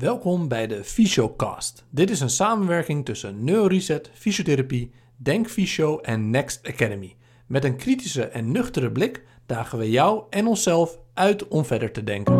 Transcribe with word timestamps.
Welkom 0.00 0.48
bij 0.48 0.66
de 0.66 0.84
Fysiocast. 0.84 1.84
Dit 1.90 2.10
is 2.10 2.20
een 2.20 2.30
samenwerking 2.30 3.04
tussen 3.04 3.44
Neuroreset, 3.44 4.10
Fysiotherapie, 4.14 4.90
Denk 5.16 5.48
Fysio 5.48 5.98
en 5.98 6.30
Next 6.30 6.66
Academy. 6.68 7.16
Met 7.46 7.64
een 7.64 7.76
kritische 7.76 8.24
en 8.24 8.52
nuchtere 8.52 8.92
blik 8.92 9.24
dagen 9.46 9.78
we 9.78 9.90
jou 9.90 10.22
en 10.30 10.46
onszelf 10.46 10.98
uit 11.14 11.48
om 11.48 11.64
verder 11.64 11.92
te 11.92 12.04
denken. 12.04 12.36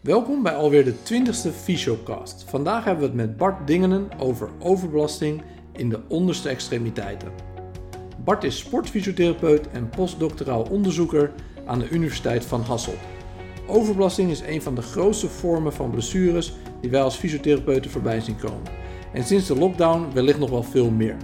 Welkom 0.00 0.42
bij 0.42 0.54
alweer 0.54 0.84
de 0.84 0.94
20ste 0.94 1.52
Fysiocast. 1.62 2.44
Vandaag 2.48 2.84
hebben 2.84 3.02
we 3.02 3.08
het 3.08 3.28
met 3.28 3.36
Bart 3.36 3.66
Dingenen 3.66 4.08
over 4.18 4.50
overbelasting 4.58 5.42
in 5.72 5.88
de 5.88 6.00
onderste 6.08 6.48
extremiteiten. 6.48 7.55
Bart 8.26 8.44
is 8.44 8.58
sportfysiotherapeut 8.58 9.70
en 9.70 9.88
postdoctoraal 9.88 10.62
onderzoeker 10.70 11.32
aan 11.66 11.78
de 11.78 11.88
Universiteit 11.88 12.44
van 12.44 12.60
Hasselt. 12.60 12.98
Overbelasting 13.66 14.30
is 14.30 14.40
een 14.40 14.62
van 14.62 14.74
de 14.74 14.82
grootste 14.82 15.28
vormen 15.28 15.72
van 15.72 15.90
blessures 15.90 16.52
die 16.80 16.90
wij 16.90 17.02
als 17.02 17.16
fysiotherapeuten 17.16 17.90
voorbij 17.90 18.20
zien 18.20 18.36
komen. 18.36 18.62
En 19.12 19.24
sinds 19.24 19.46
de 19.46 19.56
lockdown 19.56 20.06
wellicht 20.14 20.38
nog 20.38 20.50
wel 20.50 20.62
veel 20.62 20.90
meer. 20.90 21.16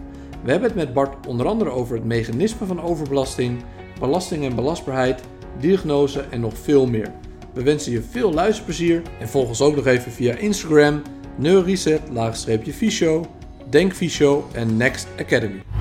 We 0.45 0.51
hebben 0.51 0.69
het 0.69 0.79
met 0.79 0.93
Bart 0.93 1.27
onder 1.27 1.46
andere 1.46 1.70
over 1.70 1.95
het 1.95 2.05
mechanisme 2.05 2.66
van 2.66 2.83
overbelasting, 2.83 3.62
belasting 3.98 4.45
en 4.45 4.55
belastbaarheid, 4.55 5.23
diagnose 5.60 6.21
en 6.21 6.41
nog 6.41 6.59
veel 6.59 6.87
meer. 6.87 7.12
We 7.52 7.62
wensen 7.62 7.93
je 7.93 8.02
veel 8.02 8.32
luisterplezier 8.32 9.02
en 9.21 9.29
volg 9.29 9.48
ons 9.48 9.60
ook 9.60 9.77
nog 9.77 9.87
even 9.87 10.12
via 10.12 10.34
Instagram, 10.34 11.02
neureset-fysio, 11.37 13.27
denkfysio 13.71 14.48
en 14.52 14.77
Next 14.77 15.07
Academy. 15.19 15.72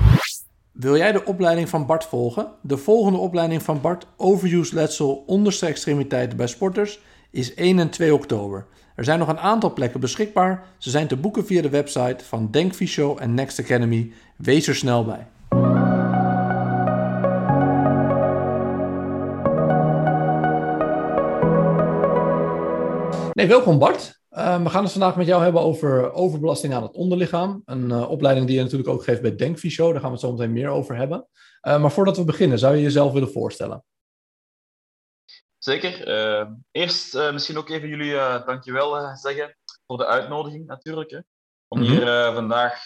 Wil 0.82 0.96
jij 0.96 1.12
de 1.12 1.24
opleiding 1.24 1.68
van 1.68 1.86
Bart 1.86 2.04
volgen? 2.04 2.46
De 2.60 2.76
volgende 2.76 3.18
opleiding 3.18 3.62
van 3.62 3.80
Bart, 3.80 4.06
Overuse 4.16 4.74
Letsel 4.74 5.24
onderste 5.26 5.66
extremiteiten 5.66 6.36
bij 6.36 6.46
sporters, 6.46 7.00
is 7.30 7.54
1 7.54 7.78
en 7.78 7.90
2 7.90 8.14
oktober. 8.14 8.66
Er 8.96 9.04
zijn 9.04 9.18
nog 9.18 9.28
een 9.28 9.38
aantal 9.38 9.72
plekken 9.72 10.00
beschikbaar. 10.00 10.66
Ze 10.78 10.90
zijn 10.90 11.06
te 11.06 11.16
boeken 11.16 11.46
via 11.46 11.62
de 11.62 11.68
website 11.68 12.24
van 12.24 12.48
Denkfysio 12.50 13.16
en 13.16 13.34
Next 13.34 13.58
Academy. 13.60 14.12
Wees 14.36 14.68
er 14.68 14.74
snel 14.74 15.04
bij. 15.04 15.26
Nee, 23.32 23.46
welkom 23.46 23.78
Bart. 23.78 24.21
Uh, 24.32 24.62
we 24.62 24.70
gaan 24.70 24.82
het 24.82 24.92
vandaag 24.92 25.16
met 25.16 25.26
jou 25.26 25.42
hebben 25.42 25.60
over 25.60 26.12
overbelasting 26.12 26.74
aan 26.74 26.82
het 26.82 26.94
onderlichaam. 26.94 27.62
Een 27.64 27.88
uh, 27.88 28.10
opleiding 28.10 28.46
die 28.46 28.56
je 28.56 28.62
natuurlijk 28.62 28.90
ook 28.90 29.04
geeft 29.04 29.22
bij 29.22 29.36
Denkfysio. 29.36 29.92
Daar 29.92 30.00
gaan 30.00 30.10
we 30.10 30.16
het 30.16 30.20
zo 30.20 30.32
meteen 30.32 30.52
meer 30.52 30.68
over 30.68 30.96
hebben. 30.96 31.28
Uh, 31.62 31.80
maar 31.80 31.92
voordat 31.92 32.16
we 32.16 32.24
beginnen, 32.24 32.58
zou 32.58 32.76
je 32.76 32.82
jezelf 32.82 33.12
willen 33.12 33.32
voorstellen? 33.32 33.84
Zeker. 35.58 36.08
eerst 36.70 37.14
misschien 37.32 37.58
ook 37.58 37.68
even 37.68 37.88
jullie 37.88 38.12
dankjewel 38.44 39.16
zeggen 39.16 39.56
voor 39.86 39.96
de 39.96 40.06
uitnodiging 40.06 40.66
natuurlijk. 40.66 41.10
Hè, 41.10 41.18
om 41.68 41.78
mm 41.78 41.84
-hmm. 41.84 41.94
hier 41.94 42.32
vandaag 42.32 42.80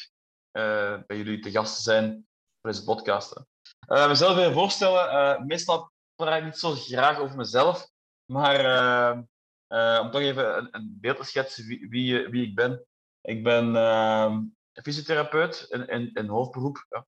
bij 1.06 1.16
jullie 1.16 1.40
te 1.40 1.50
gast 1.50 1.76
te 1.76 1.82
zijn 1.82 2.26
voor 2.60 2.70
deze 2.70 2.84
podcast. 2.84 3.42
mezelf 3.86 4.34
willen 4.34 4.52
voorstellen. 4.52 5.46
meestal 5.46 5.90
praat 6.14 6.38
ik 6.38 6.44
niet 6.44 6.58
zo 6.58 6.70
graag 6.70 7.18
over 7.18 7.36
mezelf. 7.36 7.88
Maar 8.24 9.26
uh, 9.68 9.98
om 10.02 10.10
toch 10.10 10.20
even 10.20 10.56
een, 10.56 10.68
een, 10.70 10.98
beeld 11.00 11.16
te 11.16 11.24
schetsen 11.24 11.66
wie, 11.66 11.88
wie, 11.88 12.28
wie 12.28 12.46
ik 12.46 12.54
ben. 12.54 12.86
Ik 13.20 13.44
ben 13.44 13.74
uh, 13.74 14.38
fysiotherapeut 14.72 15.66
in, 15.68 15.88
in, 15.88 16.10
in 16.12 16.28
hoofdberoep. 16.28 16.86
Ja. 16.88 17.06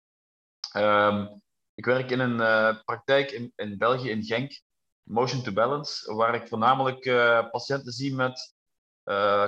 Uh, 0.76 1.26
ik 1.74 1.84
werk 1.84 2.10
in 2.10 2.20
een 2.20 2.38
uh, 2.40 2.82
praktijk 2.84 3.30
in, 3.30 3.52
in 3.56 3.78
België, 3.78 4.10
in 4.10 4.22
Genk, 4.22 4.62
Motion 5.02 5.42
to 5.42 5.52
Balance, 5.52 6.14
waar 6.14 6.34
ik 6.34 6.48
voornamelijk 6.48 7.02
patiënten 7.50 7.92
zie 7.92 8.14
met 8.14 8.54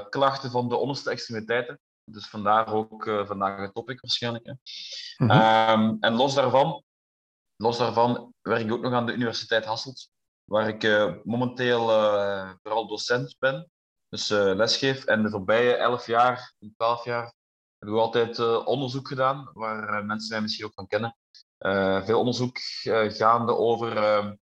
klachten 0.08 0.50
van 0.50 0.68
de 0.68 0.76
onderste 0.76 1.10
extremiteiten. 1.10 1.80
Dus 2.04 2.28
vandaar 2.28 2.72
ook 2.72 3.04
vandaag 3.04 3.60
het 3.60 3.74
topic 3.74 4.00
waarschijnlijk. 4.00 4.46
Hè. 4.46 4.52
Mm 5.16 5.30
-hmm. 5.30 5.96
en 6.00 6.12
los 6.12 6.34
daarvan, 6.34 6.84
los 7.56 7.78
daarvan 7.78 8.34
werk 8.40 8.64
ik 8.64 8.72
ook 8.72 8.82
nog 8.82 8.92
aan 8.92 9.06
de 9.06 9.12
Universiteit 9.12 9.64
Hasselt 9.64 10.11
waar 10.52 10.68
ik 10.68 10.82
uh, 10.82 11.14
momenteel 11.24 11.90
uh, 11.90 12.52
vooral 12.62 12.86
docent 12.86 13.36
ben, 13.38 13.70
dus 14.08 14.30
uh, 14.30 14.54
lesgeef. 14.54 15.04
En 15.04 15.22
de 15.22 15.30
voorbije 15.30 15.74
11 15.74 16.06
jaar, 16.06 16.54
12 16.76 17.04
jaar, 17.04 17.34
heb 17.78 17.88
ik 17.88 17.94
altijd 17.94 18.38
onderzoek 18.64 19.08
gedaan, 19.08 19.50
waar 19.52 20.04
mensen 20.04 20.32
mij 20.32 20.40
misschien 20.40 20.64
ook 20.64 20.74
van 20.74 20.86
kennen. 20.86 21.16
veel 22.04 22.18
onderzoek 22.18 22.58
gaande 23.12 23.56
over 23.56 24.38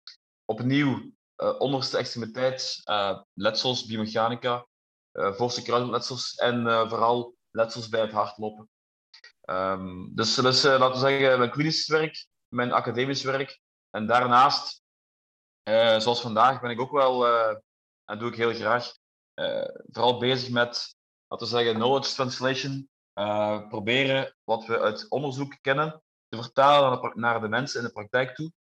opnieuw 0.45 1.11
onderste 1.57 1.97
extremiteit, 1.97 2.81
letsels, 3.33 3.85
biomechanica, 3.85 4.67
voorste 5.11 5.61
kruisbandletsels 5.61 6.35
en 6.35 6.63
vooral 6.89 7.35
letsels 7.51 7.89
bij 7.89 8.01
het 8.01 8.11
hardlopen. 8.11 8.69
Um, 9.49 10.16
dus 10.16 10.37
is, 10.37 10.63
laten 10.63 10.91
we 10.91 11.09
zeggen, 11.09 11.37
mijn 11.39 11.51
klinisch 11.51 11.87
werk, 11.87 12.27
mijn 12.47 12.72
academisch 12.72 13.23
werk. 13.23 13.59
En 13.89 14.07
daarnaast 14.07 14.83
uh, 15.70 16.00
zoals 16.00 16.22
vandaag 16.22 16.62
ben 16.62 16.70
ik 16.70 16.80
ook 16.80 16.92
wel, 16.92 17.28
uh, 17.28 17.56
en 18.06 18.20
doe 18.20 18.30
ik 18.30 18.36
heel 18.36 18.53
graag, 18.53 18.94
uh, 19.36 19.68
vooral 19.92 20.18
bezig 20.18 20.50
met, 20.50 20.96
laten 21.28 21.48
we 21.48 21.53
zeggen, 21.53 21.76
knowledge 21.76 22.14
translation. 22.14 22.90
proberen 23.70 24.36
wat 24.44 24.66
we 24.66 24.80
uit 24.80 25.09
onderzoek 25.09 25.58
kennen 25.62 26.03
te 26.28 26.42
vertalen 26.42 26.90
naar 26.90 27.02
de, 27.02 27.20
naar 27.20 27.42
de 27.42 27.48
mensen 27.48 27.80
in 27.80 27.86
de 27.86 27.92
praktijk 27.92 28.36
toe. 28.36 28.52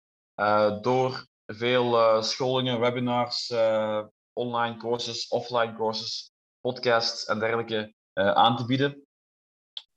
door 0.83 1.27
veel 1.47 2.23
scholingen, 2.23 2.81
webinars, 2.81 3.53
online 4.33 4.77
courses, 4.77 5.29
offline 5.29 5.75
courses, 5.75 6.31
podcasts 6.61 7.25
en 7.25 7.39
dergelijke 7.39 7.95
aan 8.15 8.57
te 8.57 8.65
bieden. 8.67 9.07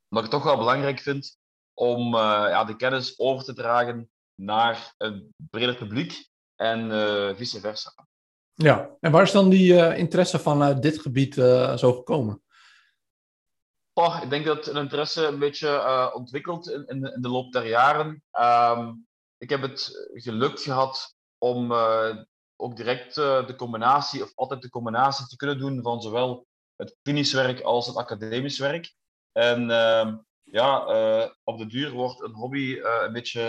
Wat 0.08 0.24
ik 0.24 0.30
toch 0.30 0.44
wel 0.44 0.58
belangrijk 0.58 1.00
vind 1.00 1.38
om 1.74 2.16
ja, 2.16 2.64
de 2.64 2.76
kennis 2.76 3.20
over 3.20 3.44
te 3.44 3.54
dragen 3.54 4.10
naar 4.36 4.94
een 4.98 5.34
breder 5.50 5.76
publiek 5.76 6.28
en 6.58 6.90
uh, 6.90 7.36
vice 7.36 7.60
versa. 7.60 7.94
Ja, 8.54 8.90
en 9.00 9.12
waar 9.12 9.24
is 9.24 9.32
dan 9.32 9.50
die 9.50 9.74
uh, 9.74 9.98
interesse 9.98 10.40
vanuit 10.40 10.82
dit 10.82 11.02
gebied 11.02 11.36
uh, 11.36 11.78
zo 11.78 11.94
gekomen? 11.94 12.42
Oh, 13.94 14.20
ik 14.24 14.30
denk 14.30 14.46
dat 14.46 14.68
een 14.68 14.76
interesse 14.76 15.26
een 15.26 15.40
beetje 15.40 16.12
ontwikkeld 16.14 16.70
in, 16.70 16.88
in, 16.88 17.14
in, 17.14 17.22
de 17.22 17.30
loop 17.30 17.52
der 17.52 17.68
jaren. 17.68 18.24
Um, 18.40 19.08
ik 19.38 19.50
heb 19.50 19.62
het 19.62 20.10
geluk 20.14 20.60
gehad 20.60 21.16
om 21.38 21.72
ook 22.56 22.76
direct 22.76 23.16
de 23.16 23.54
combinatie, 23.58 24.24
of 24.24 24.32
altijd 24.36 24.62
de 24.62 24.70
combinatie 24.70 25.28
te 25.28 25.36
kunnen 25.36 25.60
doen 25.60 25.82
van 25.82 26.02
zowel 26.02 26.46
het 26.76 26.98
klinisch 27.02 27.34
werk 27.34 27.62
als 27.62 27.88
het 27.88 27.96
academisch 27.96 28.60
werk. 28.60 28.94
En 29.32 29.72
ehm, 29.72 30.18
ja, 30.44 30.86
op 31.44 31.58
de 31.58 31.66
duur 31.66 31.92
wordt 31.92 32.22
een 32.22 32.34
hobby 32.34 32.80
een 32.82 33.14
beetje 33.14 33.42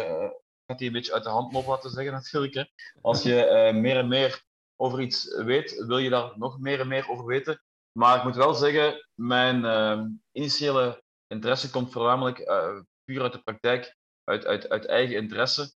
gaat 0.68 0.78
die 0.78 0.86
een 0.86 0.94
beetje 0.94 1.12
uit 1.12 1.24
de 1.24 1.28
hand 1.28 1.52
lopen, 1.52 1.70
laten 1.70 1.90
zeggen 1.90 2.12
natuurlijk. 2.12 2.54
Hè. 2.54 2.64
Als 3.00 3.22
je 3.22 3.70
uh, 3.72 3.80
meer 3.80 3.96
en 3.96 4.08
meer 4.08 4.44
over 4.76 5.00
iets 5.00 5.34
weet, 5.34 5.84
wil 5.86 5.98
je 5.98 6.10
daar 6.10 6.38
nog 6.38 6.58
meer 6.58 6.80
en 6.80 6.88
meer 6.88 7.08
over 7.08 7.24
weten. 7.24 7.62
Maar 7.92 8.16
ik 8.16 8.24
moet 8.24 8.36
wel 8.36 8.54
zeggen, 8.54 9.08
mijn 9.14 9.64
uh, 9.64 10.04
initiële 10.32 11.02
interesse 11.26 11.70
komt 11.70 11.92
voornamelijk 11.92 12.38
uh, 12.38 12.80
puur 13.04 13.22
uit 13.22 13.32
de 13.32 13.42
praktijk, 13.42 13.96
uit, 14.24 14.46
uit, 14.46 14.68
uit 14.68 14.86
eigen 14.86 15.16
interesse. 15.16 15.72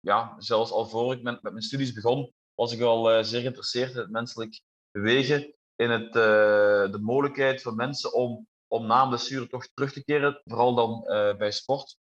ja, 0.00 0.34
zelfs 0.38 0.70
al 0.70 0.86
voor 0.86 1.12
ik 1.12 1.22
met, 1.22 1.42
mijn 1.42 1.62
studies 1.62 1.92
begon, 1.92 2.32
was 2.54 2.72
ik 2.72 2.80
al 2.80 3.24
zeer 3.24 3.40
geïnteresseerd 3.40 3.94
in 3.94 4.00
het 4.00 4.10
menselijk 4.10 4.60
bewegen, 4.90 5.54
in 5.76 5.90
het, 5.90 6.12
de 6.12 6.98
mogelijkheid 7.00 7.62
van 7.62 7.76
mensen 7.76 8.12
om, 8.12 8.46
om 8.66 8.86
na 8.86 9.02
een 9.02 9.08
blessure 9.08 9.46
toch 9.46 9.66
terug 9.66 9.92
te 9.92 10.04
keren, 10.04 10.40
vooral 10.44 10.74
dan 10.74 11.02
bij 11.38 11.50
sport. 11.50 11.96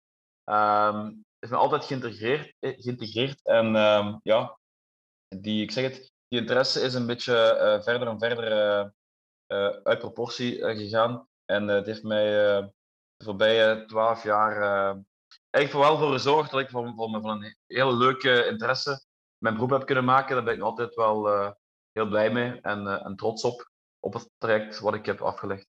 Um, 0.44 1.24
is 1.40 1.50
me 1.50 1.56
altijd 1.56 1.84
geïntegreerd. 1.84 2.54
Eh, 2.58 2.72
geïntegreerd. 2.76 3.40
En 3.44 3.66
um, 3.76 4.20
ja, 4.22 4.58
die, 5.28 5.62
ik 5.62 5.70
zeg 5.70 5.84
het, 5.84 6.12
die 6.28 6.40
interesse 6.40 6.80
is 6.80 6.94
een 6.94 7.06
beetje 7.06 7.32
uh, 7.32 7.82
verder 7.82 8.08
en 8.08 8.18
verder 8.18 8.52
uh, 9.46 9.68
uit 9.82 9.98
proportie 9.98 10.64
gegaan. 10.76 11.28
En 11.44 11.68
het 11.68 11.86
heeft 11.86 12.02
mij 12.02 12.24
de 13.16 13.24
voorbije 13.24 13.84
twaalf 13.86 14.22
jaar 14.22 14.54
eigenlijk 15.50 15.70
vooral 15.70 15.98
voor 15.98 16.12
gezorgd 16.12 16.50
dat 16.50 16.60
ik 16.60 16.70
van, 16.70 16.94
van, 16.94 17.22
van 17.22 17.30
een 17.30 17.56
hele 17.66 17.96
leuke 17.96 18.46
interesse 18.46 19.04
mijn 19.38 19.54
beroep 19.54 19.70
heb 19.70 19.86
kunnen 19.86 20.04
maken. 20.04 20.34
Daar 20.34 20.44
ben 20.44 20.54
ik 20.54 20.62
altijd 20.62 20.94
wel 20.94 21.26
heel 21.92 22.08
blij 22.08 22.32
mee 22.32 22.60
en, 22.60 22.86
en 22.86 23.16
trots 23.16 23.44
op, 23.44 23.70
op 24.00 24.12
het 24.12 24.30
traject 24.38 24.78
wat 24.78 24.94
ik 24.94 25.06
heb 25.06 25.20
afgelegd. 25.20 25.66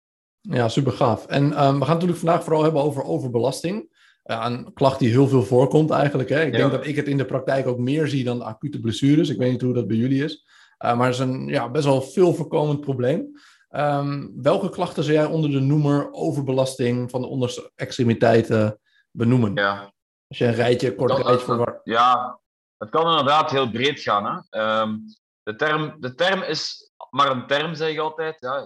Ja, 0.41 0.67
super 0.67 0.91
gaaf. 0.91 1.25
En 1.25 1.43
um, 1.43 1.79
we 1.79 1.85
gaan 1.85 1.93
natuurlijk 1.93 2.19
vandaag 2.19 2.43
vooral 2.43 2.63
hebben 2.63 2.81
over 2.81 3.03
overbelasting 3.03 3.94
een 4.25 4.73
klacht 4.73 4.99
die 4.99 5.09
heel 5.09 5.27
veel 5.27 5.43
voorkomt 5.43 5.89
eigenlijk. 5.89 6.29
Hè? 6.29 6.43
Ik 6.43 6.51
denk 6.51 6.71
dat 6.71 6.85
ik 6.85 6.95
het 6.95 7.07
in 7.07 7.17
de 7.17 7.25
praktijk 7.25 7.67
ook 7.67 7.77
meer 7.77 8.07
zie 8.07 8.23
dan 8.23 8.41
acute 8.41 8.79
blessures. 8.79 9.29
Ik 9.29 9.37
weet 9.37 9.51
niet 9.51 9.61
hoe 9.61 9.73
dat 9.73 9.87
bij 9.87 9.97
jullie 9.97 10.23
is. 10.23 10.45
Uh, 10.85 10.97
maar 10.97 11.05
het 11.05 11.15
is 11.15 11.21
een 11.21 11.47
ja, 11.47 11.69
best 11.69 11.85
wel 11.85 12.01
veel 12.01 12.33
voorkomend 12.33 12.81
probleem. 12.81 13.31
Um, 13.69 14.41
welke 14.41 14.69
klachten 14.69 15.03
zou 15.03 15.15
jij 15.15 15.25
onder 15.25 15.51
de 15.51 15.59
noemer 15.59 16.11
overbelasting 16.11 17.09
van 17.09 17.21
de 17.21 17.27
onderste 17.27 17.71
extremiteiten 17.75 18.79
benoemen? 19.11 19.55
Ja. 19.55 19.93
Als 20.27 20.37
je 20.37 20.45
een 20.45 20.53
rijtje, 20.53 20.95
kort 20.95 21.11
rijtje 21.11 21.39
verwacht. 21.39 21.79
Ja, 21.83 22.39
het 22.77 22.89
kan 22.89 23.09
inderdaad 23.09 23.51
heel 23.51 23.71
breed 23.71 23.99
gaan. 23.99 24.25
Hè. 24.25 24.59
Ehm, 24.59 24.97
de, 25.43 25.55
term, 25.55 25.95
de 25.99 26.15
term 26.15 26.41
is 26.41 26.91
maar 27.09 27.31
een 27.31 27.47
term, 27.47 27.75
zeg 27.75 27.89
ik 27.89 27.99
altijd. 27.99 28.39
Ja. 28.39 28.65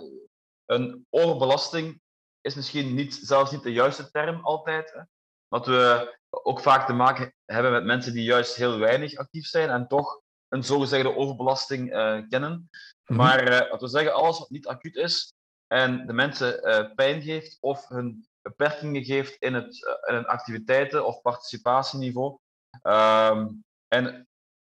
Een 0.66 1.06
oorbelasting 1.10 2.02
is 2.42 2.56
misschien 2.56 2.96
niet, 2.96 3.20
zelfs 3.22 3.52
niet 3.52 3.64
de 3.64 3.72
juiste 3.72 4.12
term 4.12 4.40
altijd. 4.44 4.92
Hè. 4.94 5.02
Dat 5.50 5.66
we 5.66 6.18
ook 6.30 6.60
vaak 6.60 6.86
te 6.86 6.94
maken 6.94 7.34
hebben 7.46 7.72
met 7.72 7.84
mensen 7.84 8.14
die 8.14 8.24
juist 8.24 8.56
heel 8.56 8.78
weinig 8.78 9.16
actief 9.16 9.46
zijn 9.46 9.70
en 9.70 9.88
toch 9.88 10.22
een 10.48 10.64
zogezegde 10.64 11.16
overbelasting 11.16 11.94
uh, 11.94 12.22
kennen. 12.30 12.70
Mhm. 13.06 13.20
Maar 13.20 13.52
uh, 13.52 13.70
wat 13.72 13.82
we 13.82 13.88
zeggen, 13.88 14.14
alles 14.14 14.40
wat 14.40 14.50
niet 14.50 14.68
acuut 14.68 14.96
is 14.96 15.34
en 15.68 16.08
de 16.08 16.14
mensen 16.14 16.68
uh, 16.68 16.94
pijn 16.96 17.22
geeft 17.22 17.58
of 17.60 17.88
hun 17.88 18.28
beperkingen 18.42 19.04
geeft 19.04 19.36
in, 19.36 19.54
het, 19.54 20.00
in 20.08 20.26
activiteiten 20.26 21.06
of 21.06 21.22
participatieniveau. 21.22 22.38
Um, 22.84 23.64
en 23.88 24.28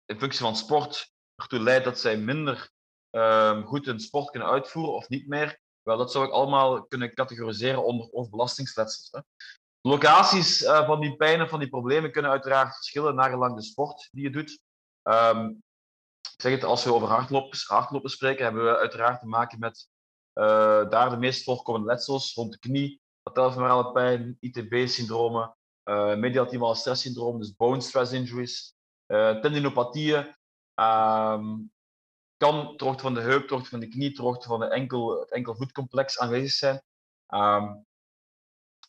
in 0.05 0.19
functie 0.19 0.41
van 0.41 0.57
sport 0.57 1.13
ertoe 1.35 1.61
leidt 1.61 1.85
dat 1.85 2.01
zij 2.01 2.17
minder 2.17 2.71
um, 3.11 3.65
goed 3.65 3.87
hun 3.87 4.01
sport 4.01 4.31
kunnen 4.31 4.49
uitvoeren 4.49 4.95
of 4.95 5.09
niet 5.09 5.29
meer. 5.29 5.59
Wel, 5.83 5.97
dat 5.97 6.13
zou 6.13 6.27
ik 6.27 6.33
allemaal 6.33 6.87
kunnen 6.87 7.15
categoriseren 7.15 7.85
onder 7.85 8.13
overbelastingsletsels. 8.13 9.09
Hè. 9.11 9.21
Locaties 9.87 10.63
uh, 10.63 10.87
van 10.87 11.01
die 11.01 11.17
pijn 11.17 11.41
en 11.41 11.49
van 11.49 11.59
die 11.59 11.69
problemen 11.69 12.13
kunnen 12.13 12.31
uiteraard 12.31 12.75
verschillen 12.75 13.15
naar 13.15 13.31
gelang 13.31 13.57
de 13.57 13.63
sport 13.63 14.09
die 14.13 14.23
je 14.23 14.31
doet. 14.31 14.51
Ik 16.33 16.43
zeg 16.43 16.53
het, 16.53 16.65
als 16.65 16.85
we 16.85 16.93
over 16.93 17.09
hardlopers, 17.09 17.65
hardlopen 17.65 18.11
spreken, 18.11 18.45
hebben 18.45 18.65
we 18.65 18.79
uiteraard 18.79 19.21
te 19.21 19.27
maken 19.27 19.59
met 19.59 19.89
uh, 20.35 20.89
daar 20.89 21.11
de 21.11 21.17
meest 21.17 21.45
voorkomende 21.45 21.87
letsels 21.87 22.35
rond 22.35 22.53
de 22.53 22.59
knie, 22.59 23.01
patelverale 23.23 23.93
pijn, 23.93 24.37
ITB-syndromen, 24.41 25.57
uh, 25.85 26.15
mediatimale 26.15 26.75
stresssyndroom, 26.75 27.39
dus 27.39 27.57
bone 27.57 27.81
stress 27.81 28.13
injuries, 28.13 28.75
uh, 29.07 29.41
tendinopathieën, 29.41 30.37
um, 30.75 31.73
kan 32.37 32.77
droogte 32.77 33.03
van 33.03 33.15
de 33.15 33.21
heup, 33.21 33.49
van 33.49 33.81
de 33.81 33.89
knie, 33.89 34.13
droogte 34.13 34.49
van 34.49 34.61
de 34.61 34.67
enkel, 34.67 35.21
het 35.21 35.33
enkelvoetcomplex 35.33 36.19
aanwezig 36.19 36.53
zijn. 36.53 36.83
Um, 37.29 37.87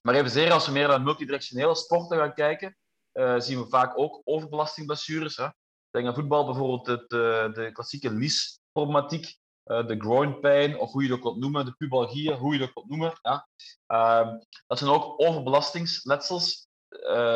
maar 0.08 0.16
evenzeer 0.16 0.52
als 0.52 0.66
we 0.66 0.72
meer 0.72 0.88
naar 0.88 1.02
multidirectionele 1.02 1.76
sporten 1.76 2.18
gaan 2.18 2.34
kijken, 2.34 2.78
uh, 3.14 3.40
zien 3.40 3.60
we 3.60 3.68
vaak 3.70 3.98
ook 3.98 4.22
overbelastingblessures. 4.24 5.36
Hè. 5.38 5.48
Denk 5.90 6.08
aan 6.08 6.14
voetbal 6.14 6.46
bijvoorbeeld 6.46 6.86
de, 6.86 7.06
de, 7.08 7.50
de 7.54 7.72
klassieke 7.72 8.12
liesproblematiek, 8.12 9.38
uh, 9.66 9.88
de 9.88 10.00
groin 10.00 10.40
pain, 10.40 10.80
of 10.80 10.92
hoe 10.92 11.04
je 11.04 11.10
dat 11.10 11.22
wilt 11.22 11.38
noemen, 11.38 11.66
de 11.66 11.76
pubalgieën, 11.76 12.38
hoe 12.38 12.54
je 12.54 12.60
dat 12.60 12.74
wilt 12.74 12.90
noemen. 12.90 13.20
Ja. 13.22 13.48
Uh, 13.88 14.34
dat 14.68 14.78
zijn 14.78 14.92
ook 14.92 15.22
overbelastingsletsels. 15.22 16.68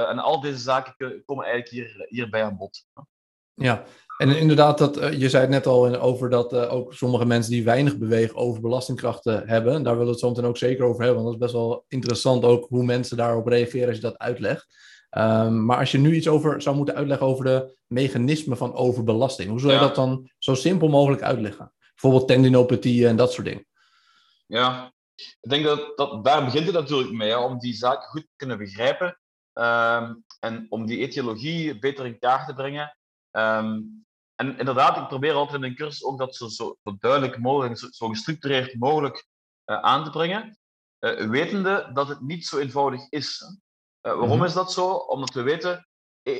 En 0.07 0.19
al 0.19 0.41
deze 0.41 0.57
zaken 0.57 1.23
komen 1.25 1.45
eigenlijk 1.45 1.69
hier, 1.69 2.05
hierbij 2.07 2.43
aan 2.43 2.57
bod. 2.57 2.85
Ja, 3.53 3.83
en 4.17 4.37
inderdaad, 4.37 4.77
dat, 4.77 4.95
je 4.95 5.29
zei 5.29 5.41
het 5.41 5.51
net 5.51 5.67
al 5.67 5.99
over 5.99 6.29
dat 6.29 6.53
ook 6.53 6.93
sommige 6.93 7.25
mensen 7.25 7.51
die 7.51 7.63
weinig 7.63 7.97
bewegen 7.97 8.35
over 8.35 8.61
belastingkrachten 8.61 9.47
hebben. 9.47 9.83
Daar 9.83 9.93
willen 9.93 10.05
we 10.05 10.11
het 10.11 10.19
zo 10.19 10.29
meteen 10.29 10.45
ook 10.45 10.57
zeker 10.57 10.85
over 10.85 11.03
hebben, 11.03 11.23
want 11.23 11.25
dat 11.25 11.33
is 11.33 11.51
best 11.51 11.65
wel 11.65 11.85
interessant 11.87 12.43
ook 12.43 12.65
hoe 12.69 12.83
mensen 12.83 13.17
daarop 13.17 13.47
reageren 13.47 13.87
als 13.87 13.95
je 13.95 14.01
dat 14.01 14.17
uitlegt. 14.17 14.89
Um, 15.17 15.65
maar 15.65 15.77
als 15.77 15.91
je 15.91 15.97
nu 15.97 16.15
iets 16.15 16.27
over 16.27 16.61
zou 16.61 16.75
moeten 16.75 16.95
uitleggen 16.95 17.27
over 17.27 17.45
de 17.45 17.77
mechanismen 17.87 18.57
van 18.57 18.73
overbelasting, 18.73 19.49
hoe 19.49 19.59
zou 19.59 19.73
je 19.73 19.79
dat 19.79 19.95
dan 19.95 20.29
zo 20.37 20.55
simpel 20.55 20.87
mogelijk 20.87 21.21
uitleggen? 21.21 21.73
Bijvoorbeeld 21.91 22.27
tendinopathie 22.27 23.07
en 23.07 23.15
dat 23.15 23.33
soort 23.33 23.47
dingen. 23.47 23.65
Ja, 24.47 24.93
ik 25.15 25.49
denk 25.49 25.63
dat, 25.63 25.97
dat 25.97 26.25
daar 26.25 26.45
begint 26.45 26.65
het 26.65 26.75
natuurlijk 26.75 27.11
mee, 27.11 27.37
om 27.37 27.59
die 27.59 27.73
zaak 27.73 28.03
goed 28.03 28.21
te 28.21 28.33
kunnen 28.35 28.57
begrijpen 28.57 29.19
um, 29.53 30.23
en 30.39 30.65
om 30.69 30.85
die 30.85 30.97
etiologie 30.97 31.79
beter 31.79 32.05
in 32.05 32.19
kaart 32.19 32.47
te 32.47 32.53
brengen. 32.53 32.97
Um, 33.31 34.05
en 34.35 34.57
inderdaad, 34.57 34.97
ik 34.97 35.07
probeer 35.07 35.33
altijd 35.33 35.63
in 35.63 35.69
een 35.69 35.75
cursus 35.75 36.03
ook 36.03 36.17
dat 36.17 36.35
zo, 36.35 36.47
zo, 36.47 36.77
zo 36.83 36.95
duidelijk 36.99 37.37
mogelijk, 37.37 37.77
zo, 37.77 37.87
zo 37.89 38.07
gestructureerd 38.07 38.79
mogelijk 38.79 39.25
uh, 39.65 39.81
aan 39.81 40.03
te 40.03 40.09
brengen, 40.09 40.57
uh, 40.99 41.29
wetende 41.29 41.89
dat 41.93 42.07
het 42.07 42.21
niet 42.21 42.45
zo 42.45 42.57
eenvoudig 42.57 43.09
is. 43.09 43.41
Uh, 43.41 43.51
waarom 44.01 44.27
mm-hmm. 44.27 44.45
is 44.45 44.53
dat 44.53 44.71
zo? 44.71 44.91
Omdat 44.93 45.33
we 45.33 45.41
weten, 45.41 45.87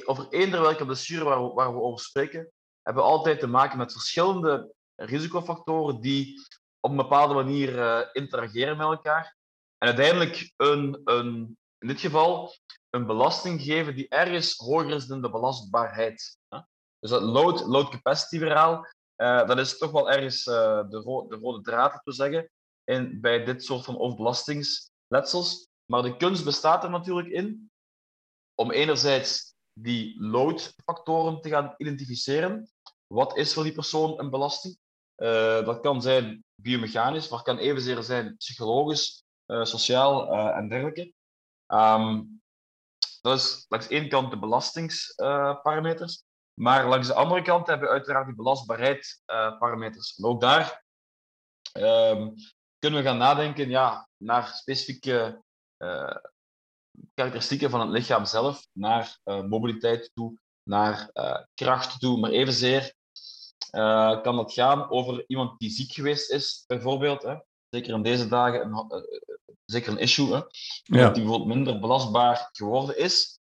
over 0.05 0.27
eender 0.29 0.61
welke 0.61 0.85
blessure 0.85 1.23
waar 1.23 1.43
we, 1.43 1.53
waar 1.53 1.73
we 1.73 1.81
over 1.81 2.05
spreken, 2.05 2.51
hebben 2.81 3.03
we 3.03 3.09
altijd 3.09 3.39
te 3.39 3.47
maken 3.47 3.77
met 3.77 3.91
verschillende 3.91 4.73
risicofactoren 4.95 6.01
die 6.01 6.41
op 6.79 6.91
een 6.91 6.97
bepaalde 6.97 7.33
manier 7.33 7.75
uh, 7.75 7.99
interageren 8.11 8.77
met 8.77 8.87
elkaar. 8.87 9.35
En 9.77 9.87
uiteindelijk 9.87 10.53
een, 10.57 11.01
een, 11.03 11.57
in 11.77 11.87
dit 11.87 11.99
geval 11.99 12.55
een 12.89 13.05
belasting 13.05 13.61
geven 13.61 13.95
die 13.95 14.09
ergens 14.09 14.57
hoger 14.57 14.89
is 14.89 15.05
dan 15.05 15.21
de 15.21 15.29
belastbaarheid. 15.29 16.37
Hè? 16.49 16.59
Dus 17.01 17.09
dat 17.09 17.21
load, 17.21 17.65
load 17.65 17.89
capacity 17.89 18.37
verhaal, 18.37 18.87
uh, 19.17 19.47
dat 19.47 19.57
is 19.57 19.77
toch 19.77 19.91
wel 19.91 20.11
ergens 20.11 20.45
uh, 20.45 20.53
de, 20.89 21.25
de, 21.29 21.37
rode 21.41 21.61
draad, 21.61 22.01
te 22.03 22.11
zeggen, 22.11 22.49
in, 22.83 23.21
bij 23.21 23.43
dit 23.43 23.63
soort 23.63 23.85
van 23.85 23.99
overbelastingsletsels. 23.99 25.69
Maar 25.85 26.01
de 26.01 26.17
kunst 26.17 26.43
bestaat 26.43 26.83
er 26.83 26.89
natuurlijk 26.89 27.27
in 27.27 27.71
om 28.55 28.71
enerzijds 28.71 29.53
die 29.73 30.21
loadfactoren 30.21 31.41
te 31.41 31.49
gaan 31.49 31.73
identificeren. 31.77 32.69
Wat 33.07 33.37
is 33.37 33.53
voor 33.53 33.63
die 33.63 33.73
persoon 33.73 34.19
een 34.19 34.29
belasting? 34.29 34.77
Uh, 35.17 35.65
dat 35.65 35.79
kan 35.79 36.01
zijn 36.01 36.43
biomechanisch, 36.55 37.29
maar 37.29 37.41
kan 37.41 37.57
evenzeer 37.57 38.03
zijn 38.03 38.37
psychologisch, 38.37 39.23
sociaal 39.45 40.33
en 40.53 40.69
dergelijke. 40.69 41.13
Um, 41.67 42.41
dat 43.21 43.37
is 43.37 43.65
langs 43.69 43.87
één 43.87 44.09
kant 44.09 44.31
de 44.31 44.39
belastingsparameters, 44.39 46.23
maar 46.61 46.87
langs 46.87 47.07
de 47.07 47.13
andere 47.13 47.41
kant 47.41 47.67
hebben 47.67 47.87
we 47.87 47.93
uiteraard 47.93 48.25
die 48.25 48.35
belastbaarheidsparameters. 48.35 50.15
en 50.17 50.25
ook 50.25 50.41
daar 50.41 50.83
um, 51.73 52.33
kunnen 52.79 52.99
we 52.99 53.05
gaan 53.05 53.17
nadenken 53.17 53.69
ja, 53.69 54.09
naar 54.17 54.47
specifieke 54.47 55.43
uh, 55.77 56.15
karakteristieken 57.13 57.69
van 57.69 57.79
het 57.79 57.89
lichaam 57.89 58.25
zelf 58.25 58.67
naar 58.71 59.19
uh, 59.25 59.43
mobiliteit 59.43 60.11
toe, 60.13 60.39
naar 60.63 61.11
kracht 61.53 61.99
toe, 61.99 62.19
maar 62.19 62.31
evenzeer 62.31 62.93
kan 64.21 64.35
dat 64.35 64.53
gaan 64.53 64.89
over 64.89 65.23
iemand 65.27 65.59
die 65.59 65.69
ziek 65.69 65.91
geweest 65.91 66.31
is, 66.31 66.63
bijvoorbeeld. 66.67 67.23
Hè. 67.23 67.35
Zeker 67.69 67.93
in 67.93 68.03
deze 68.03 68.27
dagen 68.27 68.61
een, 68.61 69.05
zeker 69.65 69.91
een 69.91 69.97
issue. 69.97 70.33
Hè. 70.33 70.41
Ja. 70.83 71.09
Die 71.09 71.23
bijvoorbeeld 71.23 71.55
minder 71.55 71.79
belastbaar 71.79 72.49
geworden 72.51 72.97
is, 72.97 73.39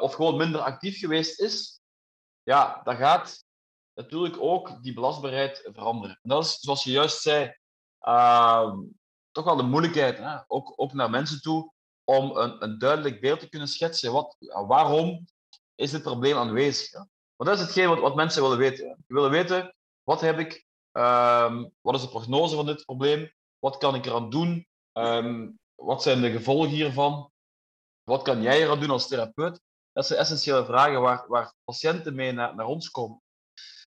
of 0.00 0.14
gewoon 0.14 0.36
minder 0.36 0.60
actief 0.60 0.98
geweest 0.98 1.40
is. 1.40 1.79
Ja, 2.42 2.80
dan 2.84 2.96
gaat 2.96 3.44
natuurlijk 3.94 4.36
ook 4.38 4.82
die 4.82 4.94
belastbaarheid 4.94 5.68
veranderen. 5.72 6.18
En 6.22 6.30
dat 6.30 6.44
is, 6.44 6.58
zoals 6.58 6.84
je 6.84 6.90
juist 6.90 7.20
zei, 7.20 7.56
uh, 8.02 8.72
toch 9.30 9.44
wel 9.44 9.56
de 9.56 9.62
moeilijkheid, 9.62 10.18
hè? 10.18 10.38
Ook, 10.46 10.92
naar 10.92 11.10
mensen 11.10 11.40
toe, 11.40 11.72
om 12.04 12.36
een, 12.36 12.62
een 12.62 12.78
duidelijk 12.78 13.20
beeld 13.20 13.40
te 13.40 13.48
kunnen 13.48 13.68
schetsen. 13.68 14.12
Wat, 14.12 14.36
waarom 14.66 15.26
is 15.74 15.90
dit 15.90 16.02
probleem 16.02 16.36
aanwezig? 16.36 16.92
Want 17.36 17.50
dat 17.50 17.54
is 17.58 17.60
hetgeen 17.60 17.88
wat, 17.88 17.98
wat 17.98 18.14
mensen 18.14 18.42
willen 18.42 18.58
weten. 18.58 18.96
Ze 19.06 19.14
willen 19.14 19.30
weten, 19.30 19.74
wat 20.02 20.20
heb 20.20 20.38
ik? 20.38 20.66
Um, 20.92 21.72
wat 21.80 21.94
is 21.94 22.00
de 22.00 22.08
prognose 22.08 22.56
van 22.56 22.66
dit 22.66 22.84
probleem? 22.84 23.32
Wat 23.58 23.76
kan 23.76 23.94
ik 23.94 24.06
eraan 24.06 24.30
doen? 24.30 24.66
Um, 24.92 25.58
wat 25.74 26.02
zijn 26.02 26.20
de 26.20 26.30
gevolgen 26.30 26.70
hiervan? 26.70 27.30
Wat 28.02 28.22
kan 28.22 28.42
jij 28.42 28.62
eraan 28.62 28.80
doen 28.80 28.90
als 28.90 29.08
therapeut? 29.08 29.60
Dat 30.00 30.08
zijn 30.08 30.20
essentiële 30.20 30.64
vragen 30.64 31.00
waar, 31.00 31.24
waar 31.28 31.54
patiënten 31.64 32.14
mee 32.14 32.32
naar, 32.32 32.54
naar 32.54 32.66
ons 32.66 32.90
komen. 32.90 33.22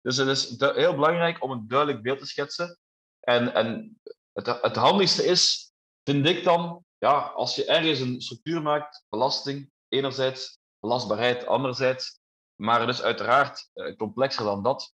Dus 0.02 0.18
het 0.18 0.28
is 0.28 0.56
heel 0.60 0.96
belangrijk 0.96 1.44
om 1.44 1.52
een 1.52 1.68
duidelijk 1.68 2.02
beeld 2.02 2.20
te 2.20 2.26
schetsen. 2.26 2.80
En, 3.20 3.54
en 3.54 4.00
het, 4.34 4.62
het 4.62 4.76
handigste 4.76 5.26
is, 5.26 5.72
vind 6.04 6.26
ik 6.26 6.44
dan, 6.44 6.86
ja, 6.98 7.20
als 7.20 7.56
je 7.56 7.66
ergens 7.66 8.00
een 8.00 8.22
structuur 8.22 8.62
maakt, 8.62 9.06
belasting 9.10 9.72
enerzijds, 9.88 10.60
belastbaarheid 10.80 11.46
anderzijds, 11.46 12.20
maar 12.56 12.80
het 12.80 12.90
is 12.90 13.02
uiteraard 13.02 13.70
uh, 13.74 13.96
complexer 13.96 14.44
dan 14.44 14.64
dat. 14.64 14.94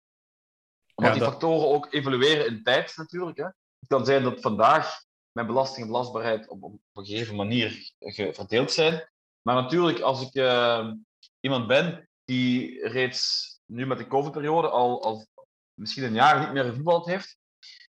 Omdat 0.96 1.14
die 1.14 1.24
factoren 1.24 1.68
ook 1.68 1.94
evolueren 1.94 2.46
in 2.46 2.64
tijd 2.64 2.98
natuurlijk. 2.98 3.38
Hè. 3.38 3.44
Het 3.44 3.88
kan 3.88 4.06
zijn 4.06 4.24
dat 4.24 4.42
vandaag 4.42 5.04
mijn 5.32 5.48
belasting 5.48 5.86
en 5.86 5.92
belastbaarheid 5.92 6.48
op, 6.48 6.64
op 6.64 6.80
een 6.94 7.06
gegeven 7.06 7.36
manier 7.36 7.92
verdeeld 8.34 8.72
zijn. 8.72 9.10
Maar 9.42 9.56
natuurlijk, 9.56 10.00
als 10.00 10.22
ik 10.22 10.36
uh, 10.36 10.92
iemand 11.40 11.68
ben 11.68 12.10
die 12.26 12.88
reeds 12.88 13.48
nu 13.66 13.86
met 13.86 13.98
de 13.98 14.08
COVID-periode 14.08 14.70
al, 14.70 15.28
misschien 15.74 16.04
een 16.04 16.14
jaar 16.14 16.40
niet 16.40 16.52
meer 16.52 16.64
gevoetbald 16.64 17.06
heeft, 17.06 17.38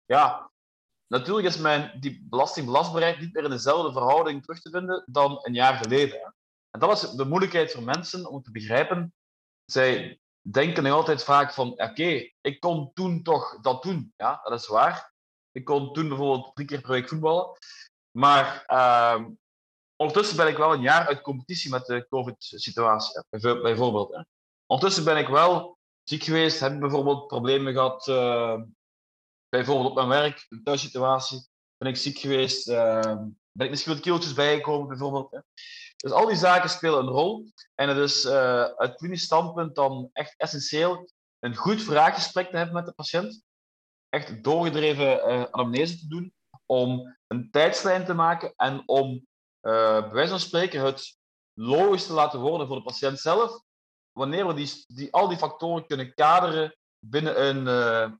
ja, 0.05 0.51
natuurlijk 1.07 1.47
is 1.47 1.57
mijn 1.57 2.01
die 2.01 2.27
belastingbelastbaarheid 2.29 3.21
niet 3.21 3.33
meer 3.33 3.45
in 3.45 3.51
dezelfde 3.51 3.93
verhouding 3.93 4.43
terug 4.43 4.61
te 4.61 4.71
vinden 4.71 5.05
dan 5.07 5.39
een 5.43 5.55
jaar 5.55 5.75
geleden. 5.75 6.35
En 6.71 6.81
dat 6.81 6.89
was 6.89 7.17
de 7.17 7.25
moeilijkheid 7.25 7.73
voor 7.73 7.83
mensen 7.83 8.27
om 8.27 8.43
te 8.43 8.51
begrijpen. 8.51 9.15
Zij 9.65 10.21
denken 10.41 10.83
nog 10.83 10.93
altijd 10.93 11.25
vaak 11.25 11.53
van, 11.53 11.71
oké, 11.71 12.31
ik 12.41 12.61
kon 12.61 12.91
toen 12.93 13.23
toch 13.23 13.61
dat 13.61 13.83
doen. 13.83 14.13
Ja, 14.17 14.41
dat 14.43 14.61
is 14.61 14.67
waar. 14.67 15.13
Ik 15.53 15.65
kon 15.65 15.93
toen 15.93 16.09
bijvoorbeeld 16.09 16.55
drie 16.55 16.67
keer 16.67 16.81
per 16.81 16.91
week 16.91 17.09
voetballen. 17.09 17.51
Maar 18.11 18.65
uh, 18.67 19.25
ondertussen 19.99 20.37
ben 20.37 20.47
ik 20.49 20.57
wel 20.57 20.73
een 20.73 20.81
jaar 20.81 21.07
uit 21.07 21.21
competitie 21.21 21.71
met 21.71 21.87
de 21.87 22.07
COVID-situatie, 22.09 23.23
bijvoorbeeld. 23.63 24.15
Hè. 24.15 24.23
Ondertussen 24.67 25.05
ben 25.05 25.17
ik 25.17 25.29
wel 25.29 25.79
ziek 26.03 26.23
geweest, 26.23 26.61
heb 26.61 26.79
bijvoorbeeld 26.79 27.27
problemen 27.27 27.73
gehad, 27.73 28.07
uh, 28.07 28.61
bijvoorbeeld 29.49 29.89
op 29.89 29.95
mijn 29.95 30.09
werk, 30.09 30.47
een 30.49 30.63
thuissituatie, 30.63 31.49
ben 31.77 31.89
ik 31.89 31.97
ziek 31.97 32.19
geweest, 32.19 32.69
uh, 32.69 33.17
ben 33.53 33.67
ik 33.67 33.71
misschien 33.71 33.93
wat 33.93 34.03
kilootjes 34.03 34.33
bijgekomen, 34.33 34.89
bijvoorbeeld. 34.89 35.31
Hè. 35.31 35.39
Dus 35.97 36.11
al 36.11 36.27
die 36.27 36.37
zaken 36.37 36.71
spelen 36.71 36.99
een 36.99 37.09
rol. 37.09 37.53
En 37.75 37.89
het 37.89 37.99
is 37.99 38.25
uh, 38.25 38.63
uit 38.63 38.97
klinisch 38.97 39.23
standpunt 39.23 39.75
dan 39.75 40.11
echt 40.13 40.35
essentieel 40.37 41.11
een 41.39 41.57
goed 41.57 41.83
vraaggesprek 41.83 42.51
te 42.51 42.57
hebben 42.57 42.75
met 42.75 42.87
de 42.87 42.93
patiënt. 42.93 43.43
Echt 44.09 44.45
doorgedreven 44.45 45.53
anamnese 45.53 45.99
te 45.99 46.09
doen 46.09 46.33
om 46.67 47.17
een 47.27 47.51
tijdslijn 47.51 48.05
te 48.05 48.15
maken 48.15 48.53
en 48.57 48.83
om 48.87 49.27
bij 50.01 50.13
wijze 50.13 50.31
van 50.31 50.41
spreken 50.41 50.85
het 50.85 51.17
logisch 51.55 52.07
te 52.07 52.13
laten 52.13 52.41
worden 52.41 52.67
voor 52.67 52.77
de 52.77 52.83
patiënt 52.83 53.19
zelf, 53.19 53.63
wanneer 54.13 54.47
we 54.47 54.55
die, 54.55 54.85
die, 54.87 55.13
al 55.13 55.29
die 55.29 55.39
factoren 55.39 55.87
kunnen 55.87 56.15
kaderen 56.15 56.77
binnen 56.99 57.47
een 57.47 57.67
uh, 57.67 58.11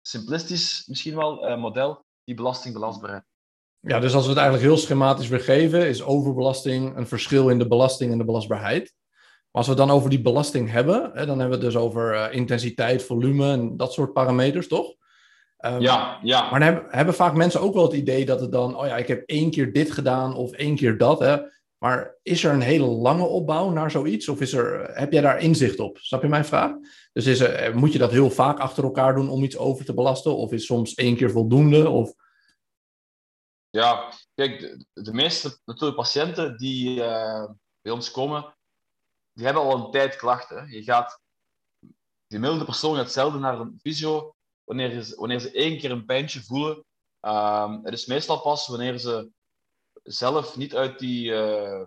simplistisch 0.00 0.86
misschien 0.86 1.16
wel 1.16 1.48
uh, 1.48 1.56
model, 1.56 2.04
die 2.24 2.34
belastingbelastbaarheid. 2.34 3.24
Ja, 3.80 4.00
dus 4.00 4.14
als 4.14 4.22
we 4.22 4.30
het 4.30 4.38
eigenlijk 4.38 4.68
heel 4.68 4.78
schematisch 4.78 5.28
weergeven, 5.28 5.88
is 5.88 6.02
overbelasting 6.02 6.96
een 6.96 7.08
verschil 7.08 7.48
in 7.48 7.58
de 7.58 7.68
belasting 7.68 8.12
en 8.12 8.18
de 8.18 8.24
belastbaarheid. 8.24 8.94
Maar 9.22 9.62
als 9.62 9.66
we 9.66 9.72
het 9.72 9.88
dan 9.88 9.96
over 9.96 10.10
die 10.10 10.22
belasting 10.22 10.70
hebben, 10.70 11.10
hè, 11.14 11.26
dan 11.26 11.38
hebben 11.38 11.58
we 11.58 11.64
het 11.64 11.72
dus 11.72 11.76
over 11.82 12.32
intensiteit, 12.32 13.02
volume 13.02 13.52
en 13.52 13.76
dat 13.76 13.92
soort 13.92 14.12
parameters, 14.12 14.68
toch? 14.68 14.94
Um, 15.64 15.80
ja, 15.80 16.18
ja. 16.22 16.50
Maar 16.50 16.60
dan 16.60 16.68
hebben, 16.68 16.86
hebben, 16.90 17.14
vaak 17.14 17.34
mensen 17.34 17.60
ook 17.60 17.74
wel 17.74 17.82
het 17.82 17.92
idee 17.92 18.24
dat 18.24 18.40
het 18.40 18.52
dan, 18.52 18.76
oh 18.76 18.86
ja, 18.86 18.96
ik 18.96 19.08
heb 19.08 19.22
één 19.26 19.50
keer 19.50 19.72
dit 19.72 19.90
gedaan 19.90 20.34
of 20.34 20.52
één 20.52 20.76
keer 20.76 20.98
dat. 20.98 21.18
Hè. 21.18 21.38
Maar 21.78 22.16
is 22.22 22.44
er 22.44 22.52
een 22.52 22.60
hele 22.60 22.86
lange 22.86 23.26
opbouw 23.26 23.70
naar 23.70 23.90
zoiets? 23.90 24.28
Of 24.28 24.40
is 24.40 24.52
er, 24.52 24.94
heb 24.98 25.12
jij 25.12 25.20
daar 25.20 25.40
inzicht 25.40 25.80
op? 25.80 25.98
Snap 25.98 26.22
je 26.22 26.28
mijn 26.28 26.44
vraag? 26.44 26.72
Dus 27.12 27.26
is 27.26 27.40
er, 27.40 27.76
moet 27.76 27.92
je 27.92 27.98
dat 27.98 28.10
heel 28.10 28.30
vaak 28.30 28.58
achter 28.58 28.84
elkaar 28.84 29.14
doen 29.14 29.28
om 29.28 29.42
iets 29.42 29.56
over 29.56 29.84
te 29.84 29.94
belasten? 29.94 30.36
Of 30.36 30.52
is 30.52 30.66
soms 30.66 30.94
één 30.94 31.16
keer 31.16 31.30
voldoende? 31.30 31.88
Of... 31.88 32.14
Ja, 33.70 34.12
kijk, 34.34 34.60
de, 34.60 35.02
de 35.02 35.12
meeste 35.12 35.58
natuurlijk 35.64 35.98
patiënten 35.98 36.56
die 36.56 36.98
uh, 36.98 37.44
bij 37.82 37.92
ons 37.92 38.10
komen, 38.10 38.54
die 39.32 39.44
hebben 39.44 39.62
al 39.62 39.84
een 39.84 39.90
tijd 39.90 40.16
klachten. 40.16 40.70
Je 40.70 40.82
gaat, 40.82 41.20
die 42.26 42.38
milde 42.38 42.64
persoon 42.64 42.96
gaat 42.96 43.12
zelden 43.12 43.40
naar 43.40 43.60
een 43.60 43.78
fysio 43.82 44.34
wanneer, 44.64 45.02
ze, 45.02 45.14
wanneer 45.16 45.40
ze 45.40 45.50
één 45.50 45.78
keer 45.78 45.90
een 45.90 46.04
pijntje 46.04 46.42
voelen. 46.42 46.84
Um, 47.20 47.84
het 47.84 47.94
is 47.94 48.06
meestal 48.06 48.40
pas 48.40 48.66
wanneer 48.66 48.98
ze 48.98 49.30
zelf 50.02 50.56
niet 50.56 50.74
uit 50.74 50.98
die 50.98 51.30
uh, 51.30 51.82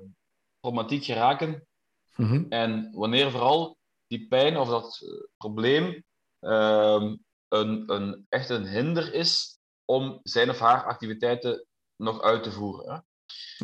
problematiek 0.60 1.04
geraken. 1.04 1.68
Mm-hmm. 2.16 2.46
En 2.50 2.90
wanneer 2.94 3.32
vooral 3.32 3.78
die 4.08 4.28
pijn 4.28 4.58
of 4.58 4.70
dat 4.70 5.06
probleem 5.38 6.04
um, 6.40 7.24
een, 7.48 7.84
een, 7.94 8.26
echt 8.30 8.50
een 8.50 8.68
hinder 8.68 9.14
is 9.14 9.60
om 9.86 10.20
zijn 10.24 10.50
of 10.50 10.60
haar 10.60 10.86
activiteiten 10.86 11.66
nog 11.96 12.22
uit 12.22 12.44
te 12.44 12.52
voeren. 12.52 12.94
Hè. 12.94 13.00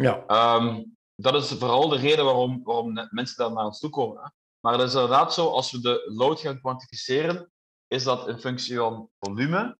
Ja. 0.03 0.55
Um, 0.55 0.97
dat 1.15 1.43
is 1.43 1.57
vooral 1.57 1.89
de 1.89 1.97
reden 1.97 2.25
waarom, 2.25 2.63
waarom 2.63 3.07
mensen 3.09 3.37
daar 3.37 3.51
naar 3.51 3.65
ons 3.65 3.79
toe 3.79 3.89
komen. 3.89 4.23
Hè. 4.23 4.29
Maar 4.59 4.73
het 4.73 4.87
is 4.87 4.93
inderdaad 4.93 5.33
zo, 5.33 5.49
als 5.49 5.71
we 5.71 5.79
de 5.81 6.11
load 6.15 6.39
gaan 6.39 6.59
kwantificeren, 6.59 7.51
is 7.93 8.03
dat 8.03 8.27
in 8.27 8.39
functie 8.39 8.77
van 8.77 9.09
volume, 9.19 9.77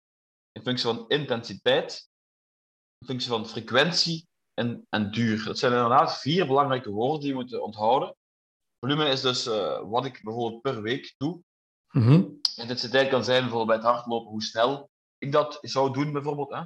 in 0.52 0.62
functie 0.62 0.86
van 0.86 1.06
intensiteit, 1.08 2.10
in 2.98 3.08
functie 3.08 3.30
van 3.30 3.48
frequentie 3.48 4.28
en, 4.54 4.86
en 4.90 5.12
duur. 5.12 5.44
Dat 5.44 5.60
zijn 5.60 5.74
inderdaad 5.74 6.20
vier 6.20 6.48
belangrijke 6.48 6.90
woorden 6.90 7.20
die 7.20 7.30
je 7.30 7.36
moet 7.36 7.60
onthouden. 7.60 8.16
Volume 8.80 9.10
is 9.10 9.22
dus 9.22 9.48
uh, 9.48 9.82
wat 9.90 10.06
ik 10.06 10.20
bijvoorbeeld 10.24 10.62
per 10.62 10.82
week 10.82 11.14
doe. 11.18 11.42
Intensiteit 12.56 13.10
kan 13.10 13.24
zijn 13.24 13.42
bijvoorbeeld 13.42 13.68
bij 13.68 13.90
het 13.90 13.96
hardlopen 13.96 14.32
hoe 14.32 14.44
snel 14.44 14.90
ik 15.18 15.32
dat 15.32 15.58
zou 15.62 15.94
doen, 15.94 16.12
bijvoorbeeld. 16.12 16.50
Hè? 16.50 16.64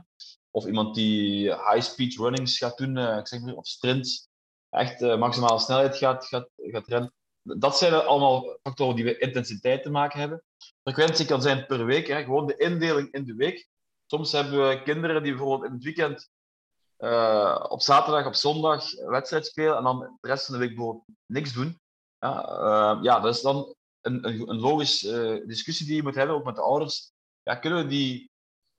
Of 0.51 0.65
iemand 0.65 0.95
die 0.95 1.53
high-speed 1.53 2.15
runnings 2.15 2.57
gaat 2.57 2.77
doen, 2.77 2.97
uh, 2.97 3.17
ik 3.17 3.27
zeg 3.27 3.41
maar, 3.41 3.53
of 3.53 3.67
sprints, 3.67 4.27
echt 4.69 5.01
uh, 5.01 5.17
maximale 5.17 5.59
snelheid 5.59 5.97
gaat, 5.97 6.25
gaat, 6.25 6.49
gaat 6.55 6.87
rennen. 6.87 7.13
Dat 7.57 7.77
zijn 7.77 7.93
allemaal 7.93 8.57
factoren 8.63 8.95
die 8.95 9.05
met 9.05 9.17
intensiteit 9.17 9.83
te 9.83 9.89
maken 9.89 10.19
hebben. 10.19 10.43
Frequentie 10.83 11.25
kan 11.25 11.41
zijn 11.41 11.65
per 11.65 11.85
week, 11.85 12.07
hè? 12.07 12.23
gewoon 12.23 12.47
de 12.47 12.57
indeling 12.57 13.11
in 13.11 13.25
de 13.25 13.35
week. 13.35 13.67
Soms 14.05 14.31
hebben 14.31 14.67
we 14.67 14.81
kinderen 14.83 15.23
die 15.23 15.31
bijvoorbeeld 15.31 15.69
in 15.69 15.75
het 15.75 15.83
weekend 15.83 16.29
uh, 16.99 17.65
op 17.69 17.81
zaterdag, 17.81 18.25
op 18.25 18.35
zondag 18.35 18.93
wedstrijd 18.95 19.45
spelen 19.45 19.77
en 19.77 19.83
dan 19.83 19.99
de 19.99 20.27
rest 20.27 20.45
van 20.45 20.53
de 20.53 20.59
week 20.59 20.75
bijvoorbeeld 20.75 21.05
niks 21.25 21.53
doen. 21.53 21.79
Ja, 22.19 22.49
uh, 22.49 23.03
ja 23.03 23.19
dat 23.19 23.35
is 23.35 23.41
dan 23.41 23.75
een, 24.01 24.27
een, 24.27 24.59
logische 24.59 25.39
uh, 25.39 25.47
discussie 25.47 25.85
die 25.85 25.95
je 25.95 26.03
moet 26.03 26.15
hebben, 26.15 26.35
ook 26.35 26.45
met 26.45 26.55
de 26.55 26.61
ouders. 26.61 27.11
Ja, 27.43 27.55
kunnen 27.55 27.83
we 27.83 27.89
die 27.89 28.31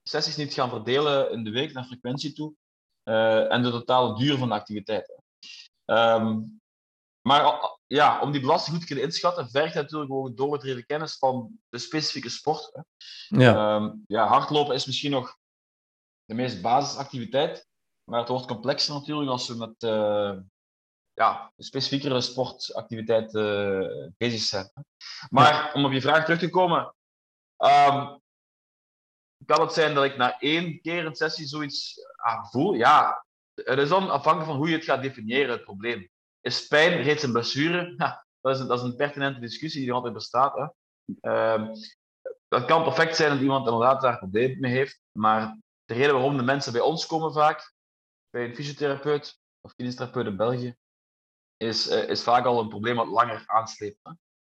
sessies 0.03 0.37
niet 0.37 0.53
gaan 0.53 0.69
verdelen 0.69 1.31
in 1.31 1.45
de 1.45 1.51
week 1.51 1.73
naar 1.73 1.85
frequentie 1.85 2.33
toe 2.33 2.55
en 3.49 3.63
de 3.63 3.71
totale 3.71 4.19
duur 4.19 4.39
van 4.39 4.49
de 4.49 4.55
activiteit? 4.55 5.23
Um, 5.85 6.61
maar 7.29 7.77
ja, 7.87 8.21
om 8.21 8.33
die 8.33 8.41
belasting 8.41 8.71
goed 8.71 8.81
te 8.81 8.87
kunnen 8.87 9.05
inschatten, 9.05 9.51
vergt 9.51 9.75
natuurlijk 9.75 10.13
ook 10.13 10.37
doorgedreven 10.37 10.87
kennis 10.87 11.19
van 11.19 11.59
de 11.69 11.79
specifieke 11.79 12.29
sport. 12.29 12.71
Hè. 12.73 12.83
Ja. 13.43 13.75
Um, 13.75 14.05
ja, 14.07 14.27
hardlopen 14.27 14.75
is 14.75 14.87
misschien 14.87 15.11
nog 15.11 15.37
de 16.25 16.35
meest 16.35 16.63
basisactiviteit, 16.63 17.67
maar 18.05 18.19
het 18.19 18.29
wordt 18.29 18.47
complexer 18.47 18.95
natuurlijk 18.95 19.31
als 19.31 19.49
we 19.49 19.55
met 19.55 19.83
uh, 19.83 20.39
ja, 21.13 21.53
specifiekere 21.57 22.21
sportactiviteiten 22.21 23.45
uh, 24.03 24.09
bezig 24.17 24.41
zijn. 24.41 24.73
Maar 25.29 25.53
ja. 25.53 25.73
om 25.73 25.85
op 25.85 25.93
je 25.93 26.01
vraag 26.01 26.25
terug 26.25 26.39
te 26.39 26.51
komen, 26.51 26.95
um, 27.57 28.21
kan 29.47 29.61
het 29.61 29.73
zijn 29.73 29.95
dat 29.95 30.05
ik 30.05 30.17
na 30.17 30.41
één 30.41 30.81
keer 30.81 31.07
een 31.07 31.15
sessie 31.15 31.47
zoiets 31.47 31.95
ah, 32.17 32.45
voel? 32.51 32.73
Ja, 32.73 33.25
het 33.55 33.79
is 33.79 33.89
dan 33.89 34.11
afhankelijk 34.11 34.51
van 34.51 34.57
hoe 34.57 34.69
je 34.69 34.77
het 34.77 34.85
gaat 34.85 35.03
definiëren, 35.03 35.51
het 35.51 35.65
probleem. 35.65 36.09
Is 36.49 36.67
pijn 36.67 37.03
reeds 37.03 37.23
een 37.23 37.33
blessure? 37.33 37.95
Dat, 38.41 38.55
is 38.55 38.61
een, 38.61 38.69
dat 38.69 38.79
is 38.79 38.85
een 38.85 38.97
pertinente 38.97 39.41
discussie 39.41 39.81
die 39.81 39.89
er 39.89 39.95
altijd 39.95 40.15
bestaat. 40.15 40.55
Hè. 40.55 40.67
Uh, 41.21 41.75
het 42.49 42.65
kan 42.65 42.83
perfect 42.83 43.17
zijn 43.17 43.31
dat 43.31 43.41
iemand 43.41 43.67
inderdaad 43.67 44.01
daar 44.01 44.19
problemen 44.19 44.61
mee 44.61 44.73
heeft, 44.73 45.01
maar 45.13 45.59
de 45.85 45.95
reden 45.95 46.15
waarom 46.15 46.37
de 46.37 46.43
mensen 46.43 46.73
bij 46.73 46.81
ons 46.81 47.07
komen 47.07 47.33
vaak, 47.33 47.75
bij 48.31 48.45
een 48.45 48.55
fysiotherapeut 48.55 49.41
of 49.61 49.75
kinestherapeut 49.75 50.27
in 50.27 50.37
België, 50.37 50.77
is, 51.57 51.91
uh, 51.91 52.09
is 52.09 52.23
vaak 52.23 52.45
al 52.45 52.61
een 52.61 52.69
probleem 52.69 52.97
wat 52.97 53.09
langer 53.09 53.43
aansleept. 53.47 53.99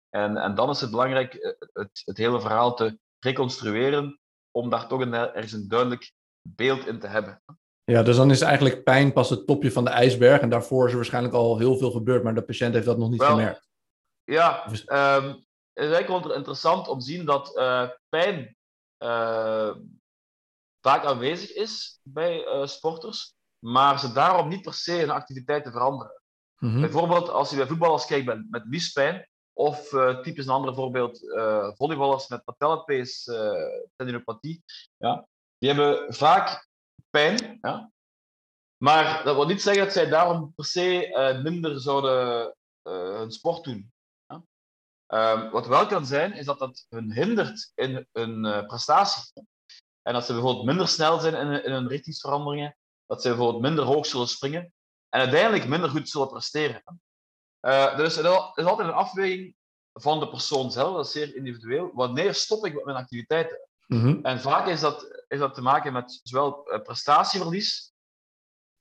En, 0.09 0.37
en 0.37 0.55
dan 0.55 0.69
is 0.69 0.81
het 0.81 0.91
belangrijk 0.91 1.57
het, 1.73 2.01
het 2.05 2.17
hele 2.17 2.41
verhaal 2.41 2.75
te 2.75 2.99
reconstrueren 3.19 4.19
om 4.51 4.69
daar 4.69 4.87
toch 4.87 4.99
een, 4.99 5.13
ergens 5.13 5.51
een 5.51 5.67
duidelijk 5.67 6.13
beeld 6.41 6.85
in 6.85 6.99
te 6.99 7.07
hebben. 7.07 7.41
Ja, 7.91 8.03
dus 8.03 8.15
dan 8.15 8.31
is 8.31 8.41
eigenlijk 8.41 8.83
pijn 8.83 9.13
pas 9.13 9.29
het 9.29 9.47
topje 9.47 9.71
van 9.71 9.83
de 9.83 9.89
ijsberg. 9.89 10.41
En 10.41 10.49
daarvoor 10.49 10.85
is 10.85 10.91
er 10.91 10.97
waarschijnlijk 10.97 11.33
al 11.33 11.57
heel 11.57 11.77
veel 11.77 11.91
gebeurd, 11.91 12.23
maar 12.23 12.35
de 12.35 12.43
patiënt 12.43 12.73
heeft 12.73 12.85
dat 12.85 12.97
nog 12.97 13.09
niet 13.09 13.19
Wel, 13.19 13.29
gemerkt. 13.29 13.67
Ja, 14.23 14.65
um, 14.65 15.27
het 15.73 15.85
is 15.85 15.91
eigenlijk 15.91 16.25
interessant 16.35 16.87
om 16.87 16.99
te 16.99 17.05
zien 17.05 17.25
dat 17.25 17.57
uh, 17.57 17.89
pijn 18.09 18.57
uh, 19.03 19.75
vaak 20.81 21.05
aanwezig 21.05 21.53
is 21.53 21.99
bij 22.03 22.45
uh, 22.45 22.65
sporters, 22.65 23.33
maar 23.59 23.99
ze 23.99 24.11
daarom 24.11 24.47
niet 24.47 24.61
per 24.61 24.73
se 24.73 24.91
hun 24.91 25.09
activiteiten 25.09 25.71
veranderen. 25.71 26.21
Mm-hmm. 26.57 26.81
Bijvoorbeeld 26.81 27.29
als 27.29 27.49
je 27.49 27.55
bij 27.55 27.67
voetballers 27.67 28.05
kijkt 28.05 28.25
met, 28.25 28.49
met 28.49 28.63
liespijn, 28.65 29.29
of 29.53 29.89
typisch 30.21 30.45
een 30.45 30.51
ander 30.51 30.73
voorbeeld, 30.73 31.19
volleyballers 31.77 32.27
met 32.27 32.43
patellapees, 32.43 33.23
tendinopathie, 33.95 34.63
ja, 34.97 35.27
die 35.57 35.69
hebben 35.69 36.13
vaak 36.13 36.67
pijn. 37.15 37.57
Ja? 37.61 37.91
Maar 38.77 39.23
dat 39.23 39.35
wil 39.35 39.45
niet 39.45 39.61
zeggen 39.61 39.83
dat 39.83 39.93
zij 39.93 40.09
daarom 40.09 40.53
per 40.55 40.65
se 40.65 41.07
uh, 41.07 41.43
minder 41.43 41.79
zouden 41.79 42.55
uh, 42.83 43.17
hun 43.17 43.31
sport 43.31 43.63
doen. 43.63 43.91
Ja? 44.27 44.43
Um, 45.33 45.49
wat 45.51 45.67
wel 45.67 45.85
kan 45.85 46.05
zijn, 46.05 46.33
is 46.33 46.45
dat 46.45 46.59
dat 46.59 46.85
hun 46.89 47.13
hindert 47.13 47.71
in 47.75 48.07
hun 48.11 48.45
uh, 48.45 48.65
prestatie. 48.65 49.45
En 50.01 50.13
dat 50.13 50.25
ze 50.25 50.33
bijvoorbeeld 50.33 50.65
minder 50.65 50.87
snel 50.87 51.19
zijn 51.19 51.33
in, 51.33 51.63
in 51.63 51.71
hun 51.71 51.87
richtingsveranderingen, 51.87 52.77
dat 53.05 53.21
ze 53.21 53.27
bijvoorbeeld 53.27 53.61
minder 53.61 53.85
hoog 53.85 54.05
zullen 54.05 54.27
springen 54.27 54.73
en 55.09 55.19
uiteindelijk 55.19 55.67
minder 55.67 55.89
goed 55.89 56.09
zullen 56.09 56.27
presteren. 56.27 56.83
dus 57.97 58.15
het 58.15 58.25
is 58.55 58.65
altijd 58.65 58.87
een 58.87 58.93
afweging 58.93 59.55
van 59.93 60.19
de 60.19 60.29
persoon 60.29 60.71
zelf, 60.71 60.95
dat 60.95 61.05
is 61.05 61.11
zeer 61.11 61.35
individueel. 61.35 61.91
Wanneer 61.93 62.33
stop 62.33 62.65
ik 62.65 62.73
met 62.73 62.85
mijn 62.85 62.97
activiteiten? 62.97 63.59
Mm-hmm. 63.87 64.19
En 64.23 64.39
vaak 64.39 64.67
is 64.67 64.79
dat, 64.79 65.14
is 65.27 65.39
dat 65.39 65.53
te 65.53 65.61
maken 65.61 65.93
met 65.93 66.19
zowel 66.23 66.51
prestatieverlies 66.83 67.93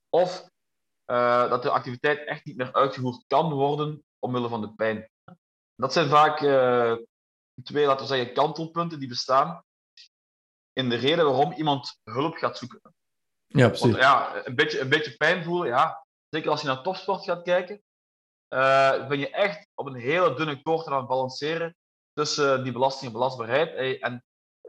of 0.09 0.49
uh, 1.05 1.49
dat 1.49 1.63
de 1.63 1.69
activiteit 1.69 2.27
echt 2.27 2.45
niet 2.45 2.57
meer 2.57 2.73
uitgevoerd 2.73 3.23
kan 3.27 3.53
worden 3.53 4.03
omwille 4.19 4.49
van 4.49 4.61
de 4.61 4.73
pijn. 4.73 5.09
Dat 5.75 5.93
zijn 5.93 6.09
vaak 6.09 6.41
uh, 6.41 6.95
twee, 7.63 7.85
laten 7.85 8.07
we 8.07 8.15
zeggen, 8.15 8.33
kantelpunten 8.33 8.99
die 8.99 9.07
bestaan 9.07 9.63
in 10.73 10.89
de 10.89 10.95
reden 10.95 11.25
waarom 11.25 11.51
iemand 11.51 11.99
hulp 12.03 12.35
gaat 12.35 12.57
zoeken. 12.57 12.81
Ja, 13.47 13.67
precies. 13.67 13.85
Want, 13.85 13.95
ja, 13.95 14.45
een 14.45 14.55
beetje, 14.55 14.79
een 14.79 14.89
beetje 14.89 15.17
pijn 15.17 15.43
voelen, 15.43 15.67
ja, 15.67 16.05
zeker 16.29 16.49
als 16.49 16.61
je 16.61 16.67
naar 16.67 16.83
topsport 16.83 17.23
gaat 17.23 17.43
kijken, 17.43 17.81
uh, 18.49 19.07
ben 19.07 19.19
je 19.19 19.29
echt 19.29 19.67
op 19.73 19.85
een 19.85 19.95
hele 19.95 20.35
dunne 20.35 20.61
koord 20.61 20.87
aan 20.87 20.97
het 20.97 21.07
balanceren 21.07 21.75
tussen 22.13 22.63
die 22.63 22.71
belasting 22.71 23.05
en 23.05 23.17
belastbaarheid. 23.17 24.01
En 24.01 24.23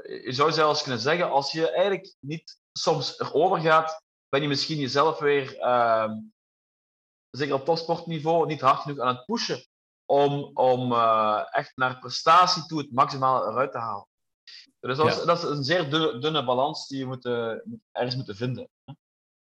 je 0.06 0.32
zou 0.32 0.52
zelfs 0.52 0.82
kunnen 0.82 1.00
zeggen, 1.00 1.30
als 1.30 1.52
je 1.52 1.70
eigenlijk 1.70 2.14
niet 2.20 2.58
soms 2.72 3.20
erover 3.20 3.60
gaat, 3.60 4.02
ben 4.28 4.42
je 4.42 4.48
misschien 4.48 4.78
jezelf 4.78 5.18
weer, 5.18 5.56
uh, 5.58 6.12
zeker 7.30 7.54
op 7.54 7.64
topsportniveau, 7.64 8.46
niet 8.46 8.60
hard 8.60 8.80
genoeg 8.80 8.98
aan 8.98 9.16
het 9.16 9.24
pushen 9.24 9.66
om, 10.04 10.50
om 10.54 10.92
uh, 10.92 11.42
echt 11.50 11.72
naar 11.74 11.98
prestatie 11.98 12.66
toe 12.66 12.78
het 12.78 12.92
maximale 12.92 13.50
eruit 13.50 13.72
te 13.72 13.78
halen. 13.78 14.06
Dus 14.80 14.96
dat, 14.96 15.06
is, 15.06 15.24
dat 15.24 15.38
is 15.38 15.44
een 15.44 15.64
zeer 15.64 15.90
dunne, 15.90 16.18
dunne 16.18 16.44
balans 16.44 16.88
die 16.88 16.98
je 16.98 17.06
moet, 17.06 17.24
uh, 17.24 17.52
ergens 17.92 18.16
moeten 18.16 18.36
vinden. 18.36 18.68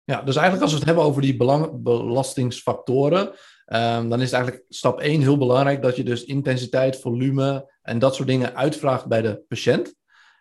Ja, 0.04 0.22
dus 0.22 0.36
eigenlijk 0.36 0.62
als 0.62 0.72
we 0.72 0.78
het 0.78 0.86
hebben 0.86 1.04
over 1.04 1.22
die 1.22 1.36
belang, 1.36 1.82
belastingsfactoren, 1.82 3.26
um, 3.66 4.08
dan 4.08 4.20
is 4.20 4.30
het 4.30 4.32
eigenlijk 4.32 4.64
stap 4.68 5.00
1 5.00 5.20
heel 5.20 5.38
belangrijk 5.38 5.82
dat 5.82 5.96
je 5.96 6.04
dus 6.04 6.24
intensiteit, 6.24 7.00
volume 7.00 7.72
en 7.82 7.98
dat 7.98 8.14
soort 8.14 8.28
dingen 8.28 8.54
uitvraagt 8.54 9.06
bij 9.06 9.22
de 9.22 9.44
patiënt. 9.48 9.94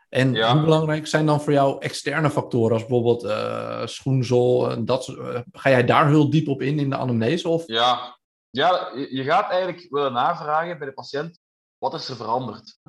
En 0.09 0.51
hoe 0.51 0.61
belangrijk 0.61 1.07
zijn 1.07 1.25
dan 1.25 1.41
voor 1.41 1.53
jou 1.53 1.81
externe 1.81 2.29
factoren, 2.29 2.73
als 2.73 2.85
bijvoorbeeld 2.85 3.23
uh, 3.23 3.85
schoenzool? 3.85 4.71
En 4.71 4.85
dat, 4.85 5.07
uh, 5.07 5.39
ga 5.51 5.69
jij 5.69 5.85
daar 5.85 6.07
heel 6.07 6.29
diep 6.29 6.47
op 6.47 6.61
in, 6.61 6.79
in 6.79 6.89
de 6.89 6.97
anamnese? 6.97 7.49
Of? 7.49 7.67
Ja. 7.67 8.19
ja, 8.49 8.91
je 9.09 9.23
gaat 9.23 9.49
eigenlijk 9.49 9.87
willen 9.89 10.13
navragen 10.13 10.77
bij 10.77 10.87
de 10.87 10.93
patiënt, 10.93 11.39
wat 11.77 11.93
is 11.93 12.09
er 12.09 12.15
veranderd? 12.15 12.79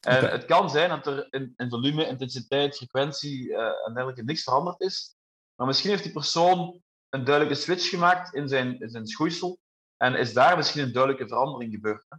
En 0.00 0.16
okay. 0.16 0.30
het 0.30 0.44
kan 0.44 0.70
zijn 0.70 0.88
dat 0.88 1.06
er 1.06 1.26
in, 1.30 1.54
in 1.56 1.68
volume, 1.68 2.06
intensiteit, 2.06 2.76
frequentie 2.76 3.48
uh, 3.48 3.58
en 3.58 3.94
dergelijke 3.94 4.24
niks 4.24 4.42
veranderd 4.42 4.80
is. 4.80 5.16
Maar 5.54 5.66
misschien 5.66 5.90
heeft 5.90 6.02
die 6.02 6.12
persoon 6.12 6.80
een 7.08 7.24
duidelijke 7.24 7.60
switch 7.60 7.88
gemaakt 7.88 8.34
in 8.34 8.48
zijn, 8.48 8.80
in 8.80 8.90
zijn 8.90 9.06
schoeisel 9.06 9.58
en 9.96 10.14
is 10.14 10.32
daar 10.32 10.56
misschien 10.56 10.82
een 10.82 10.92
duidelijke 10.92 11.28
verandering 11.28 11.72
gebeurd. 11.72 12.04
Hè? 12.08 12.16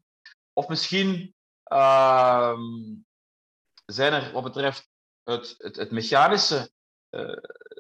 Of 0.54 0.68
misschien 0.68 1.36
uh, 1.72 2.60
zijn 3.86 4.14
er 4.14 4.32
wat 4.32 4.44
betreft 4.44 4.90
het, 5.24 5.56
het, 5.58 5.76
het 5.76 5.92
mechanische, 5.92 6.70
uh, 7.10 7.36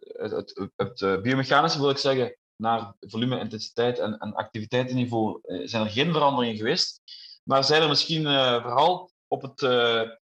het, 0.07 0.31
het, 0.31 0.69
het 0.75 1.01
uh, 1.01 1.21
biomechanische 1.21 1.79
wil 1.79 1.89
ik 1.89 1.97
zeggen, 1.97 2.37
naar 2.55 2.93
volume, 2.99 3.39
intensiteit 3.39 3.99
en, 3.99 4.17
en 4.17 4.33
activiteitenniveau, 4.33 5.39
uh, 5.43 5.67
zijn 5.67 5.83
er 5.83 5.91
geen 5.91 6.13
veranderingen 6.13 6.57
geweest. 6.57 7.01
Maar 7.43 7.63
zijn 7.63 7.81
er 7.81 7.87
misschien 7.87 8.23
vooral 8.61 9.11
op 9.27 9.41
het 9.41 9.55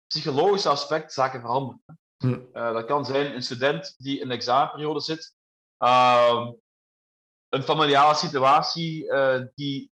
psychologische 0.07 0.69
aspect 0.69 1.13
zaken 1.13 1.41
veranderd. 1.41 1.79
Hm. 2.17 2.41
dat 2.53 2.85
kan 2.85 3.05
zijn 3.05 3.35
een 3.35 3.43
student 3.43 3.95
die 3.99 4.21
in 4.21 4.29
de 4.29 4.35
examenperiode 4.35 5.01
zit, 5.01 5.35
ehm, 5.77 6.53
een 7.49 7.63
familiale 7.63 8.15
situatie 8.15 9.13
die 9.55 9.91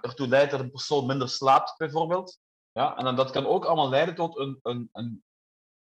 ertoe 0.00 0.28
leidt 0.28 0.50
dat 0.50 0.60
een 0.60 0.70
persoon 0.70 1.06
minder 1.06 1.28
slaapt, 1.28 1.76
bijvoorbeeld. 1.76 2.38
Ja, 2.74 2.96
en 2.96 3.16
dat 3.16 3.30
kan 3.30 3.46
ook 3.46 3.64
allemaal 3.64 3.88
leiden 3.88 4.14
tot 4.14 4.38
een, 4.38 4.58
een, 4.62 4.88
een, 4.92 5.22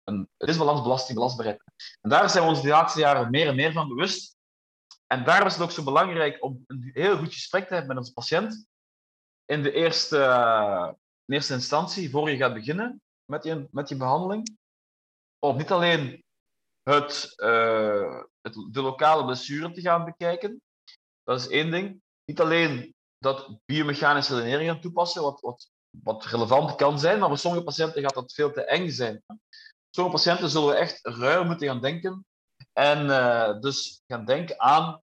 een 0.05 0.29
belasting-belastbaarheid. 0.57 1.63
En 2.01 2.11
daar 2.11 2.31
zijn 2.31 2.45
we 2.45 2.51
ons 2.51 2.63
de 2.63 2.69
laatste 2.69 3.01
jaren 3.01 3.31
meer 3.31 3.47
en 3.47 3.55
meer 3.55 3.73
van 3.73 3.89
bewust. 3.89 4.37
En 5.07 5.25
daarom 5.25 5.47
is 5.47 5.53
het 5.53 5.63
ook 5.63 5.71
zo 5.71 5.83
belangrijk 5.83 6.45
om 6.45 6.65
een 6.67 6.91
heel 6.93 7.17
goed 7.17 7.33
gesprek 7.33 7.67
te 7.67 7.75
hebben 7.75 7.89
met 7.89 7.99
onze 7.99 8.13
patiënt 8.13 8.67
in 9.45 9.63
de 9.63 9.73
eerste, 9.73 10.19
in 11.25 11.35
eerste 11.35 11.55
instantie, 11.55 12.11
voor 12.11 12.31
je 12.31 12.37
gaat 12.37 12.55
beginnen 12.55 13.03
met 13.25 13.45
je, 13.45 13.69
met 13.71 13.89
je 13.89 13.97
behandeling. 13.97 14.57
Om 15.39 15.57
niet 15.57 15.71
alleen 15.71 16.25
het, 16.83 17.33
uh, 17.37 18.23
het, 18.41 18.55
de 18.71 18.83
lokale 18.83 19.25
blessure 19.25 19.73
te 19.73 19.81
gaan 19.81 20.05
bekijken, 20.05 20.63
dat 21.23 21.41
is 21.41 21.49
één 21.49 21.71
ding. 21.71 22.03
Niet 22.25 22.41
alleen 22.41 22.95
dat 23.19 23.59
biomechanische 23.65 24.35
redenering 24.35 24.71
gaan 24.71 24.81
toepassen, 24.81 25.23
wat, 25.23 25.41
wat 25.41 25.71
wat 26.03 26.25
relevant 26.25 26.75
kan 26.75 26.99
zijn, 26.99 27.19
maar 27.19 27.29
voor 27.29 27.39
sommige 27.39 27.65
patiënten 27.65 28.03
gaat 28.03 28.15
dat 28.15 28.33
veel 28.33 28.53
te 28.53 28.65
eng 28.65 28.91
zijn. 28.91 29.23
Sommige 29.91 30.17
patiënten 30.17 30.49
zullen 30.49 30.69
we 30.69 30.75
echt 30.75 30.99
ruim 31.03 31.47
moeten 31.47 31.67
gaan 31.67 31.81
denken 31.81 32.27
en 32.73 33.07
uh, 33.07 33.61
dus 33.61 34.03
gaan 34.07 34.25
denken 34.25 34.61
aan 34.61 35.03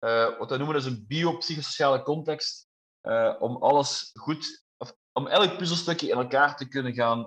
uh, 0.00 0.38
wat 0.38 0.50
we 0.50 0.56
noemen 0.56 0.74
dus 0.76 0.84
een 0.84 1.04
biopsychosociale 1.08 2.02
context, 2.02 2.66
uh, 3.02 3.34
om 3.38 3.56
alles 3.56 4.10
goed, 4.14 4.64
of 4.76 4.94
om 5.12 5.26
elk 5.26 5.56
puzzelstukje 5.56 6.08
in 6.08 6.16
elkaar 6.16 6.56
te 6.56 6.68
kunnen 6.68 6.94
gaan, 6.94 7.26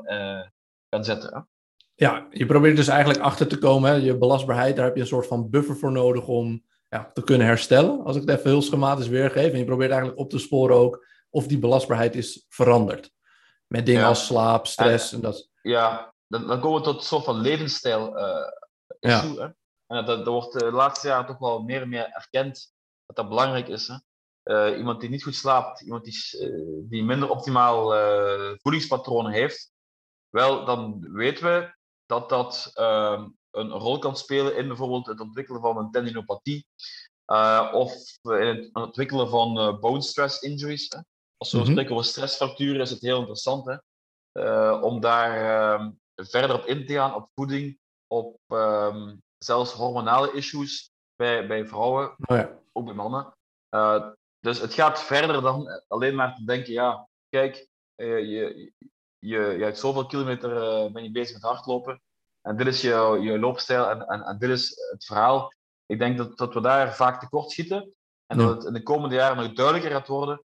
gaan 0.89 1.03
zetten. 1.03 1.49
Ja, 1.95 2.27
je 2.29 2.45
probeert 2.45 2.75
dus 2.75 2.87
eigenlijk 2.87 3.19
achter 3.19 3.47
te 3.47 3.57
komen, 3.57 4.01
je 4.01 4.17
belastbaarheid, 4.17 4.75
daar 4.75 4.85
heb 4.85 4.95
je 4.95 5.01
een 5.01 5.07
soort 5.07 5.27
van 5.27 5.49
buffer 5.49 5.77
voor 5.77 5.91
nodig 5.91 6.27
om 6.27 6.63
ja, 6.89 7.11
te 7.13 7.23
kunnen 7.23 7.47
herstellen, 7.47 8.03
als 8.03 8.15
ik 8.15 8.21
het 8.21 8.37
even 8.37 8.49
heel 8.49 8.61
schematisch 8.61 9.07
weergeef. 9.07 9.51
En 9.51 9.57
je 9.57 9.65
probeert 9.65 9.91
eigenlijk 9.91 10.19
op 10.19 10.29
te 10.29 10.39
sporen 10.39 10.75
ook 10.75 11.05
of 11.35 11.47
die 11.47 11.59
belastbaarheid 11.59 12.15
is 12.15 12.45
veranderd. 12.49 13.11
Met 13.67 13.85
dingen 13.85 14.05
als 14.05 14.25
slaap, 14.25 14.67
stress 14.67 15.13
en, 15.13 15.21
dat. 15.21 15.49
Ja, 15.61 16.13
dan, 16.27 16.47
dan 16.47 16.59
komen 16.59 16.79
we 16.79 16.85
tot 16.85 16.95
een 16.95 17.05
soort 17.05 17.23
van 17.23 17.39
levensstijl 17.39 18.17
uh, 18.17 18.47
issue. 18.99 19.39
Hè? 19.39 19.47
En 19.87 20.05
dat, 20.05 20.07
dat 20.07 20.25
wordt 20.25 20.59
de 20.59 20.71
laatste 20.71 21.07
jaren 21.07 21.25
toch 21.25 21.37
wel 21.37 21.63
meer 21.63 21.81
en 21.81 21.89
meer 21.89 22.09
erkend 22.09 22.73
dat 23.05 23.15
dat 23.15 23.29
belangrijk 23.29 23.67
is. 23.67 23.87
Hè? 23.87 23.95
Uh, 24.43 24.77
iemand 24.77 25.01
die 25.01 25.09
niet 25.09 25.23
goed 25.23 25.35
slaapt, 25.35 25.81
iemand 25.81 26.03
die, 26.03 26.49
uh, 26.49 26.89
die 26.89 27.03
minder 27.03 27.29
optimaal 27.29 27.93
voedingspatronen 28.61 29.31
heeft, 29.31 29.71
wel, 30.29 30.65
dan 30.65 31.07
weten 31.11 31.43
we 31.43 31.75
dat 32.05 32.29
dat 32.29 32.71
ehm, 32.73 33.29
een 33.51 33.69
rol 33.69 33.99
kan 33.99 34.17
spelen 34.17 34.57
in 34.57 34.67
bijvoorbeeld 34.67 35.05
het 35.05 35.19
ontwikkelen 35.19 35.61
van 35.61 35.77
een 35.77 35.91
tendinopathie 35.91 36.67
of 37.71 37.93
in 38.23 38.47
het 38.47 38.69
ontwikkelen 38.73 39.29
van 39.29 39.79
bone 39.79 40.01
stress 40.01 40.41
injuries. 40.41 40.85
Hè? 40.89 40.99
Als 41.37 41.51
we 41.51 41.57
mm 41.57 41.63
-hmm. 41.63 41.71
spreken 41.71 41.93
over 41.93 42.05
stressfracturen, 42.05 42.81
is 42.81 42.89
het 42.89 43.01
heel 43.01 43.19
interessant 43.19 43.65
hè? 43.65 43.75
Uh, 44.33 44.81
om 44.83 44.99
daar 44.99 45.73
um, 45.79 45.99
verder 46.15 46.53
op 46.53 46.65
in 46.65 46.85
te 46.85 46.93
gaan, 46.93 47.15
op 47.15 47.29
voeding, 47.35 47.79
op 48.07 48.39
um, 48.47 49.21
zelfs 49.37 49.71
hormonale 49.71 50.31
issues 50.33 50.91
bij, 51.15 51.47
bij 51.47 51.67
vrouwen, 51.67 52.15
oh 52.25 52.37
ja. 52.37 52.59
ook 52.71 52.85
bij 52.85 52.93
mannen. 52.93 53.33
Uh, 53.75 54.07
dus 54.39 54.59
het 54.59 54.73
gaat 54.73 55.03
verder 55.03 55.41
dan 55.41 55.83
alleen 55.87 56.15
maar 56.15 56.35
te 56.35 56.43
denken, 56.43 56.73
ja, 56.73 57.07
kijk, 57.29 57.67
uh, 57.95 58.19
je, 58.19 58.71
je, 59.19 59.39
je 59.39 59.63
hebt 59.63 59.79
zoveel 59.79 60.05
kilometer 60.05 60.49
ben 60.91 61.03
je 61.03 61.11
bezig 61.11 61.33
met 61.33 61.51
hardlopen 61.51 62.01
en 62.41 62.57
dit 62.57 62.67
is 62.67 62.81
je, 62.81 63.17
je 63.21 63.39
loopstijl 63.39 63.89
en, 63.89 64.07
en, 64.07 64.21
en 64.21 64.37
dit 64.37 64.49
is 64.49 64.69
het 64.91 65.05
verhaal. 65.05 65.53
Ik 65.85 65.99
denk 65.99 66.17
dat, 66.17 66.37
dat 66.37 66.53
we 66.53 66.61
daar 66.61 66.95
vaak 66.95 67.19
tekort 67.19 67.51
schieten 67.51 67.93
en 68.25 68.39
ja. 68.39 68.45
dat 68.45 68.55
het 68.55 68.65
in 68.65 68.73
de 68.73 68.83
komende 68.83 69.15
jaren 69.15 69.43
nog 69.43 69.53
duidelijker 69.53 69.91
gaat 69.91 70.07
worden 70.07 70.44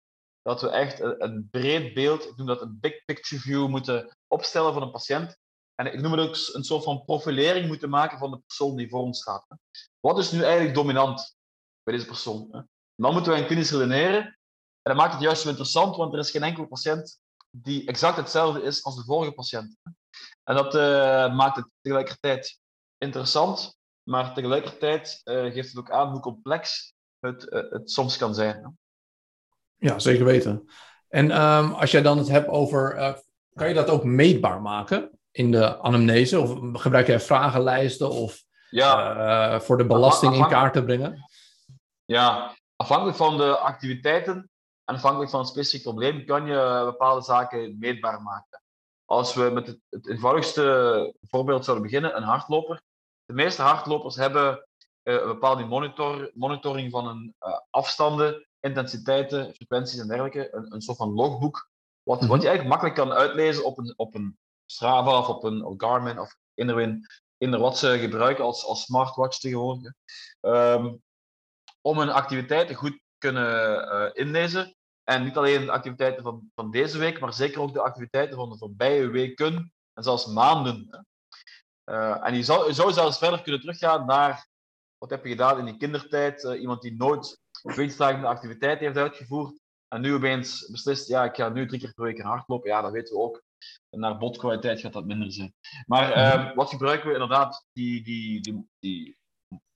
dat 0.48 0.60
we 0.60 0.68
echt 0.68 1.00
een, 1.00 1.48
breed 1.50 1.94
beeld, 1.94 2.24
ik 2.24 2.36
noem 2.36 2.46
dat 2.46 2.62
een 2.62 2.78
big 2.80 3.04
picture 3.04 3.40
view, 3.40 3.68
moeten 3.68 4.16
opstellen 4.26 4.72
van 4.72 4.82
een 4.82 4.90
patiënt. 4.90 5.36
En 5.74 5.86
ik 5.86 6.00
noem 6.00 6.12
het 6.12 6.20
ook 6.20 6.54
een 6.54 6.64
soort 6.64 6.84
van 6.84 7.04
profilering 7.04 7.66
moeten 7.66 7.88
maken 7.88 8.18
van 8.18 8.30
de 8.30 8.38
persoon 8.38 8.76
die 8.76 8.88
voor 8.88 9.00
ons 9.00 9.20
staat. 9.20 9.46
Wat 10.00 10.18
is 10.18 10.30
nu 10.30 10.42
eigenlijk 10.42 10.74
dominant 10.74 11.36
bij 11.82 11.94
deze 11.94 12.06
persoon? 12.06 12.68
Dan 12.94 13.12
moeten 13.12 13.36
een 13.36 13.46
klinisch 13.46 13.70
redeneren. 13.70 14.24
En 14.82 14.94
dat 14.94 14.96
maakt 14.96 15.12
het 15.12 15.22
juist 15.22 15.42
zo 15.42 15.48
interessant, 15.48 15.96
want 15.96 16.12
er 16.12 16.18
is 16.18 16.30
geen 16.30 16.42
enkele 16.42 16.66
patiënt 16.66 17.20
die 17.50 17.86
exact 17.86 18.16
hetzelfde 18.16 18.62
is 18.62 18.84
als 18.84 18.96
de 18.96 19.04
vorige 19.04 19.32
patiënt. 19.32 19.76
En 20.44 20.54
dat 20.54 20.74
uh, 20.74 21.36
maakt 21.36 21.56
het 21.56 21.68
tegelijkertijd 21.80 22.60
interessant, 22.98 23.76
maar 24.02 24.34
tegelijkertijd 24.34 25.20
uh, 25.24 25.52
geeft 25.52 25.68
het 25.68 25.78
ook 25.78 25.90
aan 25.90 26.10
hoe 26.10 26.20
complex 26.20 26.92
het, 27.18 27.52
uh, 27.52 27.70
het 27.70 27.90
soms 27.90 28.16
kan 28.16 28.34
zijn. 28.34 28.78
Ja, 29.78 29.98
zeker 29.98 30.24
weten. 30.24 30.68
En 31.08 31.42
um, 31.42 31.72
als 31.72 31.90
jij 31.90 32.02
dan 32.02 32.18
het 32.18 32.28
hebt 32.28 32.48
over, 32.48 32.96
uh, 32.96 33.12
kan 33.54 33.68
je 33.68 33.74
dat 33.74 33.88
ook 33.88 34.04
meetbaar 34.04 34.62
maken 34.62 35.10
in 35.30 35.50
de 35.50 35.78
anamnese? 35.78 36.40
Of 36.40 36.80
gebruik 36.80 37.06
jij 37.06 37.20
vragenlijsten 37.20 38.10
of 38.10 38.42
ja. 38.70 39.16
uh, 39.54 39.60
voor 39.60 39.78
de 39.78 39.86
belasting 39.86 40.34
in 40.34 40.48
kaart 40.48 40.72
te 40.72 40.84
brengen? 40.84 41.30
Ja, 42.04 42.56
afhankelijk 42.76 43.16
van 43.16 43.36
de 43.36 43.56
activiteiten 43.56 44.50
en 44.84 44.94
afhankelijk 44.94 45.30
van 45.30 45.40
het 45.40 45.48
specifiek 45.48 45.82
probleem 45.82 46.26
kan 46.26 46.46
je 46.46 46.82
bepaalde 46.84 47.22
zaken 47.22 47.76
meetbaar 47.78 48.22
maken. 48.22 48.62
Als 49.04 49.34
we 49.34 49.50
met 49.50 49.66
het, 49.66 49.78
het 49.90 50.08
eenvoudigste 50.08 51.14
voorbeeld 51.20 51.64
zouden 51.64 51.86
beginnen, 51.86 52.16
een 52.16 52.22
hardloper. 52.22 52.82
De 53.24 53.32
meeste 53.32 53.62
hardlopers 53.62 54.16
hebben 54.16 54.66
uh, 55.02 55.14
een 55.14 55.26
bepaalde 55.26 55.64
monitor, 55.64 56.30
monitoring 56.34 56.90
van 56.90 57.06
hun 57.06 57.34
afstanden 57.70 58.47
intensiteiten, 58.60 59.54
frequenties 59.54 59.98
en 59.98 60.08
dergelijke, 60.08 60.54
een, 60.54 60.74
een 60.74 60.80
soort 60.80 60.96
van 60.96 61.12
logboek, 61.12 61.70
wat, 62.02 62.26
wat 62.26 62.42
je 62.42 62.48
eigenlijk 62.48 62.68
makkelijk 62.68 62.94
kan 62.94 63.12
uitlezen 63.12 63.64
op 63.64 63.78
een, 63.78 63.94
op 63.96 64.14
een 64.14 64.38
Strava 64.66 65.18
of 65.18 65.28
op 65.28 65.44
een 65.44 65.74
Garmin 65.76 66.18
of 66.18 66.36
in 66.54 67.06
in 67.38 67.58
wat 67.58 67.78
ze 67.78 67.98
gebruiken 67.98 68.44
als, 68.44 68.64
als 68.64 68.82
smartwatch 68.82 69.38
tegenwoordig. 69.38 69.92
Um, 70.40 71.02
om 71.80 71.98
hun 71.98 72.10
activiteiten 72.10 72.74
goed 72.74 72.92
te 72.92 73.00
kunnen 73.18 73.84
uh, 73.94 74.10
inlezen. 74.12 74.76
En 75.04 75.24
niet 75.24 75.36
alleen 75.36 75.64
de 75.64 75.70
activiteiten 75.70 76.22
van, 76.22 76.50
van 76.54 76.70
deze 76.70 76.98
week, 76.98 77.20
maar 77.20 77.32
zeker 77.32 77.60
ook 77.60 77.72
de 77.72 77.80
activiteiten 77.80 78.36
van 78.36 78.50
de 78.50 78.58
voorbije 78.58 79.08
weken 79.08 79.72
en 79.92 80.02
zelfs 80.02 80.26
maanden. 80.26 81.06
Uh, 81.84 82.26
en 82.26 82.34
je 82.34 82.42
zou, 82.42 82.66
je 82.66 82.72
zou 82.72 82.92
zelfs 82.92 83.18
verder 83.18 83.42
kunnen 83.42 83.60
teruggaan 83.60 84.06
naar 84.06 84.46
wat 84.98 85.10
heb 85.10 85.24
je 85.24 85.30
gedaan 85.30 85.58
in 85.58 85.66
je 85.66 85.76
kindertijd. 85.76 86.44
Uh, 86.44 86.60
iemand 86.60 86.82
die 86.82 86.96
nooit 86.96 87.40
de 87.62 88.26
activiteit 88.26 88.80
heeft 88.80 88.96
uitgevoerd 88.96 89.60
en 89.88 90.00
nu 90.00 90.14
opeens 90.14 90.70
beslist, 90.70 91.08
ja, 91.08 91.24
ik 91.24 91.36
ga 91.36 91.48
nu 91.48 91.66
drie 91.66 91.80
keer 91.80 91.92
per 91.94 92.04
week 92.04 92.20
hardlopen, 92.20 92.70
ja, 92.70 92.80
dat 92.80 92.92
weten 92.92 93.16
we 93.16 93.22
ook. 93.22 93.42
Naar 93.90 94.18
botkwaliteit 94.18 94.80
gaat 94.80 94.92
dat 94.92 95.06
minder 95.06 95.32
zijn. 95.32 95.54
Maar 95.86 96.16
uh, 96.16 96.54
wat 96.54 96.68
gebruiken 96.68 97.06
we 97.06 97.12
inderdaad? 97.12 97.66
Die, 97.72 98.02
die, 98.02 98.40
die, 98.40 98.68
die, 98.78 99.18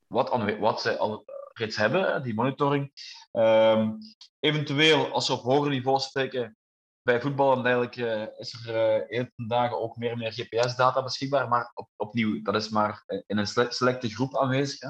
wat, 0.07 0.57
wat 0.59 0.81
zij 0.81 0.99
al 0.99 1.25
reeds 1.53 1.77
hebben, 1.77 2.23
die 2.23 2.35
monitoring. 2.35 2.93
Um, 3.33 3.99
eventueel, 4.41 5.13
als 5.13 5.29
we 5.29 5.35
op 5.35 5.43
hoger 5.43 5.71
niveau 5.71 5.99
spreken, 5.99 6.57
bij 7.03 7.21
voetbal 7.21 7.57
en 7.57 7.63
dergelijke 7.63 8.31
uh, 8.35 8.41
is 8.41 8.67
er 8.67 9.09
uh, 9.11 9.25
dagen 9.49 9.81
ook 9.81 9.97
meer 9.97 10.11
en 10.11 10.19
meer 10.19 10.33
GPS-data 10.33 11.03
beschikbaar, 11.03 11.49
maar 11.49 11.71
op, 11.75 11.89
opnieuw, 11.97 12.43
dat 12.43 12.55
is 12.55 12.69
maar 12.69 13.05
in 13.27 13.39
een 13.39 13.47
selecte 13.47 14.09
groep 14.09 14.37
aanwezig. 14.37 14.79
Hè. 14.81 14.89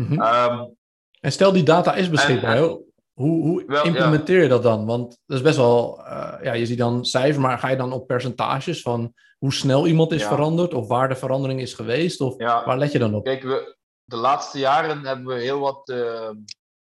Mm 0.00 0.06
-hmm. 0.06 0.20
um, 0.22 0.76
en 1.26 1.32
stel 1.32 1.52
die 1.52 1.62
data 1.62 1.94
is 1.94 2.10
beschikbaar, 2.10 2.58
hoe, 2.58 2.82
hoe 3.14 3.64
wel, 3.66 3.84
implementeer 3.84 4.42
je 4.42 4.48
dat 4.48 4.62
dan? 4.62 4.86
Want 4.86 5.18
dat 5.26 5.36
is 5.36 5.42
best 5.42 5.56
wel, 5.56 6.00
uh, 6.00 6.38
ja, 6.42 6.52
je 6.52 6.66
ziet 6.66 6.78
dan 6.78 7.04
cijfers, 7.04 7.36
maar 7.36 7.58
ga 7.58 7.68
je 7.68 7.76
dan 7.76 7.92
op 7.92 8.06
percentages 8.06 8.82
van 8.82 9.14
hoe 9.38 9.52
snel 9.52 9.86
iemand 9.86 10.12
is 10.12 10.20
ja. 10.20 10.28
veranderd 10.28 10.74
of 10.74 10.88
waar 10.88 11.08
de 11.08 11.16
verandering 11.16 11.60
is 11.60 11.74
geweest? 11.74 12.20
Of 12.20 12.34
ja. 12.38 12.64
waar 12.64 12.78
let 12.78 12.92
je 12.92 12.98
dan 12.98 13.14
op? 13.14 13.24
Kijk, 13.24 13.42
we, 13.42 13.76
de 14.04 14.16
laatste 14.16 14.58
jaren 14.58 15.04
hebben 15.04 15.26
we 15.26 15.42
heel 15.42 15.60
wat 15.60 15.88
uh, 15.88 16.30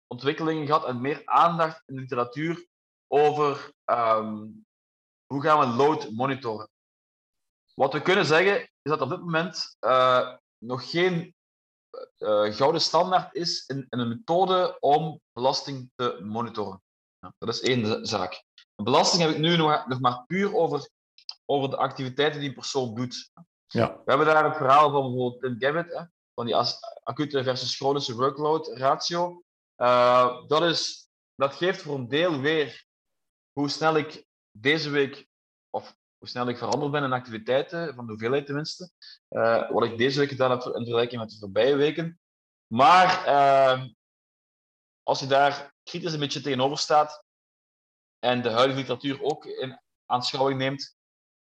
ontwikkelingen 0.06 0.66
gehad 0.66 0.86
en 0.86 1.00
meer 1.00 1.22
aandacht 1.24 1.82
in 1.86 1.94
de 1.94 2.00
literatuur 2.00 2.66
over 3.08 3.70
um, 3.84 4.64
hoe 5.26 5.42
gaan 5.42 5.58
we 5.58 5.76
load 5.76 6.10
monitoren. 6.10 6.68
Wat 7.74 7.92
we 7.92 8.02
kunnen 8.02 8.26
zeggen 8.26 8.60
is 8.60 8.90
dat 8.90 9.00
op 9.00 9.08
dit 9.08 9.20
moment 9.20 9.76
uh, 9.80 10.28
nog 10.58 10.90
geen 10.90 11.34
uh, 12.22 12.54
gouden 12.54 12.80
standaard 12.80 13.34
is 13.34 13.66
in, 13.66 13.86
in, 13.90 13.98
een 13.98 14.08
methode 14.08 14.76
om 14.80 15.20
belasting 15.32 15.90
te 15.94 16.18
monitoren. 16.22 16.82
Ja, 17.18 17.34
dat 17.38 17.48
is 17.48 17.60
één 17.60 18.06
zaak. 18.06 18.44
Belasting 18.74 19.22
heb 19.22 19.30
ik 19.30 19.38
nu 19.38 19.56
nog, 19.56 19.86
nog 19.86 20.00
maar 20.00 20.24
puur 20.26 20.54
over, 20.54 20.90
over 21.44 21.70
de 21.70 21.76
activiteiten 21.76 22.40
die 22.40 22.48
een 22.48 22.54
persoon 22.54 22.94
doet. 22.94 23.30
Ja. 23.66 23.92
We 23.92 24.02
hebben 24.04 24.26
daar 24.26 24.44
het 24.44 24.56
verhaal 24.56 24.90
van 24.90 25.02
bijvoorbeeld 25.02 25.40
Tim 25.40 25.56
Gabbett, 25.58 25.92
hè, 25.92 26.04
van 26.34 26.46
die 26.46 26.56
acute 27.02 27.44
versus 27.44 27.76
chronische 27.76 28.14
workload 28.14 28.68
ratio. 28.68 29.42
Uh, 29.76 30.46
dat, 30.46 30.62
is, 30.62 31.08
dat 31.34 31.54
geeft 31.54 31.82
voor 31.82 31.94
een 31.94 32.08
deel 32.08 32.40
weer 32.40 32.84
hoe 33.52 33.68
snel 33.68 33.96
ik 33.96 34.24
deze 34.58 34.90
week, 34.90 35.26
of 35.70 35.96
hoe 36.22 36.30
snel 36.30 36.48
ik 36.48 36.58
veranderd 36.58 36.92
ben 36.92 37.02
in 37.02 37.12
activiteiten, 37.12 37.94
van 37.94 38.04
de 38.04 38.10
hoeveelheid 38.10 38.46
tenminste. 38.46 38.90
Uh, 39.30 39.70
wat 39.70 39.84
ik 39.84 39.98
deze 39.98 40.18
week 40.18 40.28
gedaan 40.28 40.50
heb 40.50 40.62
in 40.62 40.72
vergelijking 40.72 41.20
met 41.20 41.30
de 41.30 41.38
voorbije 41.38 41.76
weken. 41.76 42.20
Maar 42.66 43.26
uh, 43.26 43.84
als 45.02 45.20
je 45.20 45.26
daar 45.26 45.74
kritisch 45.82 46.12
een 46.12 46.18
beetje 46.18 46.40
tegenover 46.40 46.78
staat 46.78 47.24
en 48.18 48.42
de 48.42 48.50
huidige 48.50 48.78
literatuur 48.78 49.22
ook 49.22 49.44
in 49.44 49.80
aanschouwing 50.06 50.58
neemt, 50.58 50.96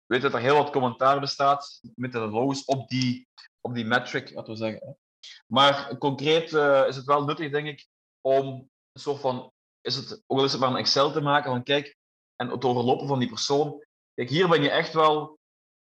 weet 0.05 0.21
dat 0.21 0.33
er 0.33 0.39
heel 0.39 0.57
wat 0.57 0.71
commentaar 0.71 1.19
bestaat 1.19 1.81
methodologisch 1.95 2.65
op 2.65 2.89
die, 2.89 3.27
op 3.61 3.73
die 3.73 3.85
metric, 3.85 4.33
laten 4.33 4.51
we 4.51 4.57
zeggen. 4.57 4.97
Maar 5.47 5.97
concreet 5.97 6.51
uh, 6.51 6.87
is 6.87 6.95
het 6.95 7.05
wel 7.05 7.23
nuttig, 7.23 7.51
denk 7.51 7.67
ik, 7.67 7.87
om 8.21 8.45
een 8.91 9.01
soort 9.01 9.21
van, 9.21 9.51
is 9.81 9.95
het, 9.95 10.23
ook 10.27 10.37
al 10.37 10.43
is 10.43 10.57
maar 10.57 10.69
een 10.69 10.75
Excel 10.75 11.11
te 11.11 11.21
maken 11.21 11.51
van 11.51 11.63
kijk, 11.63 11.97
en 12.35 12.49
het 12.49 12.65
overlopen 12.65 13.07
van 13.07 13.19
die 13.19 13.27
persoon. 13.27 13.85
Kijk, 14.17 14.29
hier 14.29 14.47
ben 14.47 14.61
je 14.61 14.69
echt 14.69 14.93
wel, 14.93 15.39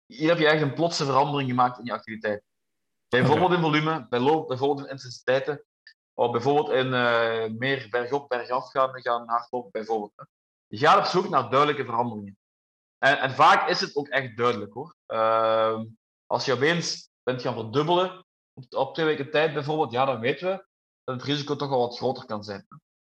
hier 0.07 0.29
heb 0.29 0.39
je 0.39 0.47
echt 0.47 0.63
een 0.63 0.75
plotse 0.75 1.05
verandering 1.05 1.49
gemaakt 1.49 1.79
in 1.79 1.85
je 1.85 1.93
activiteit. 1.93 2.43
Bijvoorbeeld 3.09 3.53
in 3.53 3.61
volume, 3.61 4.07
bijvoorbeeld 4.09 4.79
in 4.79 4.91
intensiteiten, 4.91 5.65
of 6.15 6.31
bijvoorbeeld 6.31 6.69
in 6.71 6.87
uh, 6.87 7.59
meer 7.59 7.87
bergop, 7.91 8.29
bergaf 8.29 8.71
gaan, 8.71 9.03
gaan 9.03 9.29
hardlopen, 9.29 9.71
bijvoorbeeld. 9.71 10.13
Je 10.67 10.79
gaat 10.79 10.99
op 10.99 11.05
zoek 11.05 11.29
naar 11.29 11.51
duidelijke 11.51 11.85
veranderingen. 11.85 12.39
En, 12.99 13.19
en 13.19 13.31
vaak 13.31 13.69
is 13.69 13.81
het 13.81 13.97
ook 13.97 14.09
echt 14.09 14.37
duidelijk 14.37 14.73
hoor. 14.73 14.95
Uh, 15.07 15.81
als 16.27 16.45
je 16.45 16.53
opeens 16.53 17.11
bent 17.23 17.43
gaan 17.43 17.55
verdubbelen 17.55 18.25
op, 18.55 18.65
op, 18.75 18.95
twee 18.95 19.07
weken 19.07 19.31
tijd 19.31 19.53
bijvoorbeeld, 19.53 19.93
ja, 19.93 20.05
dan 20.05 20.21
weten 20.21 20.49
we 20.49 20.67
dat 21.05 21.15
het 21.15 21.25
risico 21.25 21.57
toch 21.57 21.69
wel 21.69 21.79
wat 21.79 21.97
groter 21.97 22.27
kan 22.27 22.45
zijn. 22.45 22.67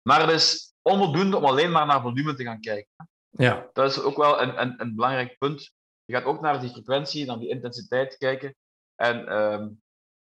Maar 0.03 0.21
het 0.21 0.31
is 0.31 0.73
onvoldoende 0.83 1.37
om 1.37 1.45
alleen 1.45 1.71
maar 1.71 1.87
naar 1.87 2.03
volume 2.03 2.35
te 2.35 2.45
gaan 2.45 2.61
kijken. 2.61 3.09
Ja. 3.31 3.69
Dat 3.73 3.91
is 3.91 4.01
ook 4.03 4.17
wel 4.17 4.43
een, 4.43 4.61
een, 4.61 4.75
een 4.81 4.95
belangrijk 4.95 5.39
punt. 5.39 5.73
Je 6.05 6.15
gaat 6.15 6.25
ook 6.25 6.41
naar 6.41 6.61
die 6.61 6.71
frequentie, 6.71 7.27
naar 7.27 7.39
die 7.39 7.49
intensiteit 7.49 8.17
kijken. 8.17 8.55
En 8.95 9.33
um, 9.33 9.81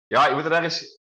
ja, 0.07 0.27
je 0.27 0.35
moet 0.35 0.45
er 0.45 0.51
ergens. 0.51 0.99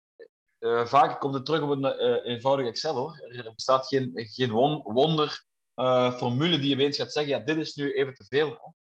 Uh, 0.59 0.85
vaak 0.85 1.19
komt 1.19 1.33
het 1.33 1.45
terug 1.45 1.61
op 1.61 1.69
een 1.69 1.83
uh, 1.83 2.33
eenvoudig 2.33 2.67
Excel 2.67 2.95
hoor. 2.95 3.19
Er 3.31 3.51
bestaat 3.55 3.87
geen, 3.87 4.11
geen 4.13 4.51
won, 4.51 4.81
wonder 4.83 5.43
uh, 5.75 6.13
formule 6.17 6.59
die 6.59 6.69
je 6.69 6.75
opeens 6.75 6.97
gaat 6.97 7.11
zeggen: 7.11 7.37
ja, 7.37 7.39
dit 7.39 7.57
is 7.57 7.75
nu 7.75 7.93
even 7.93 8.13
te 8.13 8.25
veel. 8.25 8.75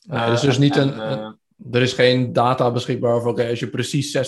Nee, 0.00 0.30
dus, 0.30 0.40
dus 0.40 0.58
niet 0.58 0.76
en, 0.76 1.00
een, 1.00 1.18
een, 1.18 1.38
er 1.70 1.82
is 1.82 1.92
geen 1.92 2.32
data 2.32 2.70
beschikbaar 2.70 3.14
over, 3.14 3.30
oké, 3.30 3.48
als 3.48 3.58
je 3.58 3.70
precies 3.70 4.16
6% 4.16 4.20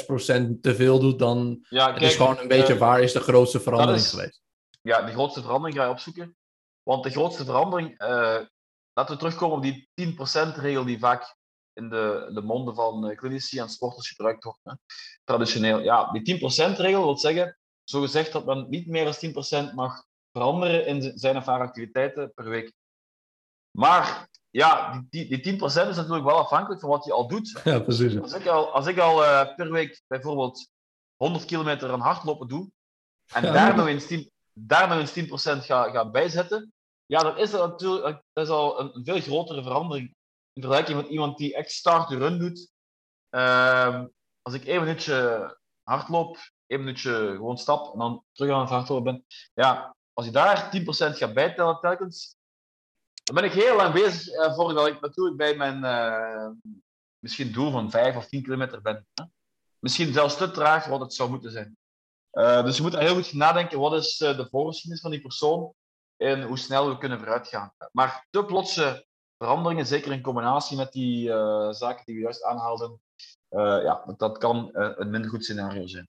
te 0.60 0.74
veel 0.74 1.00
doet, 1.00 1.18
dan 1.18 1.64
ja, 1.68 1.84
kijk, 1.84 2.00
het 2.00 2.10
is 2.10 2.16
gewoon 2.16 2.38
een 2.38 2.48
beetje 2.48 2.78
waar 2.78 3.00
is 3.00 3.12
de 3.12 3.20
grootste 3.20 3.60
verandering 3.60 4.04
is, 4.04 4.10
geweest. 4.10 4.40
Ja, 4.82 5.02
de 5.02 5.12
grootste 5.12 5.42
verandering 5.42 5.76
ga 5.76 5.84
je 5.84 5.90
opzoeken. 5.90 6.36
Want 6.82 7.02
de 7.02 7.10
grootste 7.10 7.44
verandering, 7.44 8.02
uh, 8.02 8.40
laten 8.92 9.14
we 9.14 9.16
terugkomen 9.16 9.56
op 9.56 9.62
die 9.62 9.88
10%-regel 10.00 10.84
die 10.84 10.98
vaak 10.98 11.36
in 11.72 11.88
de, 11.88 12.30
de 12.34 12.42
monden 12.42 12.74
van 12.74 13.10
uh, 13.10 13.16
klinici 13.16 13.58
en 13.58 13.68
sporters 13.68 14.08
gebruikt 14.08 14.44
wordt. 14.44 14.60
Hè. 14.62 14.72
Traditioneel. 15.24 15.80
Ja, 15.80 16.10
die 16.10 16.40
10%-regel 16.40 17.04
wil 17.04 17.18
zeggen, 17.18 17.58
zo 17.84 18.00
gezegd, 18.00 18.32
dat 18.32 18.44
men 18.44 18.66
niet 18.68 18.86
meer 18.86 19.04
dan 19.04 19.68
10% 19.70 19.74
mag 19.74 20.04
veranderen 20.32 20.86
in 20.86 21.18
zijn 21.18 21.36
of 21.36 21.46
haar 21.46 21.60
activiteiten 21.60 22.32
per 22.34 22.48
week. 22.48 22.72
Maar 23.70 24.28
ja, 24.50 25.02
die, 25.10 25.28
die, 25.28 25.42
die 25.42 25.60
10% 25.60 25.64
is 25.64 25.72
natuurlijk 25.72 26.24
wel 26.24 26.38
afhankelijk 26.38 26.80
van 26.80 26.90
wat 26.90 27.04
je 27.04 27.12
al 27.12 27.28
doet. 27.28 27.60
Ja, 27.64 27.80
precies. 27.80 28.20
Als 28.20 28.32
ik 28.32 28.46
al, 28.46 28.72
als 28.72 28.86
ik 28.86 28.98
al 28.98 29.22
uh, 29.22 29.54
per 29.54 29.70
week 29.70 30.02
bijvoorbeeld 30.06 30.68
100 31.16 31.44
kilometer 31.44 31.92
aan 31.92 32.00
hardlopen 32.00 32.48
doe, 32.48 32.70
en 33.32 33.44
ja, 33.44 33.52
daar 33.52 33.76
nog 33.76 33.86
eens 33.86 34.06
10, 34.06 34.31
daar 34.52 34.88
nog 34.88 34.98
eens 34.98 35.58
10% 35.58 35.64
ga, 35.64 35.90
ga 35.90 36.10
bijzetten, 36.10 36.72
ja, 37.06 37.22
dan 37.22 37.38
is 37.38 37.50
dat 37.50 37.70
natuurlijk 37.70 38.22
dat 38.32 38.44
is 38.44 38.50
al 38.50 38.80
een, 38.80 39.04
veel 39.04 39.20
grotere 39.20 39.62
verandering 39.62 40.14
in 40.52 40.62
vergelijking 40.62 41.00
met 41.00 41.10
iemand 41.10 41.38
die 41.38 41.54
echt 41.54 41.70
start-to-run 41.70 42.38
doet. 42.38 42.70
Uh, 43.30 44.04
als 44.42 44.54
ik 44.54 44.64
één 44.64 44.80
minuutje 44.80 45.58
hardloop, 45.82 46.38
één 46.66 46.80
minuutje 46.80 47.32
gewoon 47.36 47.58
stap 47.58 47.92
en 47.92 47.98
dan 47.98 48.24
terug 48.32 48.52
aan 48.52 48.60
het 48.60 48.70
hardlopen 48.70 49.04
ben, 49.04 49.24
ja, 49.54 49.96
als 50.12 50.26
je 50.26 50.32
daar 50.32 50.70
10% 50.80 50.84
gaat 51.16 51.34
bijtellen 51.34 51.80
telkens, 51.80 52.36
dan 53.22 53.34
ben 53.34 53.44
ik 53.44 53.52
heel 53.52 53.76
lang 53.76 53.94
bezig 53.94 54.54
voordat 54.54 54.86
ik 54.86 55.00
natuurlijk 55.00 55.36
bij 55.36 55.56
mijn 55.56 55.84
uh, 55.84 56.50
misschien 57.18 57.52
doel 57.52 57.70
van 57.70 57.90
5 57.90 58.16
of 58.16 58.26
10 58.26 58.42
kilometer 58.42 58.82
ben. 58.82 59.06
Hè? 59.14 59.24
Misschien 59.78 60.12
zelfs 60.12 60.36
te 60.36 60.50
traag 60.50 60.86
wat 60.86 61.00
het 61.00 61.14
zou 61.14 61.30
moeten 61.30 61.50
zijn. 61.50 61.76
Uh, 62.32 62.64
dus 62.64 62.76
je 62.76 62.82
moet 62.82 62.98
heel 62.98 63.14
goed 63.14 63.32
nadenken, 63.32 63.78
wat 63.78 63.92
is 63.92 64.16
de 64.16 64.46
voorgeschiedenis 64.50 65.02
van 65.02 65.10
die 65.10 65.20
persoon 65.20 65.72
en 66.16 66.42
hoe 66.42 66.58
snel 66.58 66.88
we 66.88 66.98
kunnen 66.98 67.18
vooruitgaan. 67.18 67.72
Maar 67.92 68.26
te 68.30 68.44
plotse 68.44 69.06
veranderingen, 69.38 69.86
zeker 69.86 70.12
in 70.12 70.22
combinatie 70.22 70.76
met 70.76 70.92
die 70.92 71.28
zaken 71.70 72.02
die 72.04 72.14
we 72.14 72.20
juist 72.20 72.44
aanhaalden, 72.44 73.00
ja, 73.48 74.14
dat 74.16 74.38
kan 74.38 74.70
een 74.72 75.10
minder 75.10 75.30
goed 75.30 75.44
scenario 75.44 75.86
zijn. 75.86 76.08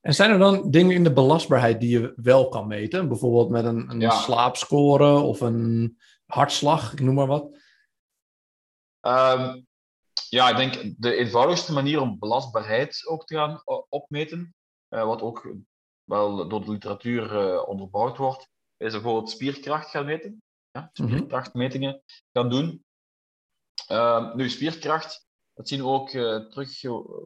En 0.00 0.14
zijn 0.14 0.30
er 0.30 0.38
dan 0.38 0.70
dingen 0.70 0.94
in 0.94 1.04
de 1.04 1.12
belastbaarheid 1.12 1.80
die 1.80 2.00
je 2.00 2.12
wel 2.16 2.48
kan 2.48 2.66
meten? 2.66 3.08
Bijvoorbeeld 3.08 3.50
met 3.50 3.64
een, 3.64 3.90
een 3.90 4.00
ja. 4.00 4.10
slaapscore 4.10 5.18
of 5.18 5.40
een 5.40 5.98
hartslag, 6.26 6.92
ik 6.92 7.00
noem 7.00 7.14
maar 7.14 7.26
wat. 7.26 7.42
Um, 9.00 9.66
ja, 10.28 10.48
ik 10.48 10.56
denk 10.56 10.94
de 10.98 11.14
eenvoudigste 11.14 11.72
manier 11.72 12.00
om 12.00 12.18
belastbaarheid 12.18 13.06
ook 13.06 13.26
te 13.26 13.34
gaan 13.34 13.62
opmeten, 13.88 14.54
wat 15.02 15.22
ook 15.22 15.54
wel 16.04 16.48
door 16.48 16.64
de 16.64 16.70
literatuur 16.70 17.32
uh, 17.32 17.68
onderbouwd 17.68 18.16
wordt, 18.16 18.48
is 18.76 18.92
bijvoorbeeld 18.92 19.30
spierkracht 19.30 19.90
gaan 19.90 20.04
meten. 20.04 20.42
Ja, 20.70 20.90
spierkrachtmetingen 20.92 22.02
gaan 22.32 22.50
doen. 22.50 22.84
Uh, 23.90 24.34
nu, 24.34 24.50
spierkracht, 24.50 25.26
dat 25.52 25.68
zien 25.68 25.80
we 25.80 25.86
ook 25.86 26.12
uh, 26.12 26.36
terug 26.36 26.82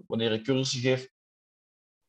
wanneer 0.07 0.33
ik 0.33 0.44
cursussen 0.44 0.81
geef. 0.81 1.09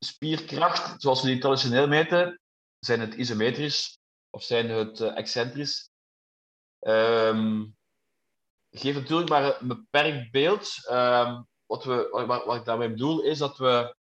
Spierkracht, 0.05 1.01
zoals 1.01 1.21
we 1.21 1.27
die 1.27 1.39
traditioneel 1.39 1.87
meten, 1.87 2.39
zijn 2.79 2.99
het 2.99 3.13
isometrisch 3.13 3.99
of 4.29 4.43
zijn 4.43 4.69
het 4.69 5.01
excentrisch. 5.01 5.89
Um, 6.79 7.75
geeft 8.69 8.99
natuurlijk 8.99 9.29
maar 9.29 9.61
een 9.61 9.67
beperkt 9.67 10.31
beeld. 10.31 10.89
Um, 10.89 11.47
wat, 11.65 11.83
we, 11.83 12.25
wat, 12.27 12.45
wat, 12.45 12.55
ik 12.55 12.65
daarmee 12.65 12.89
bedoel 12.89 13.21
is 13.21 13.37
dat 13.37 13.57
we, 13.57 13.95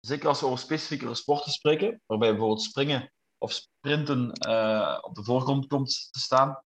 zeker 0.00 0.28
als 0.28 0.40
we 0.40 0.46
over 0.46 0.58
specifieke 0.58 1.14
sporten 1.14 1.52
spreken, 1.52 2.02
waarbij 2.06 2.30
bijvoorbeeld 2.30 2.62
springen 2.62 3.12
of 3.38 3.52
sprinten 3.52 4.32
uh, 4.48 4.98
op 5.00 5.14
de 5.14 5.24
voorgrond 5.24 5.66
komt 5.66 6.08
te 6.10 6.18
staan, 6.18 6.62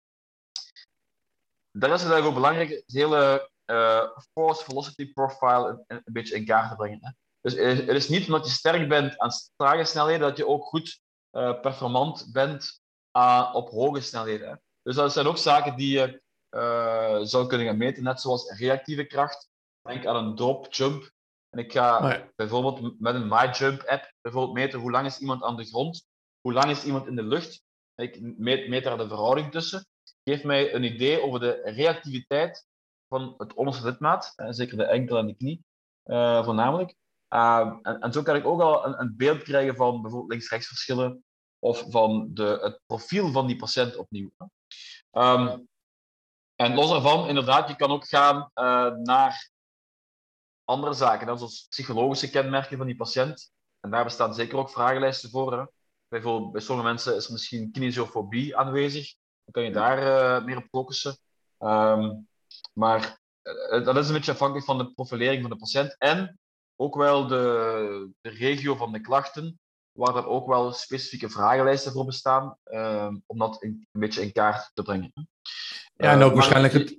daar 1.71 1.93
is 1.93 2.01
het 2.01 2.11
eigenlijk 2.11 2.25
ook 2.25 2.33
belangrijk 2.33 2.69
het 2.69 2.83
hele 2.85 3.51
uh, 3.65 4.03
force 4.33 4.63
velocity 4.63 5.13
profile 5.13 5.83
een, 5.87 6.01
beetje 6.05 6.35
in 6.35 6.45
kaart 6.45 6.69
te 6.69 6.75
brengen. 6.75 6.99
Hè. 7.01 7.11
Dus 7.41 7.53
het 7.53 7.95
is 7.95 8.09
niet 8.09 8.25
omdat 8.25 8.45
je 8.45 8.51
sterk 8.51 8.89
bent 8.89 9.17
aan 9.17 9.31
trage 9.55 9.83
snelheden 9.83 10.27
dat 10.27 10.37
je 10.37 10.47
ook 10.47 10.65
goed 10.65 11.01
performant 11.61 12.31
bent 12.31 12.81
aan, 13.11 13.53
op 13.53 13.69
hoge 13.69 14.01
snelheden. 14.01 14.61
Dus 14.81 14.95
dat 14.95 15.13
zijn 15.13 15.27
ook 15.27 15.37
zaken 15.37 15.75
die 15.75 15.99
je 15.99 16.21
zou 17.25 17.47
kunnen 17.47 17.67
gaan 17.67 17.77
meten, 17.77 18.03
net 18.03 18.21
zoals 18.21 18.51
reactieve 18.51 19.03
kracht. 19.03 19.49
Denk 19.81 20.05
aan 20.05 20.25
een 20.25 20.35
drop, 20.35 20.73
jump. 20.73 21.11
En 21.49 21.59
ik 21.59 21.71
ga 21.71 22.23
bijvoorbeeld 22.35 22.99
met 22.99 23.15
een 23.15 23.27
MyJump 23.27 23.83
app 23.83 24.13
bijvoorbeeld 24.21 24.53
meten 24.53 24.79
hoe 24.79 24.91
lang 24.91 25.05
is 25.05 25.19
iemand 25.19 25.43
aan 25.43 25.55
de 25.55 25.65
grond, 25.65 26.07
hoe 26.41 26.53
lang 26.53 26.69
is 26.69 26.83
iemand 26.83 27.07
in 27.07 27.15
de 27.15 27.23
lucht. 27.23 27.61
Ik 27.95 28.21
meet, 28.21 28.67
meet 28.67 28.83
daar 28.83 28.97
de 28.97 29.07
verhouding 29.07 29.51
tussen. 29.51 29.85
Geeft 30.23 30.43
mij 30.43 30.73
een 30.73 30.83
idee 30.83 31.21
over 31.21 31.39
de 31.39 31.61
reactiviteit 31.63 32.67
van 33.07 33.33
het 33.37 33.53
onderste 33.53 33.85
lidmaat, 33.85 34.33
zeker 34.49 34.77
de 34.77 34.85
enkel 34.85 35.17
en 35.17 35.27
de 35.27 35.35
knie 35.35 35.65
uh, 36.05 36.43
voornamelijk. 36.45 36.95
Uh, 37.33 37.77
en, 37.81 37.99
en, 37.99 38.13
zo 38.13 38.21
kan 38.21 38.35
ik 38.35 38.45
ook 38.45 38.61
al 38.61 38.85
een, 38.85 38.99
een 38.99 39.17
beeld 39.17 39.43
krijgen 39.43 39.75
van 39.75 40.01
bijvoorbeeld 40.01 40.31
links-rechts 40.31 40.67
verschillen 40.67 41.23
of 41.59 41.85
van 41.89 42.29
de, 42.33 42.59
het 42.61 42.79
profiel 42.85 43.31
van 43.31 43.47
die 43.47 43.55
patiënt 43.55 43.95
opnieuw. 43.95 44.31
Um, 45.11 45.67
en 46.55 46.73
los 46.73 46.89
daarvan, 46.89 47.27
inderdaad, 47.27 47.69
je 47.69 47.75
kan 47.75 47.91
ook 47.91 48.07
gaan 48.07 48.51
uh, 48.55 48.95
naar 48.95 49.49
andere 50.67 50.93
zaken, 50.93 51.37
zoals 51.37 51.65
psychologische 51.69 52.29
kenmerken 52.29 52.77
van 52.77 52.85
die 52.85 52.95
patiënt. 52.95 53.51
En 53.79 53.91
daar 53.91 54.03
bestaan 54.03 54.33
zeker 54.33 54.57
ook 54.57 54.69
vragenlijsten 54.69 55.29
voor. 55.29 55.59
Hè. 55.59 55.65
Bijvoorbeeld, 56.07 56.51
bij 56.51 56.61
sommige 56.61 56.87
mensen 56.87 57.15
is 57.15 57.25
er 57.25 57.31
misschien 57.31 57.71
kinesiofobie 57.71 58.57
aanwezig. 58.57 59.15
Dan 59.43 59.53
kan 59.53 59.63
je 59.63 59.71
daar 59.71 59.99
uh, 59.99 60.45
meer 60.45 60.57
op 60.57 60.67
focussen. 60.71 61.17
Um, 61.59 62.27
maar 62.73 63.19
uh, 63.43 63.85
dat 63.85 63.97
is 63.97 64.07
een 64.07 64.13
beetje 64.13 64.31
afhankelijk 64.31 64.65
van 64.65 64.77
de 64.77 64.91
profilering 64.91 65.41
van 65.41 65.49
de 65.49 65.57
patiënt 65.57 65.95
en 65.97 66.39
ook 66.75 66.95
wel 66.95 67.27
de, 67.27 68.11
de 68.21 68.29
regio 68.29 68.75
van 68.75 68.91
de 68.91 69.01
klachten, 69.01 69.59
waar 69.91 70.15
er 70.15 70.27
ook 70.27 70.47
wel 70.47 70.71
specifieke 70.71 71.29
vragenlijsten 71.29 71.91
voor 71.91 72.05
bestaan, 72.05 72.57
um, 72.63 73.23
om 73.25 73.37
dat 73.37 73.63
een, 73.63 73.87
een 73.91 73.99
beetje 73.99 74.21
in 74.21 74.31
kaart 74.31 74.71
te 74.73 74.83
brengen. 74.83 75.11
Ja, 75.95 76.11
en 76.11 76.21
ook 76.21 76.29
uh, 76.29 76.35
waarschijnlijk 76.35 76.73
het, 76.73 76.97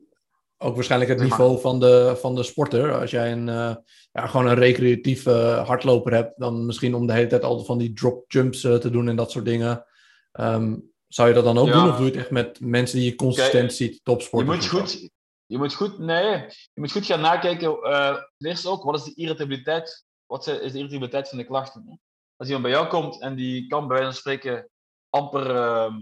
ook 0.58 0.74
waarschijnlijk 0.74 1.10
het 1.10 1.20
niveau 1.20 1.60
van 1.60 1.80
de, 1.80 2.16
van 2.20 2.34
de 2.34 2.42
sporter. 2.42 3.00
Als 3.00 3.10
jij 3.10 3.32
een, 3.32 3.48
uh, 3.48 3.74
ja, 4.12 4.26
gewoon 4.26 4.46
een 4.46 4.54
recreatieve 4.54 5.62
hardloper 5.66 6.12
hebt, 6.12 6.38
dan 6.38 6.66
misschien 6.66 6.94
om 6.94 7.06
de 7.06 7.12
hele 7.12 7.26
tijd 7.26 7.42
altijd 7.42 7.66
van 7.66 7.78
die 7.78 7.92
drop 7.92 8.32
jumps 8.32 8.64
uh, 8.64 8.74
te 8.74 8.90
doen 8.90 9.08
en 9.08 9.16
dat 9.16 9.30
soort 9.30 9.44
dingen. 9.44 9.84
Um, 10.32 10.92
zou 11.06 11.28
je 11.28 11.34
dat 11.34 11.44
dan 11.44 11.58
ook 11.58 11.66
ja. 11.66 11.72
doen? 11.72 11.90
Of 11.90 11.96
doe 11.96 12.04
je 12.04 12.10
het 12.10 12.20
echt 12.20 12.30
met 12.30 12.60
mensen 12.60 12.98
die 12.98 13.10
je 13.10 13.16
consistent 13.16 13.72
ziet, 13.72 14.00
topsporten? 14.02 14.48
Je 14.48 14.54
moet 14.54 14.66
goed, 14.66 15.10
je 15.46 15.58
moet 15.58 15.74
goed, 15.74 15.98
nee, 15.98 16.46
je 16.72 16.80
moet 16.80 16.92
goed 16.92 17.06
gaan 17.06 17.20
nakijken. 17.20 17.78
Uh, 17.82 18.16
eerst 18.38 18.66
ook, 18.66 18.82
wat 18.82 18.94
is 18.94 19.04
de 19.04 19.14
irritabiliteit? 19.14 20.06
Wat 20.26 20.46
is 20.46 20.72
de 20.72 20.78
irritabiliteit 20.78 21.28
van 21.28 21.38
de 21.38 21.44
klachten? 21.44 22.00
Als 22.36 22.48
iemand 22.48 22.66
bij 22.66 22.74
jou 22.74 22.88
komt 22.88 23.20
en 23.20 23.34
die 23.34 23.66
kan 23.66 23.88
bij 23.88 23.96
wijze 23.96 24.04
van 24.04 24.14
spreken 24.14 24.68
amper 25.10 25.50
uh, 25.50 25.94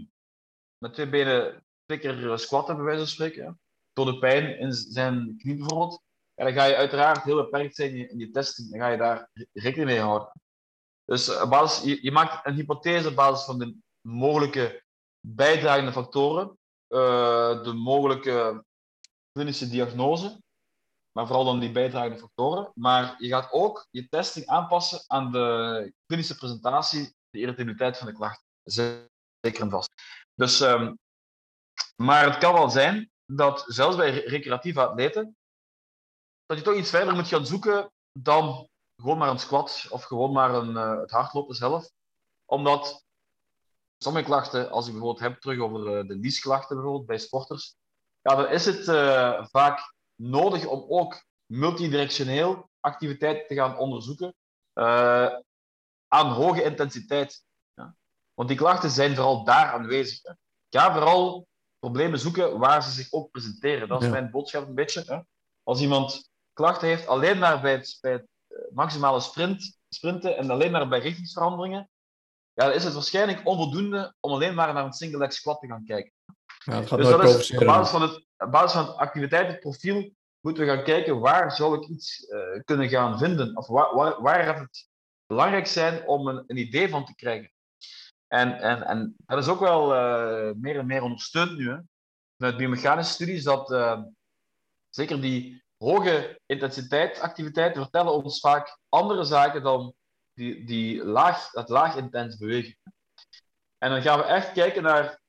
met 0.77 0.93
twee 0.93 1.09
benen 1.09 1.65
twee 1.85 1.99
keer 1.99 2.39
squatten, 2.39 2.75
bij 2.75 2.85
wijze 2.85 2.99
van 2.99 3.07
spreken 3.07 3.59
door 3.97 4.05
de 4.05 4.19
pijn 4.19 4.59
in 4.59 4.73
zijn 4.73 5.37
knie 5.37 5.55
bijvoorbeeld, 5.55 6.01
ja, 6.33 6.43
dan 6.43 6.53
ga 6.53 6.63
je 6.63 6.75
uiteraard 6.75 7.23
heel 7.23 7.35
beperkt 7.35 7.75
zijn 7.75 7.89
in 7.89 7.97
je, 7.97 8.07
in 8.07 8.19
je 8.19 8.29
testing. 8.29 8.69
Dan 8.69 8.79
ga 8.79 8.87
je 8.87 8.97
daar 8.97 9.29
rekening 9.53 9.89
mee 9.89 9.99
houden. 9.99 10.31
Dus 11.05 11.27
eh, 11.27 11.49
basis, 11.49 11.99
je, 12.01 12.11
maakt 12.11 12.45
een 12.45 12.53
hypothese 12.53 13.07
op 13.07 13.15
basis 13.15 13.45
van 13.45 13.59
de 13.59 13.75
mogelijke 14.01 14.83
bijdragende 15.19 15.91
factoren, 15.91 16.57
uh, 16.89 17.63
de 17.63 17.73
mogelijke 17.73 18.65
klinische 19.31 19.69
diagnose, 19.69 20.41
maar 21.11 21.27
vooral 21.27 21.45
dan 21.45 21.59
die 21.59 21.71
bijdragende 21.71 22.17
factoren. 22.17 22.71
Maar 22.75 23.15
je 23.17 23.27
gaat 23.27 23.51
ook 23.51 23.87
je 23.89 24.07
testing 24.09 24.45
aanpassen 24.45 25.03
aan 25.07 25.31
de 25.31 25.93
klinische 26.05 26.35
presentatie, 26.35 27.15
de 27.29 27.39
irritabiliteit 27.39 27.97
van 27.97 28.07
de 28.07 28.13
klacht. 28.13 28.43
Zeker 28.63 29.61
en 29.61 29.69
vast. 29.69 29.91
Dus, 30.35 30.59
um, 30.59 30.99
maar 31.95 32.25
het 32.25 32.37
kan 32.37 32.53
wel 32.53 32.69
zijn 32.69 33.11
dat 33.27 33.63
zelfs 33.67 33.95
bij 33.95 34.09
recreatieve 34.09 34.87
atleten, 34.87 35.37
dat 36.45 36.57
je 36.57 36.63
toch 36.63 36.75
iets 36.75 36.89
verder 36.89 37.15
moet 37.15 37.27
gaan 37.27 37.45
zoeken 37.45 37.91
dan 38.11 38.69
gewoon 38.95 39.17
maar 39.17 39.29
een 39.29 39.39
squat 39.39 39.87
of 39.89 40.03
gewoon 40.03 40.31
maar 40.31 40.53
een, 40.53 40.69
uh, 40.69 40.99
het 40.99 41.11
hardlopen 41.11 41.55
zelf. 41.55 41.89
Omdat 42.45 43.05
sommige 43.97 44.25
klachten, 44.25 44.69
als 44.69 44.85
ik 44.85 44.91
bijvoorbeeld 44.91 45.23
heb 45.23 45.41
terug 45.41 45.59
over 45.59 45.99
uh, 45.99 46.07
de 46.07 46.15
liesklachten 46.15 46.75
bijvoorbeeld 46.75 47.05
bij 47.05 47.17
sporters, 47.17 47.75
ja, 48.21 48.35
dan 48.35 48.47
is 48.47 48.65
het 48.65 48.87
uh, 48.87 49.45
vaak 49.45 49.93
nodig 50.15 50.65
om 50.65 50.85
ook 50.87 51.25
multidirectioneel 51.45 52.69
activiteiten 52.79 53.47
te 53.47 53.55
gaan 53.55 53.77
onderzoeken 53.77 54.35
aan 56.07 56.31
hoge 56.31 56.63
intensiteit. 56.63 57.43
Ja. 57.73 57.95
Want 58.33 58.49
die 58.49 58.57
klachten 58.57 58.89
zijn 58.89 59.15
vooral 59.15 59.43
daar 59.43 59.71
aanwezig. 59.71 60.35
Ga 60.69 60.93
vooral 60.93 61.47
problemen 61.79 62.19
zoeken 62.19 62.57
waar 62.57 62.83
ze 62.83 62.89
zich 62.89 63.11
ook 63.11 63.31
presenteren. 63.31 63.87
Dat 63.87 64.03
is 64.03 64.09
mijn 64.09 64.31
boodschap 64.31 64.67
een 64.67 64.75
beetje. 64.75 65.03
Hè. 65.05 65.19
Als 65.63 65.81
iemand 65.81 66.29
klachten 66.53 66.87
heeft 66.87 67.07
alleen 67.07 67.37
maar 67.37 67.61
bij 67.61 67.71
het, 67.71 67.97
bij 68.01 68.11
het 68.11 68.27
eh, 68.47 68.57
maximale 68.73 69.19
sprint, 69.19 69.77
sprinten 69.89 70.37
en 70.37 70.49
alleen 70.49 70.71
maar 70.71 70.87
bij 70.87 70.99
richtingsveranderingen, 70.99 71.89
ja, 72.53 72.65
dan 72.65 72.73
is 72.73 72.83
het 72.83 72.93
waarschijnlijk 72.93 73.47
onvoldoende 73.47 74.15
om 74.19 74.31
alleen 74.31 74.53
maar 74.53 74.73
naar 74.73 74.85
een 74.85 74.93
single 74.93 75.17
leg 75.17 75.33
squat 75.33 75.59
te 75.59 75.67
gaan 75.67 75.85
kijken. 75.85 76.11
Ja, 76.63 76.79
dat 76.79 76.87
gaat 76.87 76.99
dus 76.99 77.09
dat 77.09 77.23
is, 77.23 77.51
op 77.51 77.65
basis 77.65 77.89
van 77.89 78.01
het, 78.01 78.25
op 78.37 78.51
basis 78.51 78.71
van 78.71 78.85
het 78.85 78.95
activiteitenprofiel 78.95 80.11
moeten 80.39 80.65
we 80.65 80.73
gaan 80.73 80.83
kijken 80.83 81.19
waar 81.19 81.51
zou 81.51 81.77
ik 81.77 81.87
iets 81.87 82.29
uh, 82.29 82.39
kunnen 82.63 82.89
gaan 82.89 83.17
vinden. 83.17 83.57
Of 83.57 83.67
waar, 83.67 83.95
waar, 83.95 84.21
waar 84.21 84.43
gaat 84.43 84.59
het 84.59 84.89
belangrijk 85.25 85.67
zijn 85.67 86.07
om 86.07 86.27
een, 86.27 86.43
een 86.47 86.57
idee 86.57 86.89
van 86.89 87.05
te 87.05 87.15
krijgen. 87.15 87.51
En, 88.27 88.59
en, 88.59 88.83
en 88.83 89.15
dat 89.25 89.37
is 89.37 89.47
ook 89.47 89.59
wel 89.59 89.93
uh, 89.93 90.53
meer 90.55 90.77
en 90.77 90.85
meer 90.85 91.01
ondersteund 91.01 91.57
nu. 91.57 91.69
Hè. 91.69 91.77
Vanuit 92.37 92.57
biomechanische 92.57 93.13
studies 93.13 93.43
dat 93.43 93.71
uh, 93.71 94.01
zeker 94.89 95.21
die 95.21 95.63
hoge 95.77 96.39
intensiteitsactiviteiten 96.45 97.81
vertellen 97.81 98.13
ons 98.13 98.39
vaak 98.39 98.77
andere 98.89 99.23
zaken 99.23 99.63
dan 99.63 99.93
die, 100.33 100.65
die 100.65 101.03
laag, 101.03 101.51
dat 101.51 101.69
laag 101.69 101.95
intens 101.95 102.37
bewegen. 102.37 102.77
En 103.77 103.89
dan 103.89 104.01
gaan 104.01 104.19
we 104.19 104.25
echt 104.25 104.51
kijken 104.51 104.83
naar, 104.83 105.19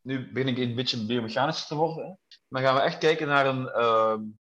nu 0.00 0.32
begin 0.32 0.48
ik 0.48 0.58
een 0.58 0.74
beetje 0.74 1.06
biomechanisch 1.06 1.66
te 1.66 1.74
worden, 1.74 2.06
hè. 2.06 2.36
dan 2.48 2.62
gaan 2.62 2.74
we 2.74 2.80
echt 2.80 2.98
kijken 2.98 3.26
naar 3.26 3.46
een 3.46 3.84
um, 3.84 4.38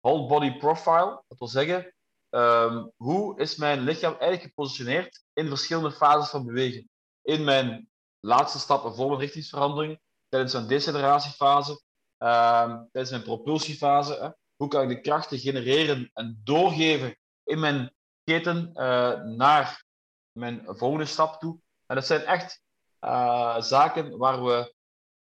whole 0.00 0.26
body 0.26 0.58
profile. 0.58 1.22
Dat 1.28 1.38
wil 1.38 1.48
zeggen, 1.48 1.94
um, 2.30 2.92
hoe 2.96 3.40
is 3.40 3.56
mijn 3.56 3.80
lichaam 3.80 4.12
eigenlijk 4.12 4.42
gepositioneerd 4.42 5.24
in 5.32 5.48
verschillende 5.48 5.92
fases 5.92 6.30
van 6.30 6.46
bewegen 6.46 6.88
in 7.28 7.44
mijn 7.44 7.88
laatste 8.20 8.58
stappen 8.58 8.94
voor 8.94 9.08
mijn 9.08 9.20
richtingsverandering, 9.20 10.00
tijdens 10.28 10.52
mijn 10.52 10.66
decelleratiefase, 10.66 11.82
uh, 12.18 12.80
tijdens 12.92 13.10
mijn 13.10 13.22
propulsiefase. 13.22 14.36
Hoe 14.56 14.68
kan 14.68 14.82
ik 14.82 14.88
de 14.88 15.00
krachten 15.00 15.38
genereren 15.38 16.10
en 16.14 16.40
doorgeven 16.44 17.18
in 17.44 17.60
mijn 17.60 17.94
keten 18.24 18.70
uh, 18.74 19.22
naar 19.22 19.84
mijn 20.32 20.62
volgende 20.66 21.04
stap 21.04 21.40
toe? 21.40 21.58
En 21.86 21.94
dat 21.94 22.06
zijn 22.06 22.24
echt 22.24 22.62
uh, 23.00 23.60
zaken 23.60 24.18
waar 24.18 24.44
we 24.44 24.74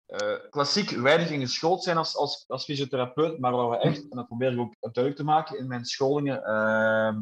uh, 0.07 0.49
klassiek 0.49 0.89
weinig 0.89 1.29
in 1.29 1.39
geschoold 1.39 1.83
zijn 1.83 1.97
als, 1.97 2.15
als, 2.15 2.43
als 2.47 2.65
fysiotherapeut, 2.65 3.39
maar 3.39 3.51
waar 3.51 3.69
we 3.69 3.77
echt, 3.77 4.01
en 4.09 4.17
dat 4.17 4.27
probeer 4.27 4.51
ik 4.51 4.59
ook 4.59 4.75
duidelijk 4.79 5.15
te 5.15 5.23
maken 5.23 5.57
in 5.57 5.67
mijn 5.67 5.85
scholingen, 5.85 6.43
ehm, 6.43 7.21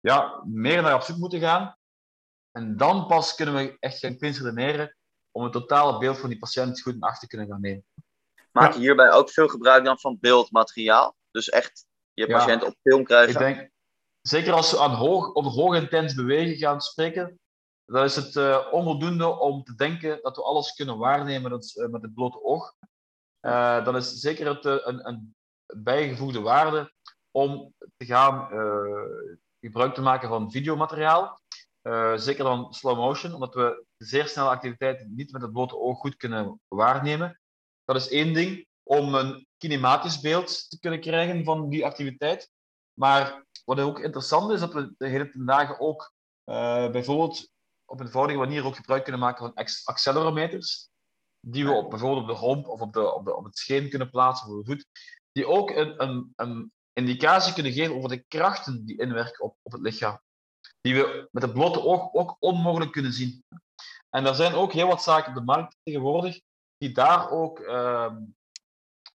ja, 0.00 0.42
meer 0.46 0.82
naar 0.82 0.94
op 0.94 1.02
zoek 1.02 1.16
moeten 1.16 1.40
gaan. 1.40 1.76
En 2.58 2.76
dan 2.76 3.06
pas 3.06 3.34
kunnen 3.34 3.54
we 3.54 3.76
echt 3.80 3.98
gaan 3.98 4.16
redeneren 4.18 4.96
om 5.30 5.44
een 5.44 5.50
totale 5.50 5.98
beeld 5.98 6.18
van 6.18 6.28
die 6.28 6.38
patiënt 6.38 6.80
goed 6.80 6.94
in 6.94 7.00
acht 7.00 7.20
te 7.20 7.26
kunnen 7.26 7.46
gaan 7.46 7.60
nemen. 7.60 7.84
Maak 8.52 8.72
je 8.72 8.78
hierbij 8.78 9.12
ook 9.12 9.30
veel 9.30 9.48
gebruik 9.48 9.84
dan 9.84 9.98
van 9.98 10.18
beeldmateriaal? 10.20 11.16
Dus 11.30 11.48
echt 11.48 11.86
je 12.12 12.26
patiënt 12.26 12.64
op 12.64 12.74
film 12.82 13.04
krijgen? 13.04 13.32
Ik 13.32 13.38
denk, 13.38 13.70
zeker 14.20 14.52
als 14.52 14.70
we 14.70 14.78
aan 14.78 14.94
hoog, 14.94 15.34
over 15.34 15.50
hoog 15.50 15.74
intens 15.74 16.14
bewegen 16.14 16.56
gaan 16.56 16.80
spreken, 16.80 17.38
dan 17.84 18.04
is 18.04 18.16
het 18.16 18.34
uh, 18.34 18.66
onvoldoende 18.70 19.26
om 19.26 19.62
te 19.62 19.74
denken 19.74 20.18
dat 20.22 20.36
we 20.36 20.42
alles 20.42 20.74
kunnen 20.74 20.98
waarnemen 20.98 21.50
dat, 21.50 21.72
uh, 21.76 21.88
met 21.88 22.02
het 22.02 22.14
blote 22.14 22.42
oog. 22.42 22.74
Uh, 23.40 23.84
dan 23.84 23.96
is 23.96 24.12
zeker 24.12 24.46
het, 24.46 24.64
een, 24.64 25.08
een 25.08 25.34
bijgevoegde 25.76 26.40
waarde 26.40 26.92
om 27.30 27.74
te 27.96 28.06
gaan 28.06 28.48
gebruik 29.60 29.94
te 29.94 30.00
maken 30.00 30.28
van 30.28 30.50
videomateriaal. 30.50 31.40
Uh, 31.82 32.16
zeker 32.16 32.44
dan 32.44 32.74
slow 32.74 32.96
motion, 32.96 33.34
omdat 33.34 33.54
we 33.54 33.84
zeer 33.96 34.28
snelle 34.28 34.48
activiteiten 34.48 35.14
niet 35.14 35.32
met 35.32 35.42
het 35.42 35.52
blote 35.52 35.76
oog 35.76 35.98
goed 35.98 36.16
kunnen 36.16 36.60
waarnemen. 36.68 37.40
Dat 37.84 37.96
is 37.96 38.08
één 38.08 38.32
ding, 38.34 38.66
om 38.82 39.14
een 39.14 39.46
kinematisch 39.56 40.20
beeld 40.20 40.70
te 40.70 40.78
kunnen 40.78 41.00
krijgen 41.00 41.44
van 41.44 41.68
die 41.68 41.84
activiteit. 41.84 42.50
Maar 42.94 43.46
wat 43.64 43.80
ook 43.80 44.00
interessant 44.00 44.52
is, 44.52 44.60
dat 44.60 44.72
we 44.72 44.94
de 44.98 45.08
hele 45.08 45.30
dagen 45.34 45.80
ook 45.80 46.12
uh, 46.44 46.90
bijvoorbeeld 46.90 47.50
op 47.84 48.00
een 48.00 48.06
eenvoudige 48.06 48.38
manier 48.38 48.64
ook 48.64 48.76
gebruik 48.76 49.02
kunnen 49.02 49.20
maken 49.20 49.52
van 49.54 49.64
accelerometers, 49.84 50.88
die 51.40 51.64
we 51.64 51.70
op, 51.70 51.90
bijvoorbeeld 51.90 52.22
op 52.22 52.28
de 52.28 52.40
romp 52.40 52.66
of 52.66 52.80
op, 52.80 52.92
de, 52.92 53.14
op, 53.14 53.24
de, 53.24 53.36
op 53.36 53.44
het 53.44 53.58
scheen 53.58 53.88
kunnen 53.88 54.10
plaatsen, 54.10 54.48
of 54.48 54.64
de 54.64 54.72
voet, 54.72 54.86
die 55.32 55.46
ook 55.46 55.70
een, 55.70 56.02
een, 56.02 56.32
een 56.36 56.72
indicatie 56.92 57.52
kunnen 57.54 57.72
geven 57.72 57.94
over 57.94 58.08
de 58.08 58.24
krachten 58.28 58.84
die 58.84 58.98
inwerken 58.98 59.44
op, 59.44 59.56
op 59.62 59.72
het 59.72 59.80
lichaam 59.80 60.20
die 60.80 60.94
we 60.94 61.28
met 61.30 61.42
het 61.42 61.52
blote 61.52 61.82
oog 61.82 62.12
ook 62.12 62.36
onmogelijk 62.38 62.92
kunnen 62.92 63.12
zien. 63.12 63.44
En 64.10 64.26
er 64.26 64.34
zijn 64.34 64.54
ook 64.54 64.72
heel 64.72 64.86
wat 64.86 65.02
zaken 65.02 65.28
op 65.28 65.34
de 65.34 65.44
markt 65.44 65.76
tegenwoordig 65.82 66.40
die 66.76 66.92
daar 66.92 67.30
ook 67.30 67.60
ehm, 67.60 68.16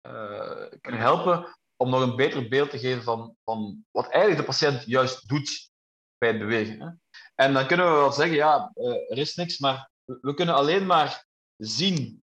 eh, 0.01 0.65
kunnen 0.81 1.01
helpen 1.01 1.57
om 1.77 1.89
nog 1.89 2.01
een 2.01 2.15
beter 2.15 2.47
beeld 2.47 2.69
te 2.69 2.79
geven 2.79 3.03
van, 3.03 3.35
van 3.43 3.85
wat 3.91 4.09
eigenlijk 4.09 4.37
de 4.41 4.47
patiënt 4.47 4.85
juist 4.85 5.27
doet 5.27 5.69
bij 6.17 6.29
het 6.29 6.39
bewegen. 6.39 6.81
Hè. 6.81 6.89
En 7.35 7.53
dan 7.53 7.67
kunnen 7.67 7.85
we 7.85 7.91
wel 7.91 8.11
zeggen, 8.11 8.35
ja, 8.35 8.71
er 9.09 9.17
is 9.17 9.35
niks, 9.35 9.59
maar 9.59 9.89
we 10.05 10.33
kunnen 10.33 10.55
alleen 10.55 10.85
maar 10.85 11.25
zien 11.57 12.23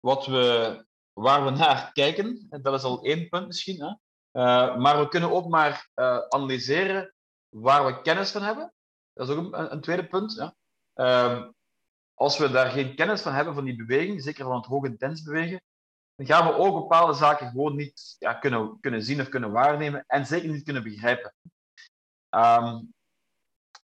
wat 0.00 0.26
we, 0.26 0.84
waar 1.12 1.44
we 1.44 1.50
naar 1.50 1.92
kijken. 1.92 2.46
Dat 2.48 2.74
is 2.74 2.82
al 2.82 3.02
één 3.02 3.28
punt 3.28 3.46
misschien. 3.46 3.80
Hè? 3.80 3.86
Uh, 3.86 4.76
maar 4.76 4.98
we 4.98 5.08
kunnen 5.08 5.30
ook 5.30 5.48
maar 5.48 5.88
analyseren 6.28 7.14
waar 7.48 7.86
we 7.86 8.02
kennis 8.02 8.30
van 8.30 8.42
hebben. 8.42 8.72
Dat 9.16 9.28
is 9.28 9.34
ook 9.34 9.54
een, 9.54 9.80
tweede 9.80 10.06
punt. 10.06 10.34
Ja. 10.34 10.54
Uh, 10.94 11.48
als 12.14 12.38
we 12.38 12.50
daar 12.50 12.70
geen 12.70 12.94
kennis 12.94 13.22
van 13.22 13.32
hebben 13.32 13.54
van 13.54 13.64
die 13.64 13.76
beweging, 13.76 14.22
zeker 14.22 14.44
van 14.44 14.56
het 14.56 14.66
hoog 14.66 14.84
intens 14.84 15.22
bewegen, 15.22 15.62
dan 16.14 16.26
gaan 16.26 16.46
we 16.46 16.54
ook 16.54 16.74
bepaalde 16.74 17.12
zaken 17.12 17.50
gewoon 17.50 17.76
niet 17.76 18.16
ja, 18.18 18.34
kunnen, 18.34 18.80
kunnen 18.80 19.02
zien 19.02 19.20
of 19.20 19.28
kunnen 19.28 19.52
waarnemen 19.52 20.04
en 20.06 20.26
zeker 20.26 20.48
niet 20.48 20.64
kunnen 20.64 20.82
begrijpen. 20.82 21.34
Um, 22.30 22.94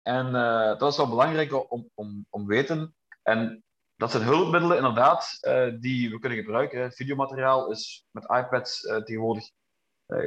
en 0.02 0.26
uh, 0.26 0.78
dat 0.78 0.90
is 0.90 0.96
wel 0.96 1.08
belangrijk 1.08 1.70
om, 1.72 1.90
om, 1.94 2.26
om 2.30 2.46
weten. 2.46 2.94
En 3.22 3.64
dat 3.96 4.10
zijn 4.10 4.22
hulpmiddelen 4.22 4.76
inderdaad 4.76 5.38
uh, 5.40 5.80
die 5.80 6.10
we 6.10 6.18
kunnen 6.18 6.38
gebruiken. 6.38 6.92
Videomateriaal 6.92 7.70
is 7.70 8.06
met 8.10 8.24
iPads 8.24 8.82
uh, 8.82 8.96
tegenwoordig 8.96 9.50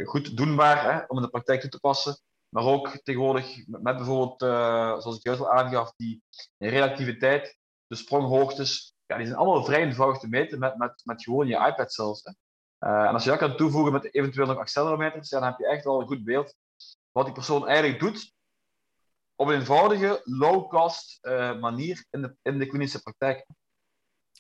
goed 0.04 0.38
doenbaar 0.38 0.84
hè, 0.84 1.06
om 1.08 1.18
in 1.18 1.24
de 1.24 1.30
praktijk 1.30 1.62
toe 1.62 1.70
te 1.70 1.80
passen. 1.80 2.18
Maar 2.56 2.64
ook 2.64 2.88
tegenwoordig 3.04 3.68
met, 3.68 3.98
bijvoorbeeld, 3.98 4.40
zoals 5.02 5.18
ik 5.18 5.24
juist 5.24 5.42
al 5.42 5.52
aangaf, 5.52 5.94
die 5.96 6.24
relativiteit, 6.58 7.58
de 7.88 7.96
spronghoogtes, 7.96 8.96
ja, 9.06 9.18
die 9.18 9.26
zijn 9.26 9.38
allemaal 9.38 9.64
vrij 9.64 9.82
eenvoudig 9.82 10.20
te 10.20 10.28
meten 10.28 10.60
met, 10.60 10.78
met, 10.78 11.02
met 11.04 11.24
gewoon 11.24 11.48
je 11.48 11.68
iPad 11.68 11.94
zelfs. 11.94 12.24
Hè. 12.24 12.32
en 13.08 13.14
als 13.14 13.24
je 13.24 13.30
dat 13.30 13.40
kan 13.40 13.56
toevoegen 13.56 13.92
met 13.92 14.14
eventueel 14.14 14.46
nog 14.46 14.58
accelerometers, 14.58 15.30
dan 15.30 15.44
heb 15.44 15.58
je 15.58 15.68
echt 15.68 15.84
wel 15.84 16.02
een 16.02 16.08
goed 16.08 16.24
beeld 16.24 16.56
wat 17.12 17.26
die 17.26 17.34
persoon 17.34 17.68
eigenlijk 17.68 18.00
doet 18.00 18.34
op 19.36 19.48
een 19.48 19.60
eenvoudige, 19.60 20.22
low-cost 20.24 21.20
uh, 21.22 21.60
manier 21.60 22.06
in 22.10 22.22
de, 22.22 22.36
in 22.42 22.60
de 22.60 22.66
klinische 22.66 23.02
praktijk. 23.02 23.46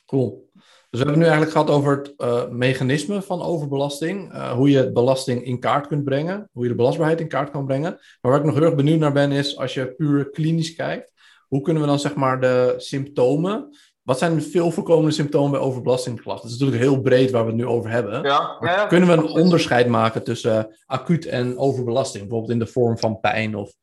Cool. 0.05 0.49
Dus 0.89 1.03
we 1.03 1.09
hebben 1.09 1.17
nu 1.17 1.23
eigenlijk 1.23 1.51
gehad 1.51 1.69
over 1.69 1.97
het 1.97 2.13
uh, 2.17 2.47
mechanisme 2.49 3.21
van 3.21 3.41
overbelasting. 3.41 4.33
Uh, 4.33 4.51
hoe 4.51 4.69
je 4.69 4.91
belasting 4.91 5.43
in 5.43 5.59
kaart 5.59 5.87
kunt 5.87 6.03
brengen. 6.03 6.49
Hoe 6.51 6.63
je 6.63 6.69
de 6.69 6.75
belastbaarheid 6.75 7.19
in 7.19 7.27
kaart 7.27 7.51
kan 7.51 7.65
brengen. 7.65 7.91
Maar 8.21 8.31
waar 8.31 8.39
ik 8.39 8.45
nog 8.45 8.55
heel 8.55 8.63
erg 8.63 8.75
benieuwd 8.75 8.99
naar 8.99 9.11
ben, 9.11 9.31
is 9.31 9.57
als 9.57 9.73
je 9.73 9.93
puur 9.93 10.29
klinisch 10.29 10.75
kijkt. 10.75 11.13
Hoe 11.47 11.61
kunnen 11.61 11.81
we 11.81 11.87
dan 11.87 11.99
zeg 11.99 12.15
maar 12.15 12.41
de 12.41 12.73
symptomen. 12.77 13.77
Wat 14.01 14.17
zijn 14.17 14.35
de 14.35 14.41
veel 14.41 14.71
voorkomende 14.71 15.11
symptomen 15.11 15.51
bij 15.51 15.59
overbelastingklachten? 15.59 16.43
Dat 16.43 16.55
is 16.55 16.59
natuurlijk 16.59 16.89
heel 16.89 17.01
breed 17.01 17.31
waar 17.31 17.43
we 17.43 17.47
het 17.47 17.59
nu 17.59 17.65
over 17.65 17.89
hebben. 17.89 18.23
Ja, 18.23 18.57
ja, 18.59 18.85
kunnen 18.85 19.09
we 19.09 19.13
een 19.13 19.41
onderscheid 19.41 19.87
maken 19.87 20.23
tussen 20.23 20.75
acuut 20.85 21.25
en 21.25 21.57
overbelasting? 21.57 22.23
Bijvoorbeeld 22.23 22.53
in 22.53 22.59
de 22.59 22.71
vorm 22.71 22.97
van 22.97 23.19
pijn 23.19 23.55
of 23.55 23.73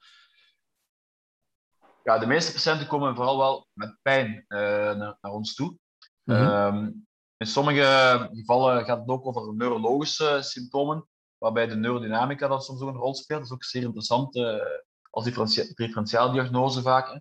ja, 2.04 2.18
de 2.18 2.26
meeste 2.26 2.52
patiënten 2.52 2.86
komen 2.86 3.14
vooral 3.14 3.38
wel 3.38 3.66
met 3.72 3.96
pijn 4.02 4.44
uh, 4.48 4.58
naar, 4.58 5.16
naar, 5.20 5.32
ons 5.32 5.54
toe. 5.54 5.76
-hmm. 6.24 6.76
um, 6.76 7.06
in 7.36 7.46
sommige 7.46 8.28
gevallen 8.32 8.84
gaat 8.84 8.98
het 8.98 9.08
ook 9.08 9.26
over 9.26 9.54
neurologische 9.54 10.38
symptomen, 10.42 11.06
waarbij 11.38 11.66
de 11.66 11.76
neurodynamica 11.76 12.48
dan 12.48 12.62
soms 12.62 12.80
ook 12.80 12.88
een 12.88 13.00
rol 13.00 13.14
speelt. 13.14 13.40
Dat 13.40 13.48
is 13.48 13.54
ook 13.54 13.64
zeer 13.64 13.82
interessant 13.82 14.36
uh, 14.36 14.64
als 15.10 15.24
differentiaaldiagnose 15.24 16.82
vaak. 16.82 17.20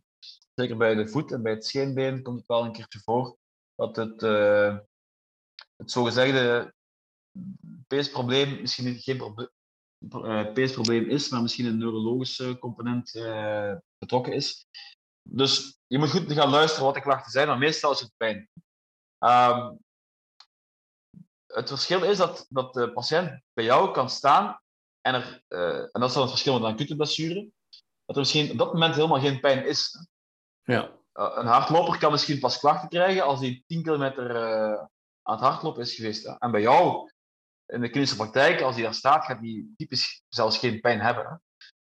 Zeker 0.54 0.78
bij 0.78 0.96
de 0.96 1.08
voet 1.08 1.32
en 1.32 1.42
bij 1.42 1.52
het 1.52 1.66
scheenbeen 1.66 2.24
komt 2.24 2.38
het 2.38 2.48
wel 2.48 2.64
een 2.64 2.72
keertje 2.72 3.00
voor 3.00 3.38
dat 3.76 3.96
het, 3.96 4.24
uh, 4.24 4.78
het 5.76 5.92
zogezegde 5.92 6.74
peesprobleem 7.88 8.62
misschien 8.62 9.00
geen 9.00 9.50
uh, 10.10 10.54
peesprobleem 10.54 11.10
is, 11.10 11.30
maar 11.30 11.42
misschien 11.42 11.66
een 11.66 11.78
neurologische 11.78 12.58
component 12.60 13.12
betrokken 13.98 14.34
is. 14.34 14.66
Dus 15.30 15.80
je 15.88 15.98
moet 15.98 16.10
goed 16.10 16.34
gaan 16.34 16.50
luisteren 16.50 16.86
wat 16.86 16.94
de 16.94 17.02
klachten 17.02 17.32
zijn, 17.32 17.48
maar 17.48 17.58
meestal 17.58 17.92
is 17.92 18.00
het 18.00 18.14
pijn. 18.18 18.50
Um, 19.24 19.80
het 21.46 21.70
verschil 21.70 22.04
is 22.04 22.18
dat, 22.18 22.46
dat 22.50 22.74
de 22.74 22.94
patiënt 22.94 23.42
bij 23.54 23.64
jou 23.64 23.92
kan 23.92 24.10
staan 24.10 24.62
en, 25.02 25.14
er, 25.14 25.44
uh, 25.48 25.78
en 25.78 26.00
dat 26.00 26.10
is 26.10 26.14
dan 26.14 26.22
het 26.22 26.32
verschil 26.32 26.54
met 26.54 26.64
een 26.64 26.74
acute 26.74 26.96
blessure, 26.96 27.50
dat 28.06 28.16
er 28.16 28.22
misschien 28.22 28.52
op 28.52 28.58
dat 28.58 28.74
moment 28.74 28.96
helemaal 28.96 29.20
geen 29.20 29.40
pijn 29.40 29.66
is. 29.66 30.08
Ja. 30.64 30.92
een 31.14 31.46
hardloper 31.46 31.98
kan 31.98 32.12
misschien 32.12 32.40
pas 32.40 32.60
klachten 32.60 32.90
krijgen 32.90 33.24
als 33.24 33.40
hij 33.40 33.64
10 33.68 33.84
kilometer 33.84 34.38
aan 35.22 35.36
het 35.36 35.40
hardlopen 35.40 35.82
is 35.82 35.96
geweest. 35.96 36.26
Hè. 36.26 36.36
En 36.40 36.52
bij 36.52 36.62
jou 36.62 37.12
in 37.66 37.82
de 37.82 37.90
klinische 37.90 38.16
praktijk, 38.16 38.62
als 38.62 38.76
hij 38.76 38.84
daar 38.84 38.94
staat, 38.94 39.26
gaat 39.26 39.40
hij 39.40 39.66
typisch 39.78 40.24
zelfs 40.28 40.58
geen 40.58 40.80
pijn 40.80 41.00
hebben. 41.00 41.26
Hè? 41.26 41.36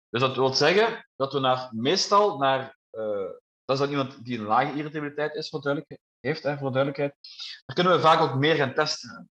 Dus 0.10 0.22
dat 0.22 0.36
wil 0.36 0.54
zeggen 0.54 1.08
dat 1.16 1.34
we 1.34 1.40
naar, 1.40 1.70
meestal 1.72 2.38
naar, 2.38 2.78
dat 3.66 3.76
is 3.76 3.78
dan 3.78 3.90
iemand 3.90 4.26
die 4.26 4.40
een 4.40 4.46
lage 4.46 4.74
irritabiliteit 4.74 5.36
is, 5.36 5.50
voor 5.50 5.62
duidelijkheid, 5.62 6.07
heeft, 6.20 6.44
hè, 6.44 6.58
voor 6.58 6.72
duidelijkheid, 6.72 7.16
daar 7.66 7.76
kunnen 7.76 7.94
we 7.94 8.00
vaak 8.00 8.20
ook 8.20 8.36
meer 8.36 8.56
gaan 8.56 8.74
testen. 8.74 9.30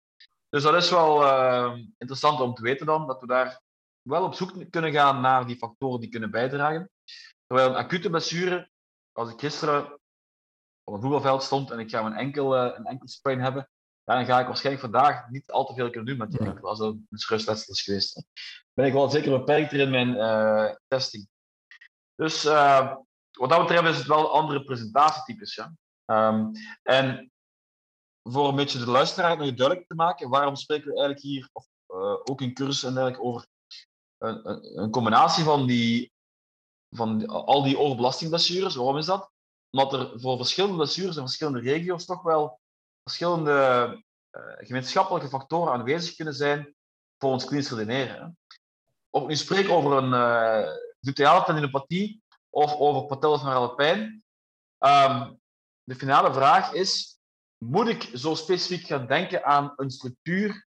Dus 0.50 0.64
dat 0.64 0.76
is 0.76 0.90
wel 0.90 1.24
uh, 1.24 1.78
interessant 1.98 2.40
om 2.40 2.54
te 2.54 2.62
weten 2.62 2.86
dan, 2.86 3.08
dat 3.08 3.20
we 3.20 3.28
daar 3.28 3.62
wel 4.02 4.24
op 4.24 4.34
zoek 4.34 4.70
kunnen 4.70 4.92
gaan 4.92 5.22
naar 5.22 5.46
die 5.46 5.58
factoren 5.58 6.00
die 6.00 6.10
kunnen 6.10 6.32
bijdragen. 6.32 6.90
Terwijl 7.48 7.70
een 7.70 7.76
acute 7.76 8.10
blessure, 8.10 8.70
als 9.12 9.32
ik 9.32 9.40
gisteren 9.40 10.00
op 10.84 10.94
een 10.94 11.02
voetbalveld 11.02 11.44
stond 11.44 11.72
en 11.72 11.80
ik 11.80 11.90
ga 11.90 12.06
een 12.06 12.16
enkel, 12.16 12.56
uh, 12.56 12.78
een 12.78 12.86
enkel 12.86 13.08
sprain 13.08 13.42
hebben, 13.42 13.70
dan 14.04 14.26
ga 14.26 14.40
ik 14.40 14.48
waarschijnlijk 14.48 14.84
vandaag 14.84 15.30
niet 15.30 15.52
al 15.52 15.66
te 15.66 15.74
veel 15.74 15.90
kunnen 15.90 16.06
doen 16.06 16.18
met 16.18 16.32
die 16.32 16.48
enkel, 16.48 16.70
als 16.70 16.80
dat 16.80 16.94
een 16.94 17.08
rustwedstrijd 17.10 17.68
is 17.68 17.82
geweest. 17.82 18.16
Hè. 18.16 18.22
Ben 18.74 18.86
ik 18.86 18.94
wel 18.94 19.10
zeker 19.10 19.32
beperkter 19.32 19.80
in 19.80 19.90
mijn 19.90 20.10
uh, 20.10 20.76
testing. 20.88 21.28
Dus 22.16 22.44
wat 23.32 23.50
dat 23.50 23.60
betreft 23.60 23.88
is 23.88 23.98
het 23.98 24.08
wel 24.08 24.34
andere 24.34 24.64
presentatietypes. 24.64 25.56
Ja. 25.56 25.74
Um, 26.06 26.52
en 26.84 27.32
voor 28.24 28.48
een 28.48 28.56
beetje 28.56 28.80
de 28.80 28.90
luisteraar 28.90 29.38
nog 29.38 29.54
duidelijk 29.54 29.88
te 29.88 29.96
maken, 29.96 30.30
waarom 30.30 30.56
spreken 30.56 30.88
we 30.88 30.94
eigenlijk 30.94 31.22
hier, 31.22 31.50
of 31.52 31.68
uh, 31.88 32.16
ook 32.24 32.42
in 32.42 32.54
cursus 32.54 32.84
en 32.84 32.94
dergelijke, 32.94 33.22
over 33.22 33.48
een, 34.18 34.50
een, 34.50 34.82
een, 34.82 34.92
combinatie 34.92 35.44
van, 35.44 35.68
die, 35.68 36.12
van 36.90 37.26
al 37.28 37.64
die 37.64 37.78
overbelastingblessures. 37.78 38.76
Waarom 38.76 38.98
is 38.98 39.06
dat? 39.06 39.32
Omdat 39.70 39.94
er 39.94 40.20
voor 40.20 40.38
verschillende 40.38 40.76
blessures 40.76 41.16
en 41.16 41.22
verschillende 41.22 41.60
regio's 41.60 42.06
toch 42.06 42.22
wel 42.22 42.60
verschillende 43.04 44.04
uh, 44.32 44.42
gemeenschappelijke 44.58 45.30
factoren 45.30 45.74
aanwezig 45.74 46.16
kunnen 46.16 46.34
zijn 46.34 46.76
voor 47.18 47.32
ons 47.32 47.46
klinisch 47.46 47.70
redeneren. 47.70 48.38
Of 49.10 49.28
nu 49.28 49.36
spreek 49.36 49.70
over 49.70 49.92
een 49.92 50.12
uh, 50.12 50.72
gluteale 51.02 51.46
tendinopathie 51.46 52.22
of 52.50 52.76
over 52.76 53.06
patellasneurale 53.06 53.76
pijn, 53.76 54.24
um, 54.80 55.40
de 55.86 55.96
finale 55.96 56.34
vraag 56.34 56.74
is, 56.74 57.20
moet 57.58 57.88
ik 57.88 58.10
zo 58.14 58.36
specifiek 58.36 58.86
gaan 58.86 59.08
denken 59.08 59.44
aan 59.44 59.74
een 59.76 59.92
structuur 59.92 60.68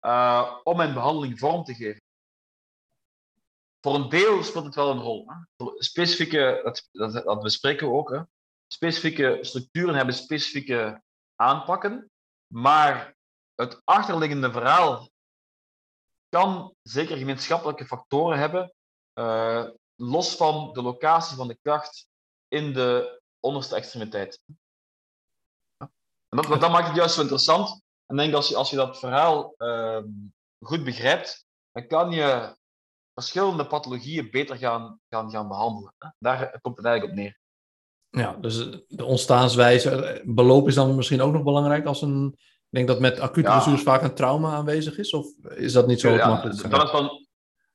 uh, 0.00 0.60
om 0.62 0.76
mijn 0.76 0.94
behandeling 0.94 1.38
vorm 1.38 1.64
te 1.64 1.74
geven? 1.74 2.02
Voor 3.80 3.94
een 3.94 4.08
deel 4.08 4.42
speelt 4.42 4.64
het 4.64 4.74
wel 4.74 4.90
een 4.90 5.00
rol. 5.00 5.26
Hè? 5.26 5.64
Specifieke, 5.74 6.60
dat, 6.64 6.88
dat, 6.90 7.24
dat 7.24 7.42
bespreken 7.42 7.86
we 7.86 7.94
ook, 7.94 8.10
hè? 8.10 8.20
specifieke 8.66 9.38
structuren 9.40 9.94
hebben 9.94 10.14
specifieke 10.14 11.02
aanpakken. 11.34 12.10
Maar 12.46 13.16
het 13.54 13.80
achterliggende 13.84 14.52
verhaal 14.52 15.10
kan 16.28 16.74
zeker 16.82 17.16
gemeenschappelijke 17.16 17.86
factoren 17.86 18.38
hebben, 18.38 18.72
uh, 19.14 19.68
los 19.94 20.36
van 20.36 20.72
de 20.72 20.82
locatie 20.82 21.36
van 21.36 21.48
de 21.48 21.58
kracht 21.62 22.06
in 22.48 22.72
de 22.72 23.21
onderste 23.42 23.74
extremiteit. 23.74 24.40
En 25.76 25.88
dat, 26.28 26.60
dat 26.60 26.70
maakt 26.70 26.86
het 26.86 26.96
juist 26.96 27.14
zo 27.14 27.20
interessant. 27.20 27.82
En 28.06 28.16
ik 28.16 28.22
denk 28.22 28.34
als 28.34 28.48
je, 28.48 28.56
als 28.56 28.70
je 28.70 28.76
dat 28.76 28.98
verhaal 28.98 29.54
uh, 29.58 30.02
goed 30.58 30.84
begrijpt, 30.84 31.46
dan 31.72 31.86
kan 31.86 32.10
je 32.10 32.56
verschillende 33.14 33.66
pathologieën 33.66 34.30
beter 34.30 34.56
gaan, 34.56 35.00
gaan, 35.08 35.30
gaan 35.30 35.48
behandelen. 35.48 35.94
Daar 36.18 36.58
komt 36.60 36.76
het 36.76 36.86
eigenlijk 36.86 37.18
op 37.18 37.22
neer. 37.24 37.40
Ja, 38.10 38.36
dus 38.40 38.56
de 38.88 39.04
ontstaanswijze, 39.04 40.22
beloop 40.24 40.68
is 40.68 40.74
dan 40.74 40.96
misschien 40.96 41.20
ook 41.20 41.32
nog 41.32 41.42
belangrijk 41.42 41.86
als 41.86 42.02
een... 42.02 42.36
Ik 42.72 42.78
denk 42.78 42.88
dat 42.88 43.00
met 43.00 43.20
acute 43.20 43.48
ja. 43.48 43.52
blessures 43.52 43.82
vaak 43.82 44.02
een 44.02 44.14
trauma 44.14 44.52
aanwezig 44.52 44.98
is, 44.98 45.12
of 45.12 45.26
is 45.42 45.72
dat 45.72 45.86
niet 45.86 46.00
zo 46.00 46.10
ja, 46.10 46.28
makkelijk? 46.28 46.70
Dat 46.70 46.84
is 46.84 46.90
van, 46.90 47.26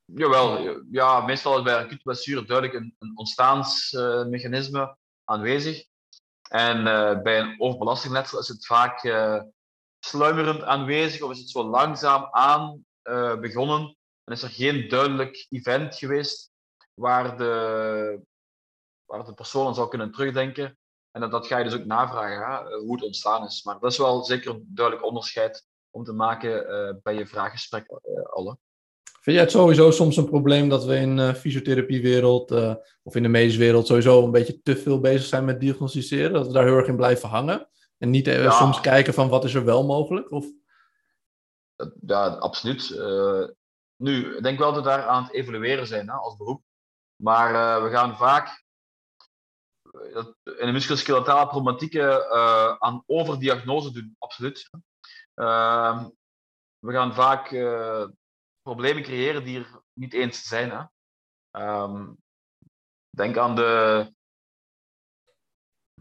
jawel, 0.06 0.80
ja, 0.92 1.22
meestal 1.22 1.58
is 1.58 1.64
bij 1.64 1.76
acute 1.76 2.02
blessure 2.04 2.46
duidelijk 2.46 2.80
een, 2.80 2.96
een 3.00 3.18
ontstaansmechanisme 3.18 4.98
aanwezig. 5.30 5.86
En 6.50 6.78
uh, 6.78 7.22
bij 7.22 7.40
een 7.40 7.62
overbelastingletsel 7.62 8.40
is 8.40 8.48
het 8.48 8.66
vaak 8.66 9.04
uh, 9.04 9.42
sluimerend 10.00 10.64
aanwezig, 10.64 11.22
of 11.22 11.32
is 11.32 11.40
het 11.40 11.50
zo 11.50 11.64
langzaam 11.64 12.28
aan 12.32 12.86
begonnen. 13.40 13.98
En 14.24 14.34
is 14.34 14.42
er 14.42 14.50
geen 14.50 14.90
duidelijk 14.90 15.48
event 15.50 15.96
geweest 15.96 16.52
waar 16.94 17.38
de 17.38 18.22
waar 19.06 19.26
de 19.26 19.34
persoon 19.34 19.68
aan 19.68 19.76
zou 19.76 19.90
kunnen 19.90 20.12
terugdenken 20.12 20.78
En 21.12 21.22
dat, 21.22 21.32
dat 21.32 21.48
ga 21.48 21.58
je 21.58 21.64
dus 21.64 21.74
ook 21.74 21.86
navragen, 21.86 22.74
hoe 22.74 22.96
het 22.96 23.04
ontstaan 23.04 23.46
is. 23.46 23.64
Maar 23.64 23.80
dat 23.80 23.92
is 23.92 23.98
wel 23.98 24.24
zeker 24.24 24.52
een 24.52 24.66
duidelijk 24.68 25.06
onderscheid 25.06 25.68
om 25.90 26.04
te 26.04 26.14
maken 26.14 27.00
bij 27.04 27.16
je 27.16 27.28
vraaggesprek 27.28 27.88
alle. 28.24 28.58
Vind 29.28 29.40
jij 29.40 29.48
het 29.48 29.56
sowieso 29.56 29.92
soms 29.92 30.18
een 30.18 30.30
probleem 30.30 30.70
dat 30.70 30.86
we 30.86 30.96
in 30.96 31.16
de 31.16 31.36
fysiotherapiewereld 31.36 32.52
of 33.04 33.16
in 33.16 33.24
de 33.24 33.30
medische 33.30 33.60
wereld 33.60 33.88
sowieso 33.88 34.24
een 34.24 34.32
beetje 34.32 34.62
te 34.62 34.78
veel 34.78 35.00
bezig 35.00 35.28
zijn 35.28 35.46
met 35.46 35.60
diagnosticeren? 35.60 36.34
Dat 36.34 36.48
we 36.48 36.54
daar 36.54 36.66
heel 36.66 36.78
erg 36.78 36.88
in 36.88 36.96
blijven 36.96 37.30
hangen? 37.30 37.70
En 37.98 38.10
niet 38.10 38.26
ja. 38.26 38.52
soms 38.52 38.82
kijken 38.82 39.14
van 39.14 39.30
wat 39.30 39.44
is 39.44 39.54
er 39.54 39.66
wel 39.66 39.86
mogelijk? 39.86 40.32
Of? 40.32 40.46
Ja, 42.06 42.28
absoluut. 42.28 42.90
Uh, 42.90 43.48
nu, 43.96 44.36
ik 44.36 44.44
denk 44.44 44.60
wel 44.60 44.74
dat 44.74 44.84
we 44.84 44.90
daar 44.90 45.04
aan 45.04 45.24
het 45.24 45.34
evolueren 45.34 45.88
zijn 45.88 46.08
hè, 46.10 46.14
als 46.14 46.38
beroep. 46.38 46.62
Maar 47.16 47.54
uh, 47.54 47.84
we 47.84 47.90
gaan 47.90 48.18
vaak 48.18 48.66
in 50.44 50.66
de 50.66 50.72
musculoskeletale 50.72 51.48
problematieken 51.48 52.10
uh, 52.10 52.76
aan 52.78 53.04
overdiagnose 53.06 53.92
doen, 53.92 54.16
absoluut. 54.18 54.70
Ehm, 55.34 56.10
we 56.80 56.92
gaan 56.92 57.14
vaak 57.14 57.52
problemen 58.68 59.04
creëren 59.04 59.44
die 59.44 59.60
er 59.60 59.82
niet 59.94 60.14
eens 60.14 60.48
zijn. 60.48 60.72
Hè. 60.72 60.84
Um, 61.84 62.18
denk 63.10 63.38
aan 63.38 63.56
de 63.56 64.14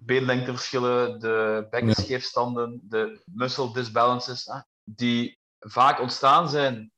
beenlengteverschillen, 0.00 1.20
de 1.20 1.66
bekkenscheefstanden, 1.70 2.80
de 2.82 3.22
muscle 3.24 3.72
disbalances, 3.72 4.50
die 4.84 5.38
vaak 5.58 6.00
ontstaan 6.00 6.48
zijn 6.48 6.92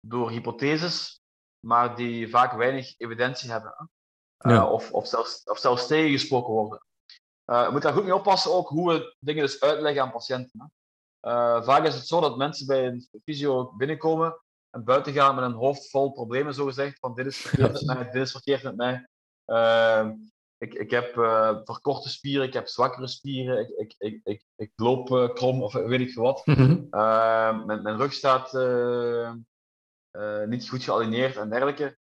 door 0.00 0.30
hypotheses, 0.30 1.20
maar 1.66 1.96
die 1.96 2.28
vaak 2.28 2.52
weinig 2.52 2.98
evidentie 2.98 3.50
hebben. 3.50 3.90
Uh, 4.38 4.70
of, 4.70 4.92
of, 4.92 5.06
zelfs, 5.06 5.44
of 5.44 5.58
zelfs 5.58 5.86
tegengesproken 5.86 6.52
worden. 6.52 6.86
Uh, 7.46 7.64
je 7.64 7.70
moet 7.70 7.82
daar 7.82 7.92
goed 7.92 8.04
mee 8.04 8.14
oppassen 8.14 8.52
ook 8.52 8.68
hoe 8.68 8.92
we 8.92 9.16
dingen 9.18 9.42
dus 9.42 9.60
uitleggen 9.60 10.02
aan 10.02 10.12
patiënten. 10.12 10.72
Uh, 11.22 11.62
vaak 11.62 11.84
is 11.84 11.94
het 11.94 12.06
zo 12.06 12.20
dat 12.20 12.36
mensen 12.36 12.66
bij 12.66 12.86
een 12.86 13.08
fysio 13.24 13.72
binnenkomen 13.76 14.43
en 14.74 14.84
buiten 14.84 15.12
gaan 15.12 15.34
met 15.34 15.44
een 15.44 15.52
hoofd 15.52 15.90
vol 15.90 16.12
problemen, 16.12 16.54
zogezegd, 16.54 16.98
van 16.98 17.14
dit 17.14 17.26
is 17.26 17.36
verkeerd 17.46 17.72
met 17.72 17.84
mij, 17.86 18.10
dit 18.10 18.22
is 18.22 18.30
verkeerd 18.30 18.62
met 18.62 18.76
mij. 18.76 19.08
Ik, 20.58 20.74
ik 20.74 20.90
heb 20.90 21.16
uh, 21.16 21.58
verkorte 21.64 22.08
spieren, 22.08 22.46
ik 22.46 22.52
heb 22.52 22.68
zwakkere 22.68 23.06
spieren, 23.06 23.60
ik, 23.60 23.68
ik, 23.76 23.94
ik, 23.98 24.20
ik, 24.24 24.44
ik 24.56 24.72
loop 24.76 25.10
uh, 25.10 25.28
krom 25.28 25.62
of 25.62 25.72
weet 25.72 26.00
ik 26.00 26.14
wat. 26.14 26.46
Mm 26.46 26.54
-hmm. 26.54 26.86
uh, 26.90 27.64
mijn, 27.64 27.82
mijn 27.82 27.96
rug 27.96 28.12
staat 28.12 28.52
niet 30.48 30.68
goed 30.68 30.82
gealineerd 30.82 31.36
en 31.36 31.48
dergelijke. 31.48 31.96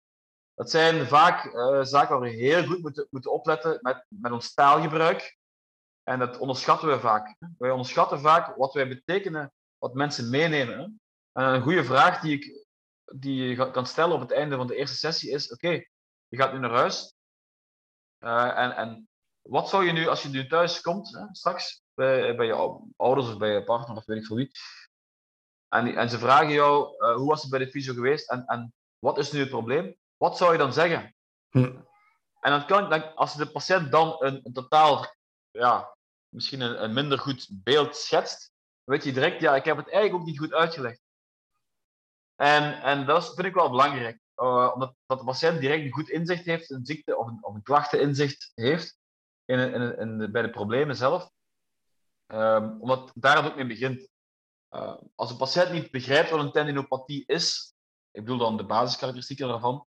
Dat 0.54 0.70
zijn 0.70 1.06
vaak 1.06 1.42
zaken 1.82 2.10
waar 2.10 2.30
we 2.30 2.30
heel 2.30 2.64
goed 2.66 2.82
moeten, 2.82 3.08
moeten 3.10 3.32
opletten 3.32 3.80
met, 3.82 4.06
met 4.08 4.32
ons 4.32 4.54
taalgebruik. 4.54 5.38
En 6.04 6.20
dat 6.20 6.38
onderschatten 6.38 6.88
we 6.88 7.00
vaak. 7.00 7.36
Wij 7.58 7.72
onderschatten 7.72 8.20
vaak 8.20 8.56
wat 8.56 8.74
wij 8.74 8.88
betekenen, 8.88 9.54
wat 9.78 9.94
mensen 9.94 10.30
meenemen. 10.30 11.00
En 11.32 11.44
een 11.44 11.62
goede 11.62 11.84
vraag 11.84 12.22
die 12.22 12.34
ik 12.34 12.59
die 13.16 13.48
je 13.48 13.72
kan 13.72 13.86
stellen 13.86 14.16
op 14.16 14.22
het 14.22 14.32
einde 14.32 14.56
van 14.56 14.68
de 14.68 14.76
eerste 14.76 14.98
sessie 14.98 15.32
is: 15.32 15.52
Oké, 15.52 15.66
okay, 15.66 15.90
je 16.28 16.38
gaat 16.38 16.54
nu 16.54 16.60
naar 16.60 16.72
huis. 16.72 17.14
Uh, 18.20 18.58
en, 18.58 18.76
en 18.76 19.10
wat 19.42 19.70
zou 19.70 19.86
je 19.86 19.92
nu, 19.92 20.08
als 20.08 20.24
je 20.24 20.30
nu 20.30 20.48
thuis 20.48 20.82
komt, 20.82 21.14
hè, 21.18 21.26
straks, 21.32 21.82
bij, 21.94 22.36
bij 22.36 22.46
je 22.46 22.82
ouders 22.96 23.28
of 23.28 23.38
bij 23.38 23.54
je 23.54 23.64
partner 23.64 23.98
of 23.98 24.06
weet 24.06 24.18
ik 24.18 24.26
veel 24.26 24.36
wie, 24.36 24.52
en, 25.70 25.96
en 25.96 26.10
ze 26.10 26.20
vragen 26.20 26.52
jou, 26.52 26.96
uh, 26.98 27.16
hoe 27.16 27.28
was 27.28 27.42
het 27.42 27.52
bij 27.52 27.60
de 27.60 27.70
fysio 27.70 27.94
geweest 27.94 28.30
en, 28.30 28.46
en 28.46 28.74
wat 29.00 29.18
is 29.18 29.32
nu 29.32 29.40
het 29.40 29.50
probleem? 29.50 29.96
Wat 30.18 30.38
zou 30.38 30.52
je 30.52 30.58
dan 30.58 30.74
zeggen? 30.74 31.16
Hm. 31.50 31.76
En 32.40 32.52
dan 32.52 32.66
kan, 32.66 32.90
dan, 32.90 33.16
als 33.16 33.36
de 33.36 33.52
patiënt 33.52 33.92
dan 33.92 34.16
een, 34.20 34.40
een 34.44 34.54
totaal, 34.54 35.16
ja, 35.52 35.96
misschien 36.30 36.62
een, 36.62 36.84
een, 36.84 36.94
minder 36.94 37.20
goed 37.20 37.50
beeld 37.52 37.96
schetst, 37.96 38.52
weet 38.84 39.04
je 39.04 39.14
direct, 39.14 39.42
ja, 39.42 39.56
ik 39.56 39.66
heb 39.66 39.78
het 39.78 39.90
eigenlijk 39.90 40.22
ook 40.22 40.28
niet 40.28 40.40
goed 40.40 40.54
uitgelegd. 40.54 41.02
En, 42.40 42.82
en 42.82 43.06
dat 43.06 43.34
vind 43.34 43.48
ik 43.48 43.54
wel 43.54 43.70
belangrijk. 43.70 44.20
Uh, 44.36 44.72
omdat 44.74 44.96
dat 45.06 45.20
de 45.20 45.26
patiënt 45.26 45.60
direct 45.60 45.84
een 45.84 45.94
goed 45.94 46.10
inzicht 46.10 46.46
heeft, 46.46 46.70
een 46.70 46.86
ziekte 46.86 47.18
of 47.18 47.28
een, 47.28 47.38
of 47.42 47.56
een 47.56 47.64
klachteninzicht 47.64 48.52
heeft 48.56 48.98
in, 49.46 49.60
in, 49.60 49.98
in 49.98 50.32
bij 50.32 50.42
de 50.42 50.50
problemen 50.50 50.96
zelf. 50.96 51.30
Um, 52.28 52.82
omdat 52.82 53.12
daar 53.16 53.36
het 53.36 53.46
ook 53.46 53.56
mee 53.56 53.68
begint. 53.68 54.10
Uh, 54.72 54.96
als 55.16 55.32
een 55.32 55.38
patiënt 55.38 55.72
niet 55.72 55.92
begrijpt 55.92 56.30
wat 56.30 56.40
een 56.40 56.52
tendinopathie 56.52 57.24
is, 57.26 57.74
ik 58.12 58.22
bedoel 58.22 58.38
dan 58.38 58.58
de 58.58 58.66
basiskarakteristieken 58.66 59.48
daarvan, 59.48 59.86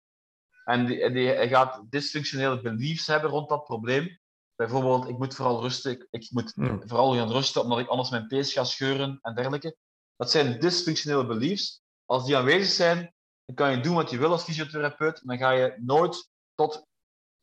en 0.65 0.87
die, 0.87 1.11
die, 1.11 1.29
hij 1.29 1.49
gaat 1.49 1.83
dysfunctionele 1.91 2.61
beliefs 2.61 3.07
hebben 3.07 3.31
rond 3.31 3.49
dat 3.49 3.65
probleem. 3.65 4.19
Bijvoorbeeld, 4.55 5.09
ik 5.09 5.19
moet 5.19 5.35
vooral 5.35 5.61
rusten, 5.61 5.93
ik, 5.93 6.07
ik 6.11 6.31
moet 6.31 6.53
hmm. 6.55 6.83
vooral 6.89 7.15
gaan 7.15 7.31
rusten 7.31 7.63
omdat 7.63 7.79
ik 7.79 7.89
anders 7.89 8.11
mijn 8.11 8.27
pees 8.27 8.53
ga 8.53 8.65
scheuren 8.65 9.19
en 9.23 9.35
dergelijke. 9.35 9.77
Dat 10.17 10.31
zijn 10.31 10.61
dysfunctionele 10.61 11.27
beliefs. 11.27 11.85
Als 12.07 12.27
die 12.27 12.37
aanwezig 12.37 12.73
zijn, 12.73 13.15
dan 13.45 13.55
kan 13.55 13.71
je 13.71 13.81
doen 13.81 13.95
wat 13.95 14.11
je 14.11 14.19
wil 14.19 14.31
als 14.31 14.45
fysiotherapeut, 14.45 15.25
maar 15.25 15.39
dan 15.39 15.47
ga 15.47 15.53
je 15.53 15.75
nooit 15.79 16.31
tot 16.55 16.87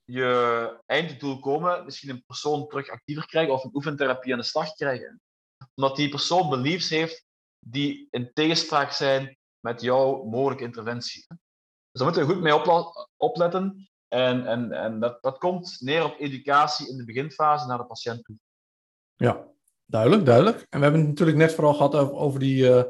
je 0.04 0.82
einddoel 0.86 1.40
komen, 1.40 1.86
misschien 1.86 2.10
een 2.10 2.24
persoon 2.26 2.68
terug 2.68 2.90
actiever 2.90 3.26
krijgen 3.26 3.54
of 3.54 3.64
een 3.64 3.76
oefentherapie 3.76 4.34
aan 4.34 4.40
de 4.40 4.46
slag 4.46 4.74
krijgen. 4.74 5.22
Omdat 5.76 5.96
die 5.96 6.10
persoon 6.10 6.50
beliefs 6.50 6.90
heeft 6.90 7.26
die 7.60 8.08
in 8.12 8.34
tegenspraak 8.34 8.92
zijn 8.92 9.38
met 9.60 9.82
jouw 9.82 10.24
mogelijke 10.24 10.64
interventie. 10.64 11.26
Dus 11.28 11.38
daar 11.92 12.06
moeten 12.06 12.28
we 12.28 12.34
goed 12.34 12.44
mee 12.44 13.00
opletten. 13.18 13.90
En, 14.08 14.48
en, 14.48 14.72
en 14.72 15.00
dat, 15.00 15.22
dat 15.22 15.38
komt 15.38 15.78
neer 15.80 16.04
op 16.04 16.20
educatie 16.20 16.90
in 16.90 16.98
de 16.98 17.06
beginfase 17.06 17.68
naar 17.68 17.78
de 17.78 17.86
patiënt 17.86 18.24
toe. 18.24 18.36
Ja, 19.16 19.48
duidelijk, 19.86 20.26
duidelijk. 20.26 20.66
En 20.70 20.78
we 20.78 20.84
hebben 20.84 21.00
het 21.00 21.10
natuurlijk 21.10 21.38
net 21.38 21.54
vooral 21.54 21.74
gehad 21.74 21.96
over, 21.96 22.40
die 22.40 22.64
uh, 22.64 22.84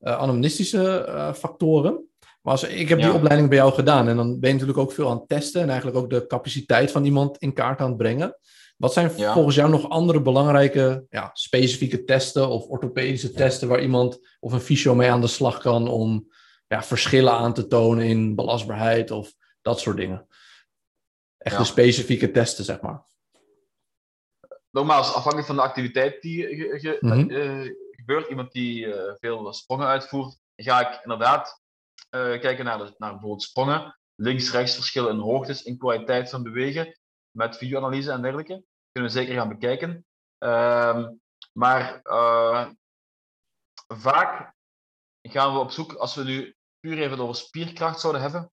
anamnestische 0.00 1.06
uh, 1.08 1.32
factoren. 1.32 2.04
Maar 2.42 2.54
als, 2.54 2.62
ik 2.62 2.88
heb 2.88 3.00
die 3.00 3.12
opleiding 3.12 3.48
bij 3.48 3.58
jou 3.58 3.72
gedaan 3.72 4.08
en 4.08 4.16
dan 4.16 4.40
ben 4.40 4.48
je 4.48 4.54
natuurlijk 4.54 4.78
ook 4.78 4.92
veel 4.92 5.10
aan 5.10 5.18
het 5.18 5.28
testen 5.28 5.62
en 5.62 5.68
eigenlijk 5.68 5.98
ook 5.98 6.10
de 6.10 6.26
capaciteit 6.26 6.90
van 6.90 7.04
iemand 7.04 7.38
in 7.38 7.52
kaart 7.52 7.80
aan 7.80 7.88
het 7.88 7.96
brengen. 7.96 8.38
Wat 8.76 8.92
zijn 8.92 9.10
volgens 9.10 9.54
jou 9.54 9.70
nog 9.70 9.88
andere 9.88 10.22
belangrijke 10.22 11.06
ja, 11.08 11.30
specifieke 11.32 12.04
testen 12.04 12.48
of 12.48 12.66
orthopedische 12.66 13.32
testen 13.32 13.68
waar 13.68 13.82
iemand 13.82 14.18
of 14.40 14.52
een 14.52 14.60
fysio 14.60 14.94
mee 14.94 15.10
aan 15.10 15.20
de 15.20 15.26
slag 15.26 15.58
kan 15.58 15.88
om 15.88 16.28
ja, 16.66 16.82
verschillen 16.82 17.32
aan 17.32 17.54
te 17.54 17.66
tonen 17.66 18.04
in 18.04 18.34
belastbaarheid 18.34 19.10
of 19.10 19.32
dat 19.62 19.80
soort 19.80 19.96
dingen? 19.96 20.26
Echte 21.38 21.64
specifieke 21.64 22.30
testen, 22.30 22.64
zeg 22.64 22.80
maar. 22.80 23.04
Nogmaals, 24.70 25.14
afhankelijk 25.14 25.46
van 25.46 25.56
de 25.56 25.62
activiteit 25.62 26.22
die 26.22 26.46
ge, 26.78 26.96
mm 27.00 27.84
gebeurt, 28.06 28.28
iemand 28.28 28.52
die 28.52 28.86
uh, 28.86 29.12
veel 29.18 29.52
sprongen 29.52 29.86
uitvoert, 29.86 30.38
ga 30.56 30.90
ik 30.90 31.02
inderdaad 31.02 31.62
uh, 32.10 32.40
kijken 32.40 32.64
naar, 32.64 32.78
de, 32.78 32.94
naar 32.98 33.10
bijvoorbeeld 33.10 33.42
sprongen, 33.42 33.98
links-rechts 34.14 34.74
verschillen 34.74 35.12
in 35.12 35.20
hoogtes, 35.20 35.62
in 35.62 35.78
kwaliteit 35.78 36.30
van 36.30 36.42
bewegen, 36.42 36.98
met 37.30 37.56
videoanalyse 37.56 38.10
en 38.10 38.22
dergelijke. 38.22 38.64
Kunnen 38.92 39.12
we 39.12 39.18
zeker 39.18 39.34
gaan 39.34 39.48
bekijken. 39.48 40.06
Uh, 40.44 41.08
maar 41.52 42.00
uh, 42.02 42.68
vaak 43.86 44.54
gaan 45.22 45.52
we 45.52 45.58
op 45.58 45.70
zoek, 45.70 45.92
als 45.92 46.14
we 46.14 46.24
nu 46.24 46.56
puur 46.80 46.98
even 46.98 47.18
over 47.18 47.34
spierkracht 47.34 48.00
zouden 48.00 48.22
hebben, 48.22 48.50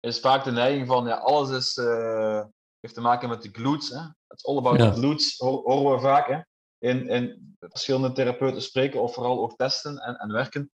is 0.00 0.20
vaak 0.20 0.44
de 0.44 0.50
neiging 0.50 0.86
van 0.86 1.06
ja, 1.06 1.16
alles 1.16 1.50
is, 1.50 1.76
uh, 1.76 2.44
heeft 2.80 2.94
te 2.94 3.00
maken 3.00 3.28
met 3.28 3.42
de 3.42 3.50
glutes. 3.52 3.88
Hè? 3.88 4.00
Het 4.00 4.38
is 4.38 4.44
all 4.44 4.56
about 4.56 4.80
ja. 4.80 4.92
glutes, 4.92 5.38
horen 5.38 5.94
we 5.94 6.00
vaak 6.00 6.26
hè? 6.26 6.40
In, 6.78 7.56
verschillende 7.60 8.12
therapeuten 8.12 8.62
spreken 8.62 9.02
of 9.02 9.14
vooral 9.14 9.40
ook 9.40 9.56
testen 9.56 9.98
en, 9.98 10.16
en 10.16 10.32
werken. 10.32 10.70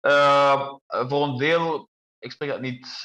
Uh, 0.00 0.74
voor 0.88 1.22
een 1.22 1.36
deel, 1.36 1.88
ik 2.18 2.32
spreek 2.32 2.50
dat 2.50 2.60
niet 2.60 3.00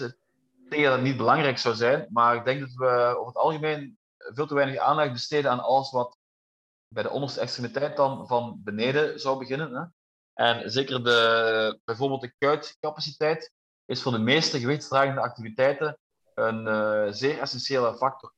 tegen 0.70 0.84
dat 0.84 0.94
het 0.94 1.02
niet 1.02 1.18
belangrijk 1.18 1.58
zou 1.58 1.76
zijn, 1.76 2.08
maar 2.10 2.36
ik 2.36 2.46
denk 2.46 2.60
dat 2.60 2.74
we 2.74 3.16
over 3.16 3.28
het 3.28 3.36
algemeen 3.36 3.98
veel 4.18 4.48
te 4.48 4.54
weinig 4.54 4.78
aandacht 4.78 5.12
besteden 5.12 5.52
aan 5.52 5.60
alles 5.60 5.92
wat 5.92 6.18
bij 6.88 7.04
de 7.04 7.10
onderste 7.10 7.40
extremiteit 7.40 7.98
dan 7.98 8.28
van 8.28 8.62
beneden 8.64 9.20
zou 9.20 9.40
beginnen. 9.40 9.76
Hè. 9.76 9.86
En 10.34 10.72
zeker 10.72 11.04
de, 11.04 11.80
bijvoorbeeld 11.84 12.22
de 12.22 12.34
kuitcapaciteit 12.38 13.52
is 13.86 14.02
voor 14.02 14.12
de 14.12 14.20
meeste 14.20 14.60
gewichtsdragende 14.60 15.22
activiteiten 15.22 15.98
een 16.34 16.68
uh, 16.68 17.08
zeer 17.12 17.40
essentiële 17.40 17.96
factor. 17.96 18.34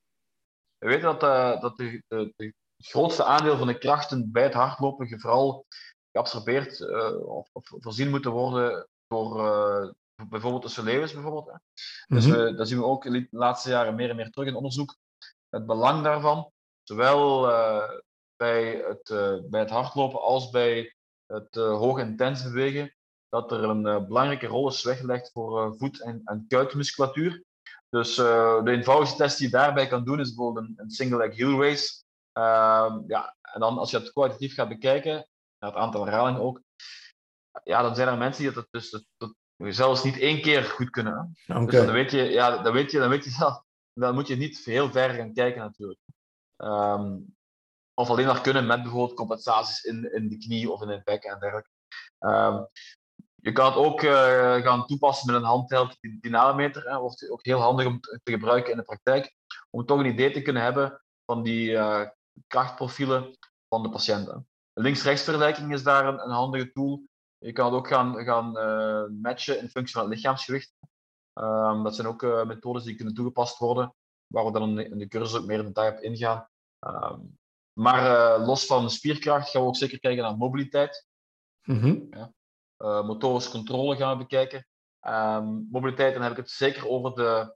We 0.77 0.87
weten 0.87 1.03
dat, 1.03 1.23
uh, 1.23 1.61
dat 1.61 1.77
de, 1.77 2.03
de, 2.07 2.53
grootste 2.85 3.23
aandeel 3.23 3.57
van 3.57 3.67
de 3.67 3.77
krachten 3.77 4.31
bij 4.31 4.43
het 4.43 4.53
hardlopen 4.53 5.19
vooral 5.19 5.65
geabsorbeerd 6.11 6.79
uh, 6.79 7.27
of, 7.27 7.49
of, 7.51 7.67
voorzien 7.67 8.09
moeten 8.09 8.31
worden 8.31 8.87
door 9.07 9.45
uh, 9.45 9.91
bijvoorbeeld 10.29 10.63
de 10.63 10.69
Solewis. 10.69 11.13
Bijvoorbeeld, 11.13 11.45
hè. 11.47 11.57
Dus 12.07 12.25
mm 12.25 12.33
-hmm. 12.33 12.55
dat 12.55 12.67
zien 12.67 12.77
we 12.77 12.85
ook 12.85 13.03
de 13.03 13.27
laatste 13.31 13.69
jaren 13.69 13.95
meer 13.95 14.09
en 14.09 14.15
meer 14.15 14.29
terug 14.29 14.47
in 14.47 14.55
onderzoek. 14.55 14.97
Het 15.49 15.65
belang 15.65 16.03
daarvan, 16.03 16.51
zowel 16.83 17.41
bij, 18.35 18.83
het, 18.87 19.03
bij 19.49 19.59
het 19.59 19.69
hardlopen 19.69 20.21
als 20.21 20.49
bij 20.49 20.95
het 21.25 21.55
hoog 21.55 21.99
intens 21.99 22.43
bewegen, 22.43 22.95
dat 23.29 23.51
er 23.51 23.63
een 23.63 24.07
belangrijke 24.07 24.47
rol 24.47 24.67
is 24.67 24.83
weggelegd 24.83 25.31
voor 25.31 25.75
voet- 25.77 26.01
en, 26.01 26.21
en 26.25 26.45
kuitmusculatuur. 26.47 27.43
Dus 27.89 28.15
de 28.15 28.63
eenvoudigste 28.65 29.17
test 29.17 29.37
die 29.37 29.45
je 29.45 29.51
daarbij 29.51 29.87
kan 29.87 30.03
doen 30.03 30.19
is 30.19 30.33
bijvoorbeeld 30.33 30.67
een, 30.67 30.73
een 30.77 30.89
single 30.89 31.17
leg 31.17 31.35
heel 31.35 31.61
race. 31.61 32.03
Ehm, 32.35 32.99
ja, 33.07 33.35
en 33.41 33.59
dan 33.59 33.77
als 33.77 33.91
je 33.91 33.97
het 33.97 34.11
kwalitatief 34.11 34.53
gaat 34.53 34.67
bekijken, 34.67 35.27
naar 35.59 35.71
het 35.71 35.79
aantal 35.79 36.05
herhalingen 36.05 36.41
ook, 36.41 36.61
ja, 37.63 37.81
dan 37.81 37.95
zijn 37.95 38.07
er 38.07 38.17
mensen 38.17 38.43
die 38.43 38.51
dat, 38.51 38.67
dus, 38.71 38.89
dat, 39.17 39.35
zelfs 39.57 40.03
niet 40.03 40.19
één 40.19 40.41
keer 40.41 40.63
goed 40.63 40.89
kunnen. 40.89 41.37
Dus 41.45 41.71
dan 41.71 41.91
weet 41.91 42.11
je, 42.11 42.23
ja, 42.23 42.57
dan 42.57 42.73
weet 42.73 42.91
je, 42.91 42.99
dan 42.99 43.09
weet 43.09 43.23
je 43.23 43.29
zelf, 43.39 43.63
dan 43.93 44.13
moet 44.13 44.27
je 44.27 44.35
niet 44.35 44.65
heel 44.65 44.91
ver 44.91 45.09
gaan 45.09 45.33
kijken 45.33 45.61
natuurlijk. 45.61 45.99
Ehm, 46.55 47.17
of 47.93 48.09
alleen 48.09 48.25
maar 48.25 48.41
kunnen 48.41 48.65
met 48.65 48.81
bijvoorbeeld 48.81 49.17
compensaties 49.17 49.83
in, 49.83 50.13
in 50.13 50.29
de 50.29 50.37
knie 50.37 50.71
of 50.71 50.81
in 50.81 50.89
het 50.89 51.03
bek 51.03 51.23
en 51.23 51.39
dergelijke. 51.39 51.69
Ehm, 52.19 52.63
je 53.35 53.51
kan 53.51 53.65
het 53.65 53.75
ook 53.75 54.01
uh, 54.01 54.55
gaan 54.55 54.85
toepassen 54.85 55.31
met 55.31 55.41
een 55.41 55.47
handheld 55.47 55.97
dynamometer. 56.21 56.89
Hè. 56.89 56.99
Wordt 56.99 57.29
ook 57.29 57.45
heel 57.45 57.59
handig 57.59 57.85
om 57.85 57.99
te 57.99 58.31
gebruiken 58.31 58.71
in 58.71 58.77
de 58.77 58.83
praktijk. 58.83 59.35
Om 59.69 59.85
toch 59.85 59.99
een 59.99 60.05
idee 60.05 60.31
te 60.31 60.41
kunnen 60.41 60.63
hebben 60.63 61.01
van 61.25 61.43
die 61.43 61.69
uh, 61.69 62.07
krachtprofielen 62.47 63.37
van 63.67 63.83
de 63.83 63.89
patiënten. 63.89 64.47
Links-rechts 64.73 65.23
vergelijking 65.23 65.73
is 65.73 65.83
daar 65.83 66.07
een, 66.07 66.19
een, 66.19 66.31
handige 66.31 66.71
tool. 66.71 67.03
Je 67.37 67.51
kan 67.51 67.65
het 67.65 67.73
ook 67.73 67.87
gaan, 67.87 68.23
gaan 68.23 68.57
uh, 68.57 69.21
matchen 69.21 69.59
in 69.59 69.69
functie 69.69 69.95
van 69.95 70.05
het 70.05 70.13
lichaamsgewicht. 70.13 70.73
Um, 71.33 71.83
dat 71.83 71.95
zijn 71.95 72.07
ook 72.07 72.21
methodes 72.21 72.83
die 72.83 72.95
kunnen 72.95 73.13
toegepast 73.13 73.57
worden, 73.57 73.95
waar 74.27 74.45
we 74.45 74.51
dan 74.51 74.79
in 74.79 74.97
de 74.97 75.07
cursus 75.07 75.39
ook 75.39 75.45
meer 75.45 75.59
in 75.59 75.65
detail 75.65 75.91
op 75.91 75.99
ingaan. 75.99 76.49
Um, 76.79 77.37
maar 77.73 78.39
los 78.39 78.65
van 78.65 78.89
spierkracht 78.89 79.49
gaan 79.49 79.61
we 79.61 79.67
ook 79.67 79.75
zeker 79.75 79.99
kijken 79.99 80.23
naar 80.23 80.37
mobiliteit. 80.37 81.07
Mm 81.63 81.79
-hmm. 81.79 82.07
ja. 82.09 82.31
Motorische 83.01 83.51
controle 83.51 83.95
gaan 83.95 84.17
we 84.17 84.23
bekijken. 84.23 84.67
Um, 85.07 85.67
mobiliteit, 85.71 86.13
dan 86.13 86.23
heb 86.23 86.31
ik 86.31 86.37
het 86.37 86.49
zeker 86.49 86.87
over 86.87 87.15
de 87.15 87.55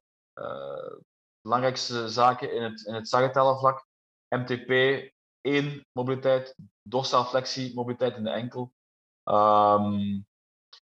belangrijkste 1.41 2.09
zaken 2.09 2.53
in 2.53 2.63
het, 2.63 2.86
in 2.86 2.93
het 2.93 3.09
vlak. 3.09 3.89
MTP 4.30 4.69
1 5.41 5.86
mobiliteit, 5.91 6.55
dorsaalflexie 6.82 7.73
mobiliteit 7.73 8.15
in 8.15 8.23
de 8.23 8.30
enkel. 8.30 8.73
Um, 9.23 10.27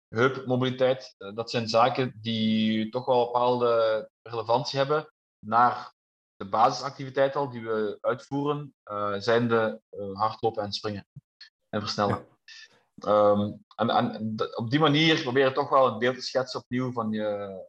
heupmobiliteit, 0.08 1.14
uh, 1.18 1.34
dat 1.34 1.50
zijn 1.50 1.68
zaken 1.68 2.18
die 2.20 2.90
toch 2.90 3.06
wel 3.06 3.20
een 3.20 3.26
bepaalde 3.32 4.10
relevantie 4.22 4.78
hebben 4.78 5.12
naar 5.46 5.94
de 6.36 6.48
basisactiviteit 6.48 7.36
al 7.36 7.50
die 7.50 7.62
we 7.62 7.98
uitvoeren, 8.00 8.74
zijn 9.18 9.48
de 9.48 9.80
hardlopen 10.12 10.62
en 10.62 10.72
springen 10.72 11.06
en 11.68 11.80
versnellen. 11.80 12.26
Um, 13.06 13.64
en, 13.76 13.90
en, 13.90 14.34
op 14.56 14.70
die 14.70 14.80
manier 14.80 15.22
probeer 15.22 15.44
je 15.44 15.52
toch 15.52 15.68
wel 15.68 15.86
een 15.86 15.98
beeld 15.98 16.14
te 16.14 16.20
schetsen 16.20 16.60
opnieuw 16.60 16.92
van, 16.92 17.10
je, 17.10 17.68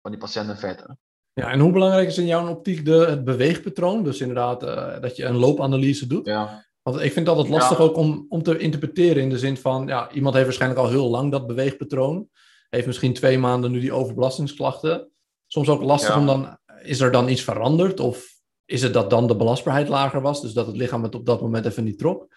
van 0.00 0.10
die 0.10 0.18
patiënt 0.18 0.48
in 0.48 0.56
feite. 0.56 0.98
Ja, 1.40 1.50
en 1.50 1.60
hoe 1.60 1.72
belangrijk 1.72 2.08
is 2.08 2.18
in 2.18 2.26
jouw 2.26 2.48
optiek 2.48 2.84
de, 2.84 2.92
het 2.92 3.24
beweegpatroon? 3.24 4.04
Dus 4.04 4.20
inderdaad, 4.20 4.62
uh, 4.62 5.00
dat 5.00 5.16
je 5.16 5.24
een 5.24 5.36
loopanalyse 5.36 6.06
doet. 6.06 6.26
Ja. 6.26 6.64
Want 6.82 6.96
ik 6.96 7.12
vind 7.12 7.26
het 7.26 7.36
altijd 7.36 7.48
lastig 7.48 7.78
ook 7.78 7.96
om, 7.96 8.26
om 8.28 8.42
te 8.42 8.58
interpreteren 8.58 9.22
in 9.22 9.30
de 9.30 9.38
zin 9.38 9.56
van, 9.56 9.86
ja, 9.86 10.10
iemand 10.10 10.34
heeft 10.34 10.46
waarschijnlijk 10.46 10.80
al 10.80 10.88
heel 10.88 11.08
lang 11.08 11.30
dat 11.30 11.46
beweegpatroon. 11.46 12.28
Heeft 12.68 12.86
misschien 12.86 13.14
twee 13.14 13.38
maanden 13.38 13.70
nu 13.70 13.80
die 13.80 13.92
overbelastingsklachten. 13.92 15.10
Soms 15.46 15.68
ook 15.68 15.82
lastig 15.82 16.16
om 16.16 16.26
dan, 16.26 16.58
is 16.82 17.00
er 17.00 17.12
dan 17.12 17.28
iets 17.28 17.42
veranderd? 17.42 18.00
Of 18.00 18.34
is 18.64 18.82
het 18.82 18.92
dat 18.92 19.10
dan 19.10 19.26
de 19.26 19.36
belastbaarheid 19.36 19.88
lager 19.88 20.20
was, 20.20 20.40
dus 20.40 20.52
dat 20.52 20.66
het 20.66 20.76
lichaam 20.76 21.02
het 21.02 21.14
op 21.14 21.26
dat 21.26 21.40
moment 21.40 21.66
even 21.66 21.84
niet 21.84 21.98
trok? 21.98 22.34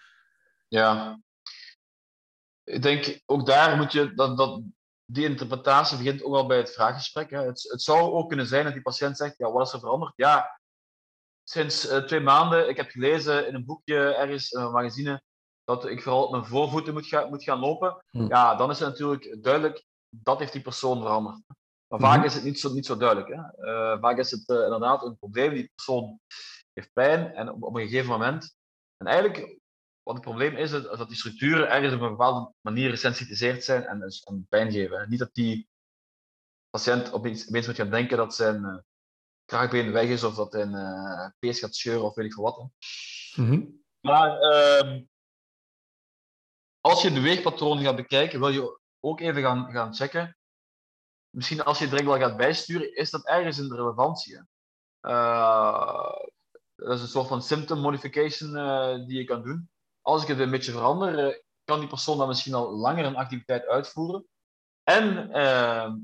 Ja. 0.68 1.20
Ik 2.64 2.82
denk, 2.82 3.20
ook 3.26 3.46
daar 3.46 3.76
moet 3.76 3.92
je, 3.92 4.14
dat, 4.14 4.36
dat, 4.36 4.60
die 5.12 5.24
interpretatie 5.24 5.96
begint 5.96 6.22
ook 6.22 6.32
wel 6.32 6.46
bij 6.46 6.56
het 6.56 6.72
vraaggesprek. 6.72 7.30
Hè. 7.30 7.38
Het, 7.38 7.62
het 7.70 7.82
zou 7.82 8.12
ook 8.12 8.28
kunnen 8.28 8.46
zijn 8.46 8.64
dat 8.64 8.72
die 8.72 8.82
patiënt 8.82 9.16
zegt, 9.16 9.38
ja, 9.38 9.50
wat 9.50 9.66
is 9.66 9.72
er 9.72 9.80
veranderd? 9.80 10.12
Ja, 10.16 10.60
sinds 11.44 11.90
uh, 11.90 11.98
twee 11.98 12.20
maanden, 12.20 12.68
ik 12.68 12.76
heb 12.76 12.90
gelezen 12.90 13.46
in 13.46 13.54
een 13.54 13.64
boekje 13.64 14.14
ergens, 14.14 14.50
in 14.50 14.60
een 14.60 14.70
magazine, 14.70 15.22
dat 15.64 15.86
ik 15.86 16.02
vooral 16.02 16.24
op 16.24 16.30
mijn 16.30 16.44
voorvoeten 16.44 16.92
moet, 16.92 17.06
ga, 17.06 17.26
moet 17.26 17.42
gaan 17.42 17.58
lopen. 17.58 18.04
Hm. 18.10 18.26
Ja, 18.26 18.54
dan 18.54 18.70
is 18.70 18.78
het 18.78 18.88
natuurlijk 18.88 19.42
duidelijk, 19.42 19.84
dat 20.08 20.38
heeft 20.38 20.52
die 20.52 20.62
persoon 20.62 21.00
veranderd. 21.00 21.42
Maar 21.86 22.00
vaak 22.00 22.18
hm. 22.18 22.24
is 22.24 22.34
het 22.34 22.44
niet 22.44 22.60
zo, 22.60 22.72
niet 22.72 22.86
zo 22.86 22.96
duidelijk. 22.96 23.28
Hè. 23.28 23.68
Uh, 23.94 24.00
vaak 24.00 24.18
is 24.18 24.30
het 24.30 24.48
uh, 24.48 24.62
inderdaad 24.62 25.02
een 25.02 25.18
probleem, 25.18 25.54
die 25.54 25.72
persoon 25.74 26.20
heeft 26.72 26.92
pijn 26.92 27.34
en 27.34 27.52
op, 27.52 27.62
op 27.62 27.76
een 27.76 27.88
gegeven 27.88 28.10
moment, 28.10 28.56
en 28.96 29.06
eigenlijk 29.06 29.59
wat 30.02 30.14
het 30.14 30.24
probleem 30.24 30.56
is, 30.56 30.72
is 30.72 30.82
dat 30.82 31.08
die 31.08 31.16
structuren 31.16 31.70
ergens 31.70 31.94
op 31.94 32.00
een 32.00 32.10
bepaalde 32.10 32.52
manier 32.60 32.90
gesensitiseerd 32.90 33.64
zijn 33.64 33.84
en 33.84 34.00
dus 34.00 34.26
een 34.26 34.46
pijn 34.48 34.72
geven. 34.72 35.08
Niet 35.08 35.18
dat 35.18 35.34
die 35.34 35.68
patiënt 36.70 37.12
opeens, 37.12 37.48
opeens 37.48 37.66
moet 37.66 37.76
gaan 37.76 37.90
denken 37.90 38.16
dat 38.16 38.34
zijn 38.34 38.62
uh, 38.62 38.78
kraagbeen 39.44 39.92
weg 39.92 40.08
is 40.08 40.24
of 40.24 40.34
dat 40.34 40.52
hij 40.52 40.62
een 40.62 40.74
uh, 40.74 41.28
pees 41.38 41.58
gaat 41.58 41.74
scheuren 41.74 42.04
of 42.04 42.14
weet 42.14 42.26
ik 42.26 42.32
veel 42.32 42.42
wat. 42.42 42.70
Mm 43.34 43.82
Maar 44.00 44.40
uh, 44.40 45.00
als 46.80 47.02
je 47.02 47.12
de 47.12 47.20
weegpatroon 47.20 47.78
gaat 47.78 47.96
bekijken, 47.96 48.40
wil 48.40 48.48
je 48.48 48.80
ook 49.00 49.20
even 49.20 49.42
gaan, 49.42 49.72
gaan 49.72 49.94
checken. 49.94 50.36
Misschien 51.30 51.62
als 51.62 51.78
je 51.78 51.84
het 51.84 51.92
direct 51.92 52.10
wel 52.10 52.28
gaat 52.28 52.36
bijsturen, 52.36 52.94
is 52.94 53.10
dat 53.10 53.26
ergens 53.26 53.58
in 53.58 53.68
de 53.68 53.74
relevantie. 53.74 54.36
Uh, 55.02 56.12
dat 56.74 56.94
is 56.94 57.00
een 57.00 57.08
soort 57.08 57.28
van 57.28 57.42
symptom 57.42 57.80
modification 57.80 58.52
die 59.06 59.18
je 59.18 59.24
kan 59.24 59.42
doen 59.42 59.70
als 60.10 60.22
ik 60.22 60.28
het 60.28 60.38
een 60.38 60.50
beetje 60.50 60.72
verander, 60.72 61.18
eh, 61.18 61.38
kan 61.64 61.78
die 61.78 61.88
persoon 61.88 62.18
dan 62.18 62.28
misschien 62.28 62.54
al 62.54 62.70
langer 62.70 63.04
een 63.04 63.16
activiteit 63.16 63.66
uitvoeren. 63.66 64.26
En 64.82 65.30
uh, 65.36 65.94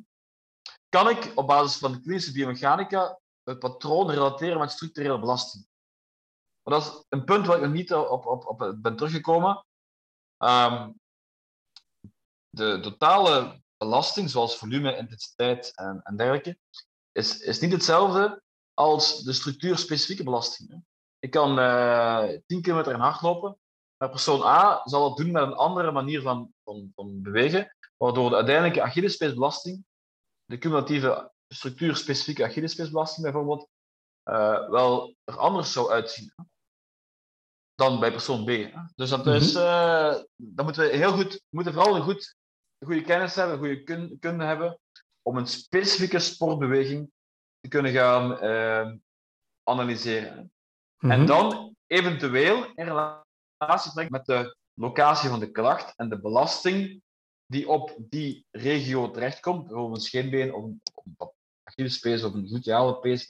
kan 0.89 1.09
ik 1.09 1.33
op 1.35 1.47
basis 1.47 1.79
van 1.79 1.93
de 1.93 2.01
klinische 2.01 2.33
biomechanica 2.33 3.21
het 3.43 3.59
patroon 3.59 4.11
relateren 4.11 4.59
met 4.59 4.71
structurele 4.71 5.19
belasting. 5.19 5.67
Maar 6.63 6.75
dat 6.75 6.87
is 6.87 7.05
een 7.09 7.25
punt 7.25 7.47
waar 7.47 7.57
ik 7.57 7.63
nog 7.63 7.73
niet 7.73 7.95
op, 7.95 8.27
op, 8.27 8.47
op 8.47 8.77
ben 8.83 8.97
teruggekomen. 8.97 9.65
Um, 10.39 11.01
de 12.49 12.81
totale 12.81 13.63
belasting, 13.77 14.31
zoals 14.31 14.59
volume, 14.59 14.97
intensiteit 14.97 15.77
en, 15.77 16.01
en 16.03 16.17
dergelijke, 16.17 16.59
is, 17.13 17.39
is 17.41 17.61
niet 17.61 17.73
hetzelfde 17.73 18.43
als 18.75 19.23
de 19.23 19.33
structuurspecifieke 19.33 20.25
belasting. 20.25 20.85
Ik 21.19 21.31
kan 21.31 21.59
uh, 21.59 22.35
eh, 22.35 22.41
10 22.47 22.63
kilometer 22.63 22.93
in 22.93 23.01
hardlopen 23.01 23.59
maar 23.97 24.11
persoon 24.11 24.43
A 24.43 24.81
zal 24.85 25.09
het 25.09 25.17
doen 25.17 25.31
met 25.31 25.43
een 25.43 25.55
andere 25.55 25.93
manier 25.93 26.23
van, 26.23 26.53
van, 26.65 26.93
van 26.95 27.23
bewegen, 27.23 27.77
waardoor 27.97 28.31
de 28.31 28.37
uiteindelijke 28.37 28.83
Achillespeesbelasting, 28.83 29.85
de 30.45 30.59
cumulatieve 30.59 31.33
structuurspecifieke 31.49 32.45
Achillespeesbelasting 32.45 33.23
bijvoorbeeld, 33.23 33.69
uh, 34.31 34.69
wel 34.69 35.15
er 35.25 35.39
anders 35.39 35.73
zou 35.73 35.91
uitzien 35.91 36.33
dan 37.75 38.01
bij 38.01 38.11
persoon 38.11 38.45
B. 38.45 38.49
Hè. 38.49 38.81
Dus 38.95 39.11
dat 39.11 39.27
is, 39.27 39.55
uh, 39.55 40.15
dan 40.37 40.65
moeten 40.65 40.83
we 40.83 40.97
heel 40.97 41.13
goed, 41.13 41.43
moeten 41.49 41.73
vooral 41.73 41.97
een 41.97 42.03
goed, 42.03 42.37
goede 42.85 43.03
kennis 43.03 43.35
hebben, 43.35 43.59
goede 43.59 43.83
kun, 43.83 44.17
kunde 44.21 44.45
hebben, 44.45 44.79
om 45.23 45.37
een 45.37 45.47
specifieke 45.47 46.19
sportbeweging 46.19 47.11
te 47.61 47.69
kunnen 47.69 47.93
gaan 47.93 48.45
uh, 48.45 48.95
analyseren. 49.63 50.53
En 50.99 51.19
mhm. 51.19 51.27
dan 51.27 51.75
eventueel 51.87 52.73
in 52.75 52.89
relatie 53.59 53.93
brengt 53.93 54.11
met 54.11 54.27
de 54.27 54.57
locatie 54.75 55.29
van 55.29 55.41
de 55.41 55.51
klacht 55.51 55.97
en 55.97 56.09
de 56.09 56.21
belasting 56.21 57.03
die 57.47 57.69
op 57.69 57.97
die 57.99 58.47
regio 58.51 59.11
terechtkomt, 59.11 59.67
bijvoorbeeld 59.67 59.97
een 59.97 60.03
scheenbeen 60.03 60.55
of 60.55 60.65
een, 60.65 60.83
een 61.17 61.31
Achillespees 61.63 62.25
of 62.25 62.35
een 62.35 62.49
gluteale 62.49 62.99
pees. 62.99 63.27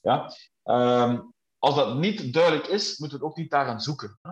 Ja. 0.00 0.32
Um, 0.64 1.34
als 1.58 1.74
dat 1.74 1.96
niet 1.96 2.32
duidelijk 2.32 2.66
is, 2.66 2.98
moeten 2.98 3.18
we 3.18 3.24
het 3.24 3.32
ook 3.32 3.38
niet 3.38 3.50
daaraan 3.50 3.80
zoeken. 3.80 4.18
Hè? 4.22 4.30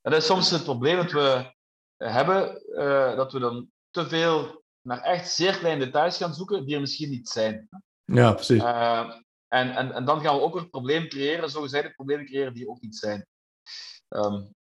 dat 0.00 0.20
is 0.20 0.26
soms 0.26 0.50
het 0.50 0.64
probleem 0.64 0.96
dat 0.96 1.12
we 1.12 1.52
hebben, 1.96 2.62
uh, 2.68 3.16
dat 3.16 3.32
we 3.32 3.38
dan 3.38 3.70
te 3.90 4.08
veel 4.08 4.62
naar 4.80 5.00
echt 5.00 5.30
zeer 5.30 5.58
kleine 5.58 5.84
details 5.84 6.16
gaan 6.16 6.34
zoeken 6.34 6.64
die 6.64 6.74
er 6.74 6.80
misschien 6.80 7.10
niet 7.10 7.28
zijn. 7.28 7.68
Ja, 8.04 8.32
precies. 8.32 8.62
Uh, 8.62 9.14
en, 9.48 9.74
en, 9.76 9.92
en 9.92 10.04
dan 10.04 10.20
gaan 10.20 10.36
we 10.36 10.42
ook 10.42 10.56
een 10.56 10.70
probleem 10.70 11.08
creëren, 11.08 11.50
zo 11.50 11.62
gezegd 11.62 11.94
problemen 11.94 12.26
creëren 12.26 12.54
die 12.54 12.68
ook 12.68 12.80
niet 12.80 12.96
zijn. 12.96 13.26
Um, 14.08 14.54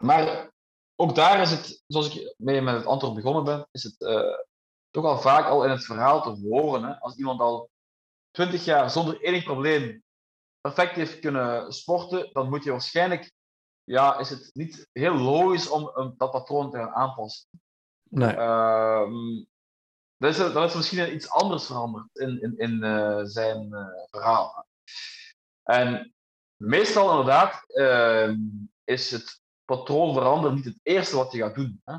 maar 0.00 0.50
ook 0.96 1.14
daar 1.14 1.40
is 1.40 1.50
het, 1.50 1.82
zoals 1.86 2.14
ik 2.14 2.34
mee 2.38 2.60
met 2.60 2.74
het 2.74 2.86
antwoord 2.86 3.14
begonnen 3.14 3.44
ben, 3.44 3.68
is 3.70 3.82
het 3.82 4.00
uh, 4.00 4.38
toch 4.90 5.04
al 5.04 5.18
vaak 5.18 5.46
al 5.46 5.64
in 5.64 5.70
het 5.70 5.84
verhaal 5.84 6.22
te 6.22 6.48
horen. 6.48 6.82
Hè? 6.82 7.00
Als 7.00 7.16
iemand 7.16 7.40
al 7.40 7.70
twintig 8.30 8.64
jaar 8.64 8.90
zonder 8.90 9.20
enig 9.20 9.44
probleem 9.44 10.04
perfect 10.60 10.94
heeft 10.94 11.18
kunnen 11.18 11.72
sporten, 11.72 12.32
dan 12.32 12.48
moet 12.48 12.64
je 12.64 12.70
waarschijnlijk, 12.70 13.32
ja, 13.84 14.18
is 14.18 14.30
het 14.30 14.50
niet 14.54 14.88
heel 14.92 15.14
logisch 15.14 15.68
om 15.68 15.92
um, 15.96 16.14
dat 16.16 16.30
patroon 16.30 16.70
te 16.70 16.76
gaan 16.76 16.94
aanpassen. 16.94 17.48
Nee. 18.02 18.36
Um, 18.36 19.46
dan, 20.16 20.30
is 20.30 20.38
er, 20.38 20.52
dan 20.52 20.64
is 20.64 20.74
misschien 20.74 21.14
iets 21.14 21.30
anders 21.30 21.66
veranderd 21.66 22.16
in, 22.16 22.42
in, 22.42 22.58
in 22.58 22.84
uh, 22.84 23.20
zijn 23.22 23.68
uh, 23.72 23.86
verhaal. 24.10 24.66
En 25.62 26.15
meestal 26.56 27.10
inderdaad 27.10 27.64
uh, 27.68 28.36
is 28.84 29.10
het 29.10 29.40
patroon 29.64 30.14
veranderen 30.14 30.56
niet 30.56 30.64
het 30.64 30.80
eerste 30.82 31.16
wat 31.16 31.32
je 31.32 31.38
gaat 31.38 31.54
doen. 31.54 31.80
Hè? 31.84 31.92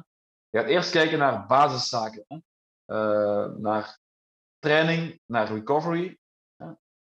Je 0.50 0.60
gaat 0.60 0.68
eerst 0.68 0.92
kijken 0.92 1.20
naar 1.20 1.46
basiszaken. 1.46 2.26
Hè? 2.28 2.38
Uh, 2.86 3.56
naar 3.56 4.00
training 4.60 5.20
naar 5.26 5.54
recovery, 5.54 6.18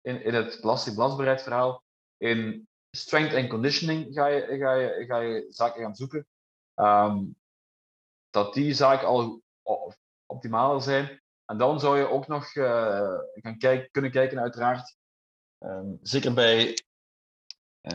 in, 0.01 0.23
in 0.23 0.33
het 0.33 0.57
belasting 0.61 0.95
verhaal, 1.41 1.83
in 2.17 2.67
strength 2.91 3.33
and 3.33 3.49
conditioning 3.49 4.13
ga 4.13 4.27
je, 4.27 4.57
ga 4.57 4.73
je, 4.73 5.05
ga 5.05 5.19
je 5.19 5.45
zaken 5.49 5.81
gaan 5.81 5.95
zoeken. 5.95 6.27
Ehm, 6.73 7.23
dat 8.29 8.53
die 8.53 8.73
zaken 8.73 9.07
al 9.07 9.41
optimaler 10.25 10.81
zijn. 10.81 11.21
En 11.45 11.57
dan 11.57 11.79
zou 11.79 11.97
je 11.97 12.07
ook 12.07 12.27
nog 12.27 12.55
uh, 12.55 13.19
gaan 13.33 13.57
kunnen 13.91 14.11
kijken, 14.11 14.39
uiteraard. 14.39 14.97
Zeker 16.01 16.33
bij 16.33 16.83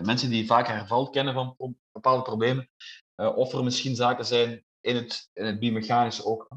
mensen 0.03 0.31
die 0.31 0.47
vaker 0.47 0.75
hervalt 0.75 1.11
kennen 1.11 1.35
van 1.35 1.77
bepaalde 1.93 2.23
problemen. 2.23 2.71
Uh, 3.17 3.37
of 3.37 3.53
er 3.53 3.65
misschien 3.65 3.97
zaken 3.97 4.27
zijn 4.27 4.65
in 4.81 4.97
het, 4.97 5.31
in 5.33 5.45
het 5.45 5.59
biomechanische 5.59 6.25
ook. 6.25 6.49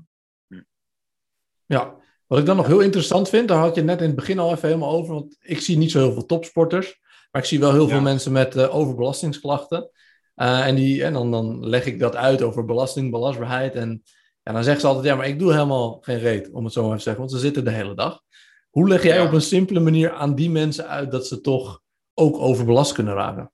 Ja, 1.65 1.95
wat 2.27 2.39
ik 2.39 2.45
dan 2.45 2.55
nog 2.55 2.67
heel 2.67 2.79
interessant 2.79 3.29
vind, 3.29 3.47
daar 3.47 3.59
had 3.59 3.75
je 3.75 3.83
net 3.83 4.01
in 4.01 4.07
het 4.07 4.15
begin 4.15 4.39
al 4.39 4.51
even 4.51 4.67
helemaal 4.67 4.91
over. 4.91 5.13
Want 5.13 5.35
ik 5.39 5.59
zie 5.59 5.77
niet 5.77 5.91
zo 5.91 5.99
heel 5.99 6.13
veel 6.13 6.25
topsporters. 6.25 6.99
Maar 7.31 7.41
ik 7.41 7.47
zie 7.47 7.59
wel 7.59 7.73
heel 7.73 7.87
veel 7.87 8.01
mensen 8.01 8.31
met 8.31 8.55
uh, 8.55 8.75
overbelastingsklachten. 8.75 9.89
Uh, 10.35 10.67
en 10.67 10.75
die, 10.75 11.03
en 11.03 11.13
dan, 11.13 11.31
dan 11.31 11.67
leg 11.67 11.85
ik 11.85 11.99
dat 11.99 12.15
uit 12.15 12.41
over 12.41 12.65
belasting, 12.65 13.11
belastbaarheid. 13.11 13.75
En 13.75 14.03
ja, 14.43 14.53
dan 14.53 14.63
zeggen 14.63 14.81
ze 14.81 14.87
altijd, 14.87 15.05
ja, 15.05 15.15
maar 15.15 15.27
ik 15.27 15.39
doe 15.39 15.51
helemaal 15.51 15.97
geen 16.01 16.19
reet, 16.19 16.51
om 16.51 16.63
het 16.63 16.73
zo 16.73 16.81
maar 16.81 16.89
even 16.89 16.97
te 16.97 17.03
zeggen. 17.03 17.21
Want 17.21 17.35
ze 17.35 17.39
zitten 17.39 17.63
de 17.63 17.71
hele 17.71 17.95
dag. 17.95 18.21
Hoe 18.69 18.87
leg 18.87 19.03
jij 19.03 19.21
op 19.21 19.33
een 19.33 19.41
simpele 19.41 19.79
manier 19.79 20.11
aan 20.13 20.35
die 20.35 20.49
mensen 20.49 20.87
uit 20.87 21.11
dat 21.11 21.27
ze 21.27 21.41
toch 21.41 21.81
ook 22.19 22.37
overbelast 22.37 22.93
kunnen 22.93 23.13
raken? 23.13 23.51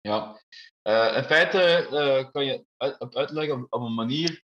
Ja, 0.00 0.40
uh, 0.82 1.16
in 1.16 1.24
feite 1.24 1.88
uh, 1.90 2.30
kan 2.32 2.44
je 2.44 2.64
uit, 2.76 3.14
uitleggen 3.14 3.66
op, 3.70 3.80
een 3.80 3.94
manier 3.94 4.42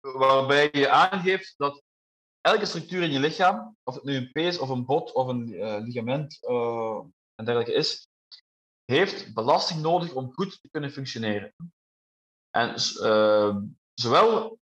waarbij 0.00 0.68
je 0.72 0.88
aangeeft 0.88 1.54
dat 1.56 1.82
elke 2.40 2.64
structuur 2.64 3.02
in 3.02 3.10
je 3.10 3.20
lichaam, 3.20 3.76
of 3.82 3.94
het 3.94 4.04
nu 4.04 4.16
een 4.16 4.32
pees 4.32 4.58
of 4.58 4.68
een 4.68 4.84
bot 4.84 5.12
of 5.12 5.26
een 5.26 5.48
uh, 5.48 5.76
ligament 5.80 6.38
en 7.34 7.44
dergelijke 7.44 7.72
is, 7.72 8.08
heeft 8.84 9.34
belasting 9.34 9.80
nodig 9.80 10.12
om 10.12 10.32
goed 10.32 10.60
te 10.60 10.68
kunnen 10.70 10.90
functioneren. 10.90 11.54
En 12.50 12.80
zowel 13.94 14.58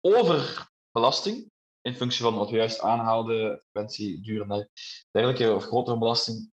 overbelasting, 0.00 1.50
in 1.80 1.94
functie 1.94 2.22
van 2.22 2.34
wat 2.34 2.50
we 2.50 2.56
juist 2.56 2.80
aanhaalden, 2.80 3.62
frequentie, 3.70 4.20
duur 4.20 4.50
en 4.50 4.70
dergelijke, 5.10 5.54
of 5.54 5.64
grotere 5.64 5.98
belasting, 5.98 6.52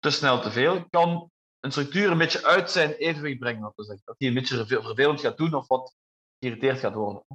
te 0.00 0.10
snel 0.10 0.40
te 0.40 0.50
veel, 0.50 0.88
kan 0.88 1.30
een 1.60 1.70
structuur 1.70 2.10
een 2.10 2.18
beetje 2.18 2.46
uit 2.46 2.70
zijn 2.70 2.92
evenwicht 2.92 3.38
brengen, 3.38 3.60
dat, 3.62 3.86
zeggen. 3.86 4.02
dat 4.04 4.18
die 4.18 4.28
een 4.28 4.34
beetje 4.34 4.66
vervelend 4.66 5.20
gaat 5.20 5.36
doen 5.36 5.54
of 5.54 5.68
wat 5.68 5.94
geïrriteerd 6.38 6.78
gaat 6.78 6.94
worden. 6.94 7.26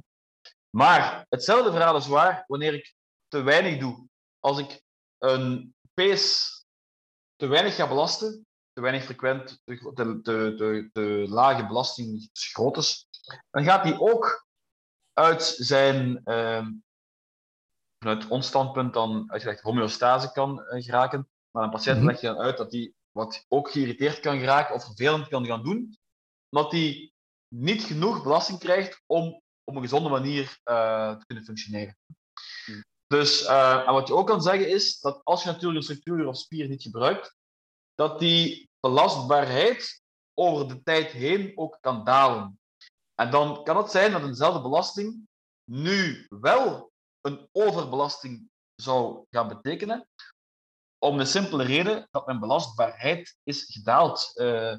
Maar 0.70 1.26
hetzelfde 1.28 1.70
verhaal 1.70 1.96
is 1.96 2.06
waar 2.06 2.44
wanneer 2.46 2.74
ik 2.74 2.94
te 3.28 3.42
weinig 3.42 3.78
doe. 3.78 4.08
Als 4.38 4.58
ik 4.58 4.82
een 5.18 5.74
pees 5.94 6.54
te 7.36 7.46
weinig 7.46 7.74
ga 7.74 7.88
belasten, 7.88 8.46
te 8.72 8.80
weinig 8.80 9.04
frequent, 9.04 9.60
te, 9.64 9.92
te, 9.94 10.20
te, 10.22 10.88
te 10.92 11.26
lage 11.28 11.66
belasting 11.66 12.28
groot 12.32 12.76
is, 12.76 13.06
dan 13.50 13.64
gaat 13.64 13.84
die 13.84 14.00
ook 14.00 14.46
uit 15.12 15.42
zijn, 15.42 16.20
uh, 16.24 16.66
vanuit 17.98 18.28
ons 18.28 18.46
standpunt 18.46 18.94
dan 18.94 19.30
uitgelegd 19.30 19.60
homeostase 19.60 20.32
kan 20.32 20.60
uh, 20.60 20.82
geraken. 20.82 21.28
Maar 21.56 21.64
een 21.64 21.70
patiënt 21.70 22.00
mm 22.00 22.06
leg 22.06 22.20
je 22.20 22.26
dan 22.26 22.38
uit 22.38 22.56
dat 22.56 22.70
die 22.70 22.94
wat 23.12 23.44
ook 23.48 23.70
geïrriteerd 23.70 24.20
kan 24.20 24.38
geraken 24.38 24.74
of 24.74 24.84
vervelend 24.84 25.28
kan 25.28 25.46
gaan 25.46 25.62
doen, 25.62 25.98
omdat 26.48 26.70
die 26.70 27.12
niet 27.54 27.82
genoeg 27.82 28.22
belasting 28.22 28.58
krijgt 28.58 29.02
om 29.06 29.42
op 29.64 29.74
een 29.74 29.82
gezonde 29.82 30.08
manier 30.08 30.58
uh, 30.64 31.16
te 31.18 31.26
kunnen 31.26 31.44
functioneren. 31.44 31.96
Mhm. 32.66 32.80
Dus 33.06 33.42
uh, 33.42 33.86
en 33.86 33.92
wat 33.92 34.08
je 34.08 34.14
ook 34.14 34.26
kan 34.26 34.42
zeggen 34.42 34.68
is 34.68 35.00
dat 35.00 35.20
als 35.24 35.42
je 35.42 35.48
natuurlijk 35.48 35.76
een 35.76 35.82
structuur 35.82 36.26
of 36.26 36.36
spier 36.36 36.68
niet 36.68 36.82
gebruikt, 36.82 37.36
dat 37.94 38.18
die 38.18 38.70
belastbaarheid 38.80 40.02
over 40.34 40.68
de 40.68 40.82
tijd 40.82 41.10
heen 41.10 41.52
ook 41.54 41.78
kan 41.80 42.04
dalen. 42.04 42.60
En 43.14 43.30
dan 43.30 43.64
kan 43.64 43.76
het 43.76 43.90
zijn 43.90 44.12
dat 44.12 44.22
eenzelfde 44.22 44.62
belasting 44.62 45.26
nu 45.70 46.26
wel 46.28 46.92
een 47.20 47.48
overbelasting 47.52 48.48
zou 48.74 49.24
gaan 49.30 49.48
betekenen, 49.48 50.08
om 50.98 51.18
de 51.18 51.24
simpele 51.24 51.64
reden 51.64 52.08
dat 52.10 52.26
mijn 52.26 52.40
belastbaarheid 52.40 53.36
is 53.42 53.64
gedaald 53.72 54.32
uh, 54.34 54.74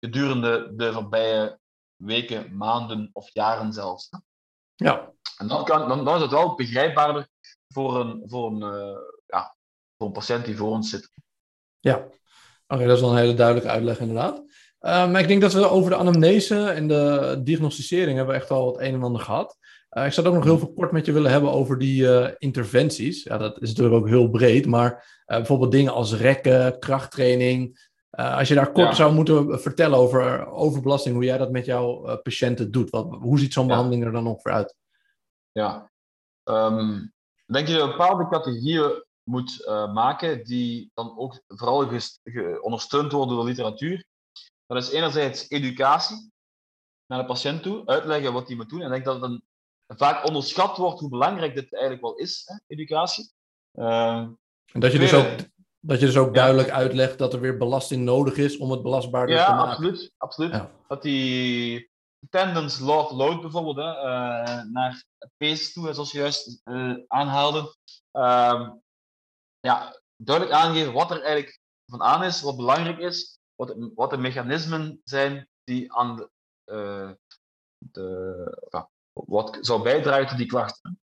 gedurende 0.00 0.72
de 0.74 0.92
voorbije 0.92 1.58
weken, 1.96 2.56
maanden 2.56 3.10
of 3.12 3.30
jaren 3.32 3.72
zelfs. 3.72 4.10
Ja. 4.74 5.12
En 5.38 5.48
dan, 5.48 5.64
kan, 5.64 5.88
dan, 5.88 6.04
dan 6.04 6.14
is 6.14 6.22
het 6.22 6.30
wel 6.30 6.54
begrijpbaarder 6.54 7.28
voor 7.68 8.00
een, 8.00 8.22
voor, 8.26 8.50
een, 8.50 8.74
uh, 8.74 8.98
ja, 9.26 9.56
voor 9.96 10.06
een 10.06 10.12
patiënt 10.12 10.44
die 10.44 10.56
voor 10.56 10.70
ons 10.70 10.90
zit. 10.90 11.10
Ja, 11.80 12.08
oké, 12.66 12.86
dat 12.86 12.96
is 12.96 13.00
wel 13.00 13.10
een 13.10 13.16
hele 13.16 13.34
duidelijke 13.34 13.70
uitleg 13.70 13.98
inderdaad. 13.98 14.38
Uh, 14.80 15.10
maar 15.10 15.20
ik 15.20 15.28
denk 15.28 15.40
dat 15.40 15.52
we 15.52 15.68
over 15.68 15.90
de 15.90 15.96
anamnese 15.96 16.70
en 16.70 16.88
de 16.88 17.40
diagnosticering 17.44 18.16
hebben 18.16 18.34
we 18.34 18.40
echt 18.40 18.50
al 18.50 18.66
het 18.66 18.80
een 18.80 18.94
en 18.94 19.02
ander 19.02 19.20
gehad. 19.20 19.56
Uh, 19.98 20.06
ik 20.06 20.12
zou 20.12 20.26
het 20.26 20.34
ook 20.36 20.42
nog 20.42 20.44
heel 20.44 20.58
veel 20.58 20.72
kort 20.72 20.92
met 20.92 21.06
je 21.06 21.12
willen 21.12 21.30
hebben 21.30 21.52
over 21.52 21.78
die 21.78 22.02
uh, 22.02 22.28
interventies. 22.38 23.22
Ja, 23.22 23.38
dat 23.38 23.60
is 23.60 23.68
natuurlijk 23.68 23.96
ook 23.96 24.08
heel 24.08 24.28
breed, 24.28 24.66
maar 24.66 25.22
bijvoorbeeld 25.26 25.72
dingen 25.72 25.92
als 25.92 26.14
rekken, 26.14 26.78
krachttraining. 26.78 27.90
als 28.10 28.48
je 28.48 28.54
daar 28.54 28.72
kort 28.72 28.88
ja. 28.88 28.94
zou 28.94 29.14
moeten 29.14 29.60
vertellen 29.60 29.98
over 29.98 30.46
overbelasting, 30.46 31.14
hoe 31.14 31.24
jij 31.24 31.38
dat 31.38 31.50
met 31.50 31.64
jouw 31.64 32.20
patiënten 32.22 32.70
doet. 32.70 32.90
Wat, 32.90 33.14
hoe 33.20 33.38
ziet 33.38 33.52
zo'n 33.52 33.66
ja. 33.66 33.68
behandeling 33.68 34.04
er 34.04 34.12
dan 34.12 34.26
ongeveer 34.26 34.52
uit? 34.52 34.76
Ja, 35.52 35.90
um, 36.44 37.12
denk 37.46 37.66
je 37.66 37.72
dat 37.72 37.82
je 37.82 37.90
bepaalde 37.90 38.28
categorieën 38.28 39.04
moet 39.22 39.66
maken 39.92 40.44
die 40.44 40.90
dan 40.94 41.18
ook 41.18 41.40
vooral 41.46 41.88
ondersteund 42.60 43.12
worden 43.12 43.36
door 43.36 43.44
literatuur. 43.44 44.04
Dat 44.66 44.82
is 44.82 44.90
enerzijds 44.90 45.48
educatie 45.48 46.32
naar 47.06 47.18
de 47.18 47.26
patiënt 47.26 47.62
toe, 47.62 47.86
uitleggen 47.86 48.32
wat 48.32 48.46
hij 48.46 48.56
moet 48.56 48.68
doen. 48.68 48.80
En 48.80 48.86
ik 48.86 48.92
denk 48.92 49.04
dat 49.04 49.14
het 49.14 49.24
een, 49.24 49.42
vaak 49.96 50.26
onderschat 50.26 50.76
wordt 50.76 51.00
hoe 51.00 51.08
belangrijk 51.08 51.54
dit 51.54 51.72
eigenlijk 51.72 52.02
wel 52.02 52.14
is, 52.14 52.42
hè, 52.46 52.56
educatie. 52.66 53.32
Uh, 53.74 54.28
en 54.72 54.80
dat 54.80 54.92
je, 54.92 54.98
dus 54.98 55.14
ook, 55.14 55.38
dat 55.80 56.00
je 56.00 56.06
dus 56.06 56.16
ook 56.16 56.34
duidelijk 56.34 56.70
uitlegt 56.70 57.18
dat 57.18 57.32
er 57.32 57.40
weer 57.40 57.56
belasting 57.56 58.04
nodig 58.04 58.36
is 58.36 58.56
om 58.56 58.70
het 58.70 58.82
belastbaarder 58.82 59.36
ja, 59.36 59.46
te 59.46 59.52
maken. 59.52 59.70
Absoluut, 59.70 60.12
absoluut. 60.16 60.52
Ja. 60.52 60.70
Dat 60.88 61.02
die 61.02 61.90
tendens 62.30 62.78
love 62.78 63.14
load 63.14 63.40
bijvoorbeeld, 63.40 63.76
hè, 63.76 63.96
uh, 63.96 64.62
naar 64.72 65.04
pace 65.36 65.72
toe, 65.72 65.92
zoals 65.92 66.12
je 66.12 66.18
juist 66.18 66.60
uh, 66.64 66.94
aanhaalde. 67.06 67.76
Uh, 68.12 68.70
ja, 69.60 70.00
duidelijk 70.16 70.56
aangeven 70.56 70.92
wat 70.92 71.10
er 71.10 71.22
eigenlijk 71.22 71.60
van 71.86 72.02
aan 72.02 72.24
is, 72.24 72.42
wat 72.42 72.56
belangrijk 72.56 72.98
is 72.98 73.40
wat, 73.54 73.74
wat 73.94 74.10
de 74.10 74.16
mechanismen 74.16 75.00
zijn 75.04 75.48
die 75.64 75.92
aan 75.92 76.16
de, 76.16 76.30
uh, 76.64 77.10
de 77.78 78.66
ja, 78.70 78.90
wat 79.12 79.58
zou 79.60 79.82
bijdragen 79.82 80.26
tot 80.26 80.36
die 80.36 80.46
klachten. 80.46 81.00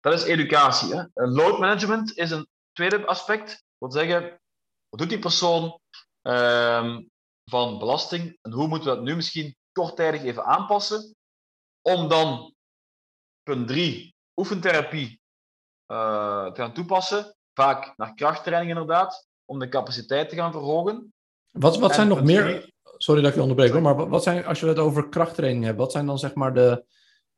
Dat 0.00 0.12
is 0.12 0.24
educatie. 0.24 0.94
Hè. 0.94 1.04
Load 1.14 1.58
management 1.58 2.16
is 2.16 2.30
een 2.30 2.48
tweede 2.72 3.06
aspect. 3.06 3.48
Dat 3.48 3.58
wil 3.78 3.90
zeggen, 3.90 4.40
wat 4.88 5.00
doet 5.00 5.08
die 5.08 5.18
persoon 5.18 5.80
uh, 6.22 6.96
van 7.44 7.78
belasting 7.78 8.38
en 8.42 8.52
hoe 8.52 8.68
moeten 8.68 8.90
we 8.90 8.96
dat 8.96 9.04
nu 9.04 9.16
misschien 9.16 9.56
korttijdig 9.72 10.22
even 10.22 10.44
aanpassen 10.44 11.14
om 11.82 12.08
dan 12.08 12.54
punt 13.42 13.68
3 13.68 14.14
oefentherapie 14.36 15.20
uh, 15.92 16.46
te 16.46 16.60
gaan 16.60 16.72
toepassen, 16.72 17.36
vaak 17.54 17.92
naar 17.96 18.14
krachttraining 18.14 18.70
inderdaad, 18.70 19.28
om 19.44 19.58
de 19.58 19.68
capaciteit 19.68 20.28
te 20.28 20.36
gaan 20.36 20.52
verhogen. 20.52 21.12
Wat, 21.50 21.78
wat 21.78 21.94
zijn 21.94 22.08
nog 22.08 22.22
meer... 22.22 22.74
Sorry 22.98 23.20
dat 23.20 23.30
ik 23.30 23.36
je 23.36 23.42
onderbreek 23.42 23.72
hoor, 23.72 23.82
maar 23.82 24.08
wat 24.08 24.22
zijn, 24.22 24.44
als 24.44 24.60
je 24.60 24.66
het 24.66 24.78
over 24.78 25.08
krachttraining 25.08 25.64
hebt, 25.64 25.78
wat 25.78 25.92
zijn 25.92 26.06
dan 26.06 26.18
zeg 26.18 26.34
maar 26.34 26.54
de... 26.54 26.84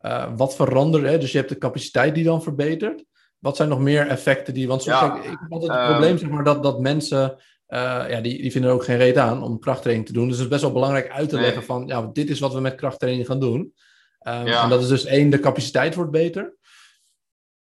Uh, 0.00 0.36
wat 0.36 0.56
veranderen? 0.56 1.20
Dus 1.20 1.32
je 1.32 1.38
hebt 1.38 1.50
de 1.50 1.58
capaciteit 1.58 2.14
die 2.14 2.24
dan 2.24 2.42
verbetert. 2.42 3.04
Wat 3.38 3.56
zijn 3.56 3.68
nog 3.68 3.80
meer 3.80 4.06
effecten 4.06 4.54
die... 4.54 4.68
Want 4.68 4.82
soms, 4.82 4.98
ja, 4.98 5.16
ik 5.16 5.38
heb 5.40 5.52
altijd 5.52 5.72
het 5.72 5.80
uh, 5.80 5.88
probleem 5.88 6.18
zeg 6.18 6.30
maar, 6.30 6.44
dat, 6.44 6.62
dat 6.62 6.80
mensen... 6.80 7.36
Uh, 7.68 8.04
ja, 8.08 8.20
die, 8.20 8.42
die 8.42 8.52
vinden 8.52 8.70
er 8.70 8.76
ook 8.76 8.84
geen 8.84 8.96
reet 8.96 9.16
aan 9.16 9.42
om 9.42 9.58
krachttraining 9.58 10.06
te 10.06 10.12
doen. 10.12 10.28
Dus 10.28 10.36
het 10.36 10.44
is 10.44 10.50
best 10.50 10.62
wel 10.62 10.72
belangrijk 10.72 11.10
uit 11.10 11.28
te 11.28 11.34
nee. 11.34 11.44
leggen 11.44 11.64
van... 11.64 11.86
Ja, 11.86 12.10
dit 12.12 12.30
is 12.30 12.40
wat 12.40 12.52
we 12.52 12.60
met 12.60 12.74
krachttraining 12.74 13.26
gaan 13.26 13.40
doen. 13.40 13.74
Um, 14.22 14.46
ja. 14.46 14.62
En 14.62 14.68
dat 14.68 14.82
is 14.82 14.88
dus 14.88 15.04
één, 15.04 15.30
de 15.30 15.40
capaciteit 15.40 15.94
wordt 15.94 16.10
beter. 16.10 16.56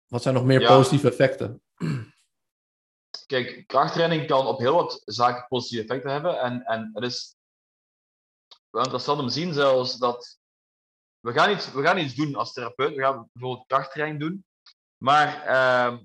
Wat 0.07 0.21
zijn 0.21 0.33
nog 0.33 0.45
meer 0.45 0.61
ja. 0.61 0.75
positieve 0.75 1.07
effecten? 1.07 1.61
kijk, 3.25 3.63
krachttraining 3.67 4.27
kan 4.27 4.47
op 4.47 4.59
heel 4.59 4.75
wat 4.75 5.01
zaken 5.05 5.45
positieve 5.47 5.83
effecten 5.83 6.11
hebben. 6.11 6.39
En, 6.39 6.63
en 6.63 6.89
het 6.93 7.03
is 7.03 7.35
wel 8.69 8.83
interessant 8.83 9.19
om 9.19 9.27
te 9.27 9.33
zien 9.33 9.53
zelfs 9.53 9.97
dat 9.97 10.39
we 11.25 11.33
gaan, 11.33 11.51
iets, 11.51 11.71
we 11.71 11.83
gaan 11.83 11.97
iets 11.97 12.15
doen 12.15 12.35
als 12.35 12.53
therapeut. 12.53 12.95
We 12.95 13.01
gaan 13.01 13.29
bijvoorbeeld 13.33 13.67
krachttraining 13.67 14.19
doen. 14.19 14.45
Maar 14.97 15.47
uh, 15.47 15.97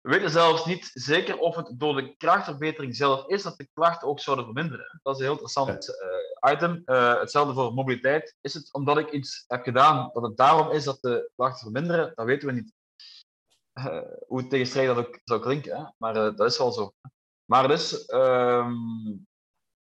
we 0.00 0.10
weten 0.10 0.30
zelfs 0.30 0.64
niet 0.64 0.90
zeker 0.94 1.38
of 1.38 1.56
het 1.56 1.72
door 1.74 1.94
de 1.94 2.16
krachtverbetering 2.16 2.96
zelf 2.96 3.26
is 3.26 3.42
dat 3.42 3.56
de 3.56 3.68
klachten 3.72 4.08
ook 4.08 4.20
zouden 4.20 4.44
verminderen. 4.44 5.00
Dat 5.02 5.14
is 5.14 5.18
een 5.18 5.24
heel 5.24 5.34
interessant 5.34 5.88
uh, 5.88 6.52
item. 6.52 6.82
Uh, 6.84 7.18
hetzelfde 7.20 7.54
voor 7.54 7.74
mobiliteit. 7.74 8.36
Is 8.40 8.54
het 8.54 8.72
omdat 8.72 8.98
ik 8.98 9.10
iets 9.10 9.44
heb 9.46 9.62
gedaan 9.62 10.10
dat 10.12 10.22
het 10.22 10.36
daarom 10.36 10.70
is 10.70 10.84
dat 10.84 10.98
de 11.00 11.30
klachten 11.34 11.72
verminderen? 11.72 12.12
Dat 12.14 12.26
weten 12.26 12.48
we 12.48 12.54
niet. 12.54 12.72
uh, 13.74 14.02
hoe 14.26 14.46
tegenstrijdig 14.46 14.94
dat 14.94 15.06
ook 15.06 15.20
zou 15.24 15.40
klinken, 15.40 15.76
hè? 15.76 15.84
maar 15.96 16.14
dat 16.14 16.40
is 16.40 16.58
wel 16.58 16.72
zo. 16.72 16.92
Maar 17.44 17.70
is 17.70 18.12
um, 18.12 19.26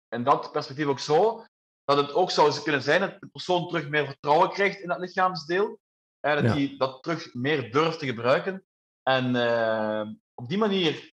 in 0.08 0.24
dat 0.24 0.52
perspectief 0.52 0.86
ook 0.86 0.98
zo 0.98 1.46
dat 1.88 1.96
het 1.96 2.12
ook 2.12 2.30
zou 2.30 2.62
kunnen 2.62 2.82
zijn 2.82 3.00
dat 3.00 3.20
de 3.20 3.26
persoon 3.26 3.68
terug 3.68 3.88
meer 3.88 4.06
vertrouwen 4.06 4.50
krijgt 4.50 4.80
in 4.80 4.88
dat 4.88 4.98
lichaamsdeel. 4.98 5.78
En 6.20 6.42
dat 6.42 6.54
hij 6.54 6.74
dat 6.78 7.02
terug 7.02 7.34
meer 7.34 7.72
durft 7.72 7.98
te 7.98 8.06
gebruiken. 8.06 8.64
En 9.02 9.34
uh, 9.34 10.10
op 10.34 10.48
die 10.48 10.58
manier 10.58 11.12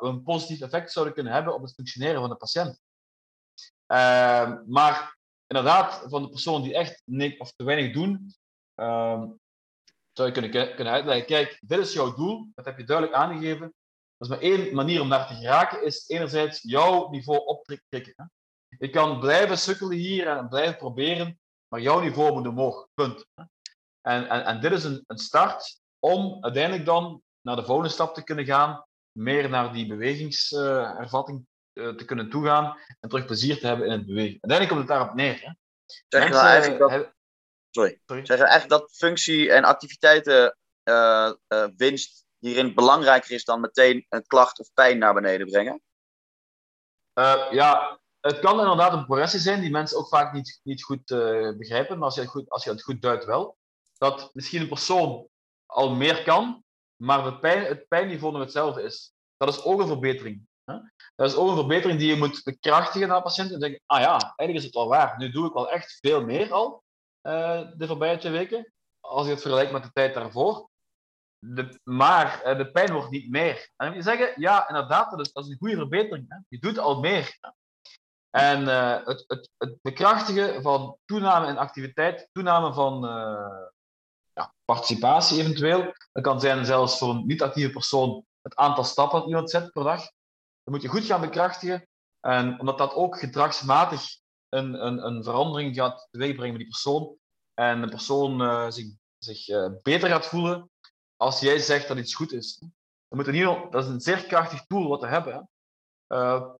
een 0.00 0.22
positief 0.22 0.60
effect 0.60 0.92
zouden 0.92 1.14
kunnen 1.14 1.32
hebben 1.32 1.54
op 1.54 1.62
het 1.62 1.74
functioneren 1.74 2.20
van 2.20 2.28
de 2.28 2.36
patiënt. 2.36 2.80
Ehm, 3.86 4.62
maar 4.66 5.18
inderdaad, 5.46 6.04
van 6.08 6.22
de 6.22 6.28
personen 6.28 6.62
die 6.62 6.74
echt 6.74 7.02
niks 7.04 7.38
of 7.38 7.52
te 7.52 7.64
weinig 7.64 7.92
doen, 7.92 8.34
ehm, 8.74 9.28
zou 10.12 10.28
je 10.28 10.32
kunnen, 10.32 10.74
kunnen 10.74 10.92
uitleggen. 10.92 11.26
Kijk, 11.26 11.58
dit 11.60 11.78
is 11.78 11.92
jouw 11.92 12.14
doel, 12.14 12.50
dat 12.54 12.64
heb 12.64 12.78
je 12.78 12.84
duidelijk 12.84 13.16
aangegeven. 13.16 13.74
Dat 14.16 14.28
is 14.28 14.28
maar 14.28 14.40
één 14.40 14.74
manier 14.74 15.00
om 15.00 15.08
daar 15.08 15.26
te 15.26 15.34
geraken, 15.34 15.84
is 15.84 16.08
enerzijds 16.08 16.62
jouw 16.62 17.08
niveau 17.08 17.38
optrekken. 17.38 18.32
Je 18.78 18.90
kan 18.90 19.20
blijven 19.20 19.58
sukkelen 19.58 19.96
hier 19.96 20.26
en 20.26 20.48
blijven 20.48 20.76
proberen, 20.76 21.40
maar 21.68 21.80
jouw 21.80 22.00
niveau 22.00 22.32
moet 22.32 22.46
omhoog. 22.46 22.88
Punt. 22.94 23.26
En, 24.00 24.28
en, 24.28 24.44
en 24.44 24.60
dit 24.60 24.72
is 24.72 24.84
een, 24.84 25.04
een 25.06 25.18
start 25.18 25.80
om 25.98 26.38
uiteindelijk 26.40 26.84
dan 26.84 27.22
naar 27.40 27.56
de 27.56 27.64
volgende 27.64 27.90
stap 27.90 28.14
te 28.14 28.24
kunnen 28.24 28.44
gaan, 28.44 28.86
meer 29.12 29.48
naar 29.48 29.72
die 29.72 29.86
bewegingservatting 29.86 31.46
uh, 31.72 31.94
te 31.94 32.04
kunnen 32.04 32.30
toegaan 32.30 32.78
en 33.00 33.08
terug 33.08 33.24
plezier 33.24 33.58
te 33.58 33.66
hebben 33.66 33.86
in 33.86 33.92
het 33.92 34.06
bewegen. 34.06 34.38
Uiteindelijk 34.40 34.68
komt 34.68 34.80
het 34.80 34.88
daarop 34.88 35.14
neer. 35.14 35.40
Hè? 35.40 35.52
Zeg 36.08 36.24
je 36.24 36.30
nou 36.30 36.46
eigenlijk 36.46 36.78
dat... 36.78 37.12
Sorry. 37.70 38.00
Sorry. 38.06 38.26
Zeg 38.26 38.38
eigenlijk 38.38 38.68
dat 38.68 38.92
functie 38.96 39.52
en 39.52 39.64
activiteiten 39.64 40.56
uh, 40.84 41.32
uh, 41.48 41.66
winst 41.76 42.24
hierin 42.38 42.74
belangrijker 42.74 43.30
is 43.30 43.44
dan 43.44 43.60
meteen 43.60 44.06
een 44.08 44.26
klacht 44.26 44.58
of 44.58 44.72
pijn 44.74 44.98
naar 44.98 45.14
beneden 45.14 45.46
brengen? 45.46 45.82
ja, 47.50 48.00
het 48.24 48.38
kan 48.38 48.60
inderdaad 48.60 48.92
een 48.92 49.04
progressie 49.04 49.40
zijn 49.40 49.60
die 49.60 49.70
mensen 49.70 49.98
ook 49.98 50.08
vaak 50.08 50.32
niet, 50.32 50.60
niet 50.62 50.82
goed 50.82 51.06
begrijpen, 51.58 51.98
maar 51.98 52.04
als 52.04 52.14
je, 52.14 52.20
het 52.20 52.30
goed, 52.30 52.50
als 52.50 52.64
je 52.64 52.70
het 52.70 52.82
goed 52.82 53.02
duidt 53.02 53.24
wel. 53.24 53.56
Dat 53.98 54.30
misschien 54.32 54.60
een 54.60 54.68
persoon 54.68 55.28
al 55.66 55.94
meer 55.94 56.22
kan, 56.22 56.64
maar 56.96 57.24
het, 57.24 57.40
pijn, 57.40 57.64
het 57.64 57.88
pijnniveau 57.88 58.32
nog 58.32 58.42
hetzelfde 58.42 58.82
is. 58.82 59.12
Dat 59.36 59.48
is 59.48 59.64
ook 59.64 59.80
een 59.80 59.86
verbetering. 59.86 60.46
Hè? 60.64 60.78
Dat 61.14 61.30
is 61.30 61.36
ook 61.36 61.48
een 61.48 61.56
verbetering 61.56 61.98
die 61.98 62.08
je 62.08 62.16
moet 62.16 62.42
bekrachtigen 62.42 63.08
naar 63.08 63.22
patiënten. 63.22 63.54
En 63.54 63.60
denken, 63.60 63.80
ah 63.86 64.00
ja, 64.00 64.18
eigenlijk 64.18 64.58
is 64.58 64.64
het 64.64 64.74
wel 64.74 64.88
waar. 64.88 65.18
Nu 65.18 65.30
doe 65.30 65.46
ik 65.46 65.52
wel 65.52 65.70
echt 65.70 65.98
veel 66.00 66.24
meer 66.24 66.52
al 66.52 66.84
uh, 67.22 67.60
de 67.76 67.86
voorbije 67.86 68.18
twee 68.18 68.32
weken. 68.32 68.72
Als 69.00 69.24
je 69.24 69.32
het 69.32 69.40
vergelijkt 69.40 69.72
met 69.72 69.82
de 69.82 69.92
tijd 69.92 70.14
daarvoor. 70.14 70.68
De, 71.38 71.80
maar 71.82 72.42
uh, 72.46 72.56
de 72.56 72.70
pijn 72.70 72.92
wordt 72.92 73.10
niet 73.10 73.30
meer. 73.30 73.56
En 73.56 73.72
dan 73.76 73.86
moet 73.86 73.96
je 73.96 74.10
zeggen, 74.10 74.40
ja, 74.40 74.68
inderdaad, 74.68 75.10
dat 75.10 75.20
is, 75.20 75.48
een 75.48 75.56
goede 75.58 75.76
verbetering. 75.76 76.24
Hè? 76.28 76.36
Je 76.48 76.58
doet 76.58 76.78
al 76.78 77.00
meer. 77.00 77.38
En 78.34 78.62
uh, 78.62 79.04
het, 79.04 79.24
het, 79.26 79.50
het, 79.56 79.78
bekrachtigen 79.82 80.62
van 80.62 80.96
toename 81.04 81.46
in 81.46 81.58
activiteit, 81.58 82.28
toename 82.32 82.72
van 82.72 83.00
ja, 84.32 84.54
participatie 84.64 85.40
eventueel. 85.40 85.92
Dat 86.12 86.22
kan 86.22 86.40
zijn 86.40 86.64
zelfs 86.64 86.98
voor 86.98 87.08
een 87.08 87.26
niet-actieve 87.26 87.70
persoon 87.70 88.24
het 88.42 88.56
aantal 88.56 88.84
stappen 88.84 89.18
dat 89.18 89.28
iemand 89.28 89.50
zet 89.50 89.72
per 89.72 89.84
dag. 89.84 90.00
Dat 90.00 90.74
moet 90.74 90.82
je 90.82 90.88
goed 90.88 91.04
gaan 91.04 91.20
bekrachtigen. 91.20 91.88
En 92.20 92.60
omdat 92.60 92.78
dat 92.78 92.94
ook 92.94 93.18
gedragsmatig 93.18 94.02
een, 94.48 94.86
een, 94.86 95.06
een 95.06 95.24
verandering 95.24 95.76
gaat 95.76 96.08
teweegbrengen 96.10 96.54
bij 96.54 96.62
die 96.62 96.72
persoon. 96.72 97.16
En 97.54 97.80
de 97.80 97.88
persoon 97.88 98.42
uh, 98.42 98.70
zich, 99.18 99.46
beter 99.82 100.08
gaat 100.08 100.26
voelen 100.26 100.70
als 101.16 101.40
jij 101.40 101.58
zegt 101.58 101.88
dat 101.88 101.98
iets 101.98 102.14
goed 102.14 102.32
is. 102.32 102.62
Dat 103.08 103.84
is 103.84 103.88
een 103.88 104.00
zeer 104.00 104.24
krachtig 104.24 104.66
tool 104.66 104.88
wat 104.88 105.00
we 105.00 105.06
hebben. 105.06 105.48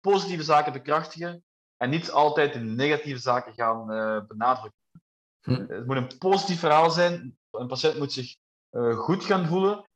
Positieve 0.01 0.43
zaken 0.43 0.73
bekrachtigen 0.73 1.44
en 1.77 1.91
niet 1.91 2.11
altijd 2.11 2.53
de 2.53 2.59
negatieve 2.59 3.21
zaken 3.21 3.55
gaan 3.55 3.87
benadrukken. 4.27 4.81
Hm. 5.41 5.65
Het 5.69 5.87
moet 5.87 5.97
een 5.97 6.19
positief 6.19 6.59
verhaal 6.59 6.91
zijn. 6.91 7.39
Een 7.51 7.67
patiënt 7.67 7.99
moet 7.99 8.13
zich 8.13 8.37
goed 8.95 9.25
gaan 9.25 9.47
voelen, 9.47 9.89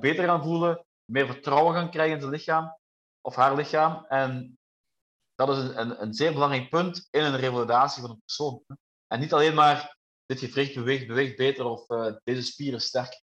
beter 0.00 0.24
gaan 0.24 0.42
voelen, 0.42 0.84
meer 1.04 1.26
vertrouwen 1.26 1.74
gaan 1.74 1.90
krijgen 1.90 2.14
in 2.14 2.20
zijn 2.20 2.32
lichaam 2.32 2.76
of 3.20 3.34
haar 3.34 3.56
lichaam. 3.56 4.04
En 4.08 4.58
dat 5.34 5.48
is 5.48 5.58
een, 5.58 5.80
een, 5.80 6.02
een 6.02 6.14
zeer 6.14 6.32
belangrijk 6.32 6.70
punt 6.70 7.08
in 7.10 7.22
een 7.22 7.36
revalidatie 7.36 8.02
van 8.02 8.10
een 8.10 8.22
persoon. 8.24 8.62
En 9.06 9.20
niet 9.20 9.32
alleen 9.32 9.54
maar 9.54 9.96
dit 10.26 10.38
gewricht 10.38 10.74
beweegt, 10.74 11.06
beweegt 11.06 11.36
beter 11.36 11.64
of 11.64 11.90
uh, 11.90 12.12
deze 12.24 12.42
spieren 12.42 12.80
sterker. 12.80 13.20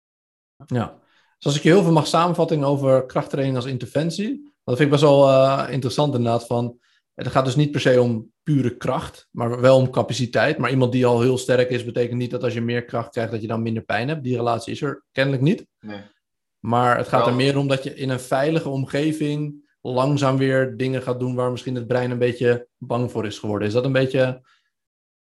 Ja, 0.65 0.99
dus 1.37 1.45
als 1.45 1.55
ik 1.55 1.63
je 1.63 1.69
heel 1.69 1.83
veel 1.83 1.91
mag 1.91 2.07
samenvatten 2.07 2.63
over 2.63 3.05
krachttraining 3.05 3.55
als 3.55 3.65
interventie, 3.65 4.53
dat 4.63 4.77
vind 4.77 4.79
ik 4.79 4.89
best 4.89 5.01
wel 5.01 5.67
interessant 5.67 6.15
inderdaad. 6.15 6.45
Van, 6.45 6.79
het 7.23 7.31
gaat 7.31 7.45
dus 7.45 7.55
niet 7.55 7.71
per 7.71 7.81
se 7.81 8.01
om 8.01 8.31
pure 8.43 8.77
kracht, 8.77 9.27
maar 9.31 9.61
wel 9.61 9.77
om 9.77 9.89
capaciteit. 9.89 10.57
Maar 10.57 10.69
iemand 10.69 10.91
die 10.91 11.05
al 11.05 11.21
heel 11.21 11.37
sterk 11.37 11.69
is, 11.69 11.85
betekent 11.85 12.17
niet 12.17 12.31
dat 12.31 12.43
als 12.43 12.53
je 12.53 12.61
meer 12.61 12.85
kracht 12.85 13.09
krijgt, 13.09 13.31
dat 13.31 13.41
je 13.41 13.47
dan 13.47 13.61
minder 13.61 13.83
pijn 13.83 14.07
hebt. 14.07 14.23
Die 14.23 14.35
relatie 14.35 14.73
is 14.73 14.81
er 14.81 15.03
kennelijk 15.11 15.43
niet. 15.43 15.67
Nee. 15.79 16.01
Maar 16.59 16.97
het 16.97 17.07
gaat 17.07 17.27
er 17.27 17.33
meer 17.33 17.57
om 17.57 17.67
dat 17.67 17.83
je 17.83 17.95
in 17.95 18.09
een 18.09 18.19
veilige 18.19 18.69
omgeving 18.69 19.67
langzaam 19.81 20.37
weer 20.37 20.77
dingen 20.77 21.01
gaat 21.01 21.19
doen 21.19 21.35
waar 21.35 21.51
misschien 21.51 21.75
het 21.75 21.87
brein 21.87 22.11
een 22.11 22.17
beetje 22.17 22.67
bang 22.77 23.11
voor 23.11 23.25
is 23.25 23.39
geworden. 23.39 23.67
Is 23.67 23.73
dat 23.73 23.85
een 23.85 23.91
beetje. 23.91 24.41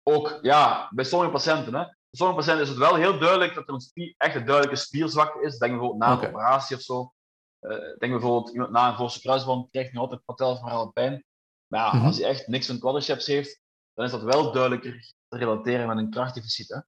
Ook, 0.04 0.40
ja, 0.42 0.90
bij 0.94 1.06
sommige 1.06 1.32
patiënten. 1.32 1.74
Hè. 1.74 1.84
Bij 1.84 2.20
sommige 2.20 2.40
patiënten 2.40 2.64
is 2.64 2.70
het 2.70 2.78
wel 2.78 2.96
heel 2.96 3.20
duidelijk 3.20 3.54
dat 3.54 3.68
er 3.68 3.74
een 3.74 3.80
spier, 3.80 4.14
echt 4.18 4.36
een 4.36 4.46
duidelijke 4.46 4.80
spierzwakte 4.80 5.42
is. 5.42 5.58
Denk 5.58 5.72
bijvoorbeeld 5.72 6.02
na 6.02 6.12
een 6.12 6.28
operatie 6.28 6.76
of 6.76 6.82
zo. 6.82 7.14
Uh, 7.62 7.72
denk 7.72 8.12
bijvoorbeeld 8.12 8.52
iemand 8.52 8.72
na 8.72 8.90
een 8.90 8.96
voorste 8.96 9.22
kruisband 9.22 9.70
krijgt 9.72 9.94
nu 9.94 10.00
altijd 10.00 10.26
patelverale 10.26 10.92
pijn. 10.92 11.26
Maar 11.72 11.80
ja, 11.80 11.94
mhm. 11.96 12.06
als 12.06 12.18
hij 12.18 12.30
echt 12.30 12.48
niks 12.48 12.68
van 12.68 12.80
quadriceps 12.80 13.26
heeft, 13.26 13.60
dan 13.94 14.06
is 14.06 14.12
dat 14.12 14.24
wel 14.24 14.52
duidelijker 14.52 15.14
te 15.28 15.38
relateren 15.38 15.88
met 15.88 15.98
een 15.98 16.10
krachtdeficit. 16.10 16.68
Hè. 16.68 16.80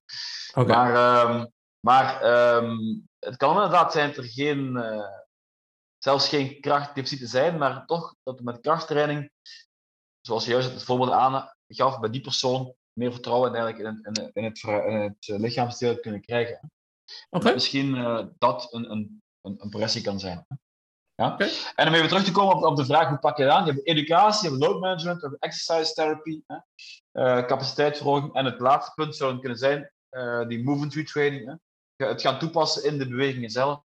Okay. 0.60 0.76
Maar, 0.76 1.30
um, 1.30 1.52
maar 1.80 2.24
um, 2.56 3.08
het 3.18 3.36
kan 3.36 3.54
inderdaad 3.54 3.92
zijn 3.92 4.08
dat 4.08 4.16
er 4.16 4.30
geen, 4.30 4.76
uh, 4.76 5.06
zelfs 5.98 6.28
geen 6.28 6.60
krachtdeficiten 6.60 7.28
zijn, 7.28 7.58
maar 7.58 7.86
toch 7.86 8.14
dat 8.22 8.40
met 8.40 8.60
krachttraining, 8.60 9.30
zoals 10.20 10.44
je 10.44 10.50
juist 10.50 10.72
het 10.72 10.82
voorbeeld 10.82 11.10
aangaf, 11.10 12.00
bij 12.00 12.10
die 12.10 12.20
persoon 12.20 12.74
meer 12.92 13.12
vertrouwen 13.12 13.54
eigenlijk 13.54 14.04
in, 14.04 14.14
in, 14.14 14.30
in, 14.32 14.44
het, 14.44 14.62
in 14.62 14.94
het 14.94 15.40
lichaamsdeel 15.40 16.00
kunnen 16.00 16.20
krijgen. 16.20 16.72
Okay. 17.30 17.52
Misschien 17.52 17.96
uh, 17.96 18.26
dat 18.38 18.72
een, 18.72 18.90
een, 18.90 19.22
een, 19.40 19.62
een 19.62 19.68
progressie 19.68 20.02
kan 20.02 20.20
zijn. 20.20 20.46
Ja? 21.14 21.32
Okay. 21.32 21.50
En 21.74 21.88
om 21.88 21.94
even 21.94 22.08
terug 22.08 22.24
te 22.24 22.32
komen 22.32 22.56
op, 22.56 22.62
op, 22.62 22.76
de 22.76 22.84
vraag 22.84 23.08
hoe 23.08 23.18
pak 23.18 23.36
je 23.36 23.44
dat 23.44 23.52
aan? 23.52 23.64
Je 23.64 23.72
hebt 23.72 23.86
educatie, 23.86 24.50
je 24.50 24.56
hebt 24.56 24.66
load 24.66 24.80
management, 24.80 25.20
je 25.20 25.28
hebt 25.28 25.42
exercise 25.42 25.92
therapy, 25.92 26.42
hè? 26.46 26.56
Uh, 27.12 27.46
capaciteitsverhoging 27.46 28.34
en 28.34 28.44
het 28.44 28.60
laatste 28.60 28.92
punt 28.94 29.16
zou 29.16 29.38
kunnen 29.38 29.58
zijn 29.58 29.92
uh, 30.10 30.46
die 30.46 30.64
movement 30.64 30.94
retraining. 30.94 31.46
Hè? 31.46 31.54
het 32.06 32.20
gaan 32.20 32.38
toepassen 32.38 32.84
in 32.84 32.98
de 32.98 33.08
bewegingen 33.08 33.50
zelf. 33.50 33.82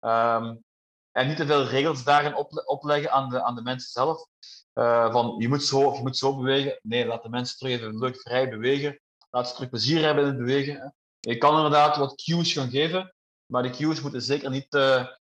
Um, 0.00 0.64
en 1.12 1.26
niet 1.26 1.36
te 1.36 1.46
veel 1.46 1.64
regels 1.64 2.04
daarin 2.04 2.36
opleggen 2.66 3.10
aan 3.10 3.28
de, 3.28 3.42
aan 3.42 3.54
de 3.54 3.62
mensen 3.62 3.90
zelf. 3.90 4.26
Uh, 4.74 5.12
van 5.12 5.34
je 5.38 5.48
moet, 5.48 5.62
zo 5.62 5.80
of 5.80 5.96
je 5.96 6.02
moet 6.02 6.16
zo 6.16 6.36
bewegen. 6.36 6.78
Nee, 6.82 7.06
laat 7.06 7.22
de 7.22 7.28
mensen 7.28 7.58
terug 7.58 7.72
even 7.72 7.98
leuk 7.98 8.20
vrij 8.20 8.48
bewegen. 8.48 9.00
Laat 9.30 9.48
ze 9.48 9.54
terug 9.54 9.68
plezier 9.68 10.04
hebben 10.04 10.24
in 10.24 10.30
het 10.30 10.38
bewegen. 10.38 10.94
Je 11.20 11.38
kan 11.38 11.56
inderdaad 11.56 11.96
wat 11.96 12.22
cues 12.22 12.52
gaan 12.52 12.70
geven, 12.70 13.14
maar 13.46 13.62
die 13.62 13.72
cues 13.72 14.00
moeten 14.00 14.22
zeker 14.22 14.50
niet 14.50 14.70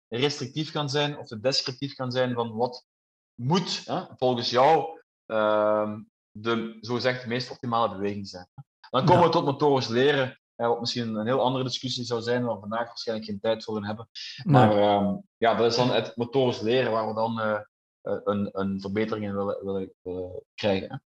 restrictief 0.07 0.71
gaan 0.71 0.89
zijn 0.89 1.17
of 1.17 1.27
te 1.27 1.39
descriptief 1.39 1.95
gaan 1.95 2.11
zijn 2.11 2.33
van 2.33 2.55
wat 2.55 2.85
moet 3.33 3.85
hè, 3.85 4.03
volgens 4.17 4.49
jou 4.49 5.01
uh, 5.27 5.93
de 6.31 6.77
zogezegd 6.81 7.25
meest 7.25 7.51
optimale 7.51 7.95
beweging 7.95 8.27
zijn. 8.27 8.47
Dan 8.89 9.05
komen 9.05 9.23
we 9.23 9.29
tot 9.29 9.45
motorisch 9.45 9.87
leren 9.87 10.39
ja, 10.57 10.67
wat 10.67 10.79
misschien 10.79 11.15
een 11.15 11.25
heel 11.25 11.41
andere 11.41 11.63
discussie 11.63 12.03
zou 12.03 12.21
zijn, 12.21 12.43
waar 12.43 12.53
we 12.53 12.59
vandaag 12.59 12.87
waarschijnlijk 12.87 13.27
geen 13.27 13.39
tijd 13.39 13.63
voor 13.63 13.85
hebben. 13.85 14.09
Maar 14.43 14.77
uh, 14.77 15.13
ja, 15.37 15.55
dat 15.55 15.71
is 15.71 15.75
dan 15.75 15.91
het 15.91 16.15
motorisch 16.15 16.61
leren 16.61 16.91
waar 16.91 17.07
we 17.07 17.13
dan 17.13 17.39
uh, 17.39 17.59
een, 18.01 18.49
een 18.51 18.81
verbetering 18.81 19.25
in 19.25 19.35
willen, 19.35 19.65
willen, 19.65 19.93
willen 20.01 20.43
krijgen. 20.55 21.03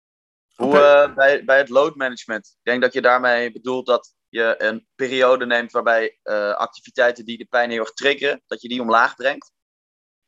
Hoe 0.56 0.74
uh, 0.74 1.16
bij, 1.16 1.44
bij 1.46 1.58
het 1.58 1.70
load 1.70 1.96
management? 1.96 2.48
Ik 2.48 2.64
denk 2.64 2.82
dat 2.82 2.94
je 2.94 3.02
daarmee 3.02 3.52
bedoelt 3.52 3.86
dat 3.86 4.16
je 4.30 4.56
een 4.58 4.88
periode 4.96 5.46
neemt 5.46 5.72
waarbij 5.72 6.20
activiteiten 6.56 7.26
die 7.26 7.38
de 7.38 7.46
pijn 7.46 7.70
heel 7.70 7.80
erg 7.80 7.94
triggeren, 7.94 8.42
dat 8.46 8.62
je 8.62 8.68
die 8.68 8.82
omlaag 8.82 9.16
brengt. 9.16 9.52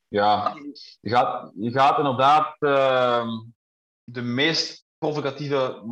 Ja, 0.07 0.53
je 0.99 1.09
gaat, 1.09 1.51
je 1.55 1.71
gaat 1.71 1.97
inderdaad 1.97 2.55
ehm, 2.59 3.29
de 4.03 4.21
meest 4.21 4.85
provocatieve 4.97 5.83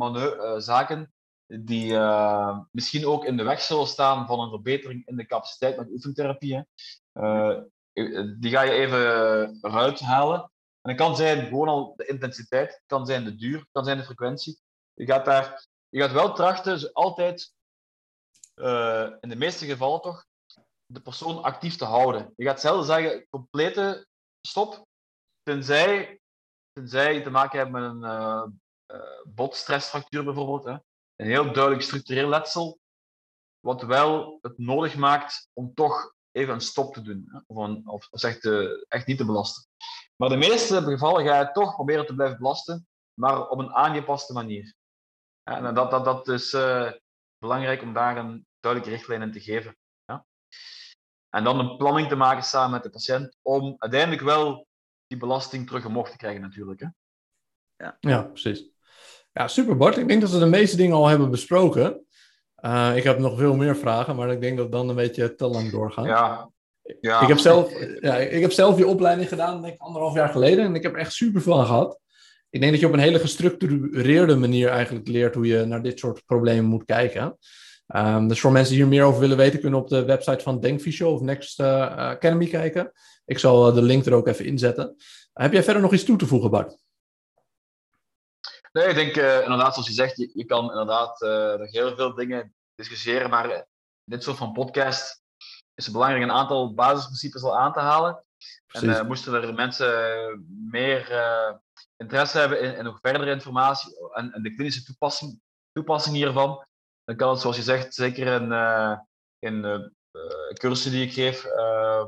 zaken 0.58 1.12
die 1.58 1.92
uh, 1.92 2.58
misschien 2.70 3.06
ook 3.06 3.24
in 3.24 3.36
de 3.36 3.42
weg 3.42 3.60
zullen 3.60 3.86
staan 3.86 4.26
van 4.26 4.40
een 4.40 4.48
verbetering 4.48 5.06
in 5.06 5.16
de 5.16 5.26
capaciteit 5.26 5.76
met 5.76 5.90
oefentherapie. 5.90 6.64
Uh, 7.12 7.58
die 8.38 8.50
ga 8.50 8.62
je 8.62 8.70
even 8.70 8.98
eruit 9.60 10.00
halen. 10.00 10.50
En 10.80 10.90
het 10.90 10.96
kan 10.98 11.16
zijn 11.16 11.46
gewoon 11.46 11.68
al 11.68 11.94
de 11.96 12.06
intensiteit, 12.06 12.82
kan 12.86 13.06
zijn 13.06 13.24
de 13.24 13.34
duur, 13.34 13.66
kan 13.72 13.84
zijn 13.84 13.98
de 13.98 14.04
frequentie. 14.04 14.60
Je 14.94 15.06
gaat, 15.06 15.24
daar, 15.24 15.66
je 15.88 16.00
gaat 16.00 16.12
wel 16.12 16.34
trachten, 16.34 16.92
altijd, 16.92 17.54
uh, 18.60 19.16
in 19.20 19.28
de 19.28 19.36
meeste 19.36 19.66
gevallen 19.66 20.00
toch, 20.00 20.26
de 20.86 21.00
persoon 21.00 21.42
actief 21.42 21.76
te 21.76 21.84
houden. 21.84 22.32
Je 22.36 22.44
gaat 22.44 22.60
zelden 22.60 22.84
zeggen, 22.84 23.26
complete 23.28 24.06
stop, 24.40 24.86
tenzij, 25.42 26.20
tenzij 26.72 27.22
te 27.22 27.30
maken 27.30 27.58
hebt 27.58 27.70
met 27.70 27.82
een 27.82 28.02
uh, 28.02 28.42
botstressfractuur 29.24 30.24
bijvoorbeeld. 30.24 30.64
Hè. 30.64 30.72
Een 31.16 31.26
heel 31.26 31.52
duidelijk 31.52 31.82
structureel 31.82 32.28
letsel, 32.28 32.78
wat 33.60 33.82
wel 33.82 34.38
het 34.42 34.58
nodig 34.58 34.96
maakt 34.96 35.48
om 35.52 35.74
toch 35.74 36.14
even 36.30 36.54
een 36.54 36.60
stop 36.60 36.94
te 36.94 37.02
doen. 37.02 37.44
Of, 37.86 38.08
of 38.10 38.22
echt, 38.22 38.44
echt 38.88 39.06
niet 39.06 39.18
te 39.18 39.24
belasten. 39.24 39.68
Maar 40.16 40.28
de 40.28 40.36
meeste 40.36 40.82
gevallen 40.82 41.26
ga 41.26 41.40
je 41.40 41.52
toch 41.52 41.74
proberen 41.74 42.06
te 42.06 42.14
blijven 42.14 42.38
belasten, 42.38 42.88
maar 43.14 43.48
op 43.48 43.58
een 43.58 43.74
aangepaste 43.74 44.32
manier. 44.32 44.74
En 45.42 45.74
dat, 45.74 45.90
dat, 45.90 46.04
dat 46.04 46.28
is 46.28 46.50
belangrijk 47.38 47.82
om 47.82 47.92
daar 47.92 48.16
een 48.16 48.46
duidelijke 48.60 48.96
richtlijn 48.96 49.22
in 49.22 49.32
te 49.32 49.40
geven. 49.40 49.76
Ja? 50.04 50.26
En 51.30 51.44
dan 51.44 51.58
een 51.58 51.76
planning 51.76 52.08
te 52.08 52.16
maken 52.16 52.42
samen 52.42 52.70
met 52.70 52.82
de 52.82 52.90
patiënt 52.90 53.36
om 53.42 53.74
uiteindelijk 53.78 54.22
wel 54.22 54.66
die 55.06 55.18
belasting 55.18 55.66
terug 55.66 55.86
omhoog 55.86 56.10
te 56.10 56.16
krijgen 56.16 56.40
natuurlijk. 56.40 56.80
Hè? 56.80 56.86
Ja. 57.76 57.96
ja, 58.00 58.22
precies. 58.22 58.70
Ja, 59.32 59.48
super 59.48 59.76
Bart. 59.76 59.96
Ik 59.96 60.08
denk 60.08 60.20
dat 60.20 60.30
we 60.30 60.38
de 60.38 60.46
meeste 60.46 60.76
dingen 60.76 60.96
al 60.96 61.06
hebben 61.06 61.30
besproken. 61.30 62.06
Uh, 62.64 62.96
ik 62.96 63.02
heb 63.02 63.18
nog 63.18 63.38
veel 63.38 63.56
meer 63.56 63.76
vragen, 63.76 64.16
maar 64.16 64.30
ik 64.30 64.40
denk 64.40 64.56
dat 64.56 64.66
we 64.66 64.72
dan 64.72 64.88
een 64.88 64.94
beetje 64.94 65.34
te 65.34 65.46
lang 65.46 65.70
doorgaan. 65.70 66.04
Ja. 66.04 66.50
ja. 67.00 67.20
Ik, 67.20 67.28
heb 67.28 67.38
zelf, 67.38 67.72
ja, 68.00 68.16
ik 68.16 68.40
heb 68.40 68.52
zelf 68.52 68.76
die 68.76 68.86
opleiding 68.86 69.28
gedaan, 69.28 69.62
denk 69.62 69.74
ik, 69.74 69.80
anderhalf 69.80 70.14
jaar 70.14 70.28
geleden. 70.28 70.64
En 70.64 70.74
ik 70.74 70.82
heb 70.82 70.92
er 70.92 70.98
echt 70.98 71.12
super 71.12 71.42
veel 71.42 71.58
aan 71.58 71.66
gehad 71.66 72.00
ik 72.50 72.60
denk 72.60 72.72
dat 72.72 72.80
je 72.80 72.86
op 72.86 72.92
een 72.92 72.98
hele 72.98 73.18
gestructureerde 73.18 74.36
manier 74.36 74.68
eigenlijk 74.68 75.08
leert 75.08 75.34
hoe 75.34 75.46
je 75.46 75.64
naar 75.64 75.82
dit 75.82 75.98
soort 75.98 76.24
problemen 76.26 76.64
moet 76.64 76.84
kijken. 76.84 77.38
Um, 77.96 78.28
dus 78.28 78.40
voor 78.40 78.52
mensen 78.52 78.72
die 78.72 78.82
hier 78.82 78.92
meer 78.92 79.04
over 79.04 79.20
willen 79.20 79.36
weten, 79.36 79.60
kunnen 79.60 79.80
op 79.80 79.88
de 79.88 80.04
website 80.04 80.42
van 80.42 80.60
Denkvisio 80.60 81.12
of 81.12 81.20
Next 81.20 81.60
uh, 81.60 81.96
Academy 81.96 82.46
kijken. 82.46 82.92
Ik 83.24 83.38
zal 83.38 83.68
uh, 83.68 83.74
de 83.74 83.82
link 83.82 84.06
er 84.06 84.12
ook 84.12 84.26
even 84.26 84.44
inzetten. 84.44 84.96
heb 85.32 85.52
jij 85.52 85.62
verder 85.62 85.82
nog 85.82 85.92
iets 85.92 86.04
toe 86.04 86.16
te 86.16 86.26
voegen, 86.26 86.50
Bart? 86.50 86.78
Nee, 88.72 88.86
ik 88.86 88.94
denk 88.94 89.16
uh, 89.16 89.42
inderdaad, 89.42 89.72
zoals 89.72 89.88
je 89.88 89.94
zegt, 89.94 90.16
je, 90.16 90.30
je 90.34 90.44
kan 90.44 90.70
inderdaad 90.70 91.20
nog 91.58 91.70
heel 91.70 91.96
veel 91.96 92.14
dingen 92.14 92.54
discussiëren, 92.74 93.30
maar 93.30 93.66
dit 94.04 94.22
soort 94.22 94.36
van 94.36 94.52
podcast 94.52 95.22
is 95.74 95.84
het 95.84 95.92
belangrijk 95.92 96.24
een 96.24 96.30
aantal 96.30 96.74
basisprincipes 96.74 97.42
al 97.42 97.58
aan 97.58 97.72
te 97.72 97.80
halen. 97.80 98.24
Precies. 98.66 98.98
En 98.98 99.06
moesten 99.06 99.34
er 99.34 99.54
mensen 99.54 99.92
meer 100.70 101.12
interesse 101.96 102.38
hebben 102.38 102.60
in, 102.60 102.76
in 102.76 102.84
nog 102.84 102.98
verdere 103.00 103.30
informatie 103.30 103.96
en, 104.12 104.32
en, 104.32 104.42
de 104.42 104.54
klinische 104.54 104.84
toepassing, 104.84 105.40
toepassing 105.72 106.16
hiervan, 106.16 106.66
dan 107.10 107.18
kan 107.18 107.30
het, 107.30 107.40
zoals 107.40 107.56
je 107.56 107.62
zegt, 107.62 107.94
zeker 107.94 108.26
in, 108.26 108.52
in 109.38 109.64
uh, 109.64 110.52
cursussen 110.52 110.90
die 110.90 111.06
ik 111.06 111.12
geef, 111.12 111.44
uh, 111.44 112.04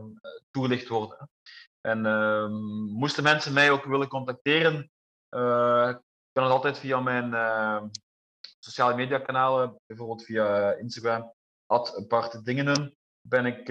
toegelicht 0.51 0.89
worden. 0.89 1.31
En 1.81 2.07
ehm, 2.07 2.53
moesten 2.85 3.23
mensen 3.23 3.53
mij 3.53 3.71
ook 3.71 3.85
willen 3.85 4.09
contacteren, 4.09 4.91
kan 6.33 6.43
het 6.45 6.53
altijd 6.53 6.79
via 6.79 7.01
mijn 7.01 7.35
ehm, 7.35 7.87
sociale 8.59 8.95
media 8.95 9.19
kanalen, 9.19 9.81
bijvoorbeeld 9.87 10.25
via 10.25 10.73
Instagram, 10.73 11.33
at 11.67 12.05
Bart 12.09 12.45
Dingenen, 12.45 12.97
ben 13.29 13.47
ik 13.47 13.67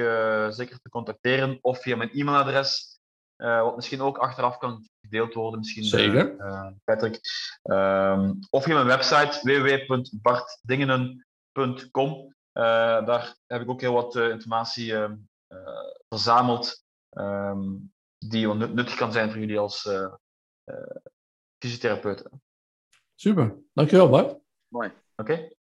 zeker 0.53 0.79
te 0.79 0.89
contacteren, 0.89 1.57
of 1.61 1.81
via 1.81 1.95
mijn 1.95 2.11
e-mailadres, 2.11 2.99
wat 3.41 3.75
misschien 3.75 4.01
ook 4.01 4.17
achteraf 4.17 4.57
kan 4.57 4.89
gedeeld 5.01 5.33
worden, 5.33 5.59
misschien. 5.59 5.83
Zeker. 5.83 6.35
Uh, 6.37 6.67
Patrick. 6.83 7.19
Um, 7.63 8.39
of 8.49 8.63
via 8.63 8.73
mijn 8.73 8.87
website 8.87 9.39
www.bartdingenen.com. 9.43 12.35
Uh, 12.53 13.05
daar 13.05 13.35
heb 13.47 13.61
ik 13.61 13.69
ook 13.69 13.81
heel 13.81 13.93
wat 13.93 14.15
uh, 14.15 14.29
informatie 14.29 14.95
ehm, 14.95 15.15
verzameld 16.09 16.83
um, 17.09 17.93
die 18.17 18.53
nuttig 18.53 18.95
kan 18.95 19.11
zijn 19.11 19.31
voor 19.31 19.39
jullie 19.39 19.59
als 19.59 19.89
fysiotherapeut. 21.57 22.29
Super, 23.15 23.55
dankjewel 23.73 24.09
Bart. 24.09 24.39
Mooi. 24.67 24.93
Oké. 25.15 25.31
Okay. 25.31 25.55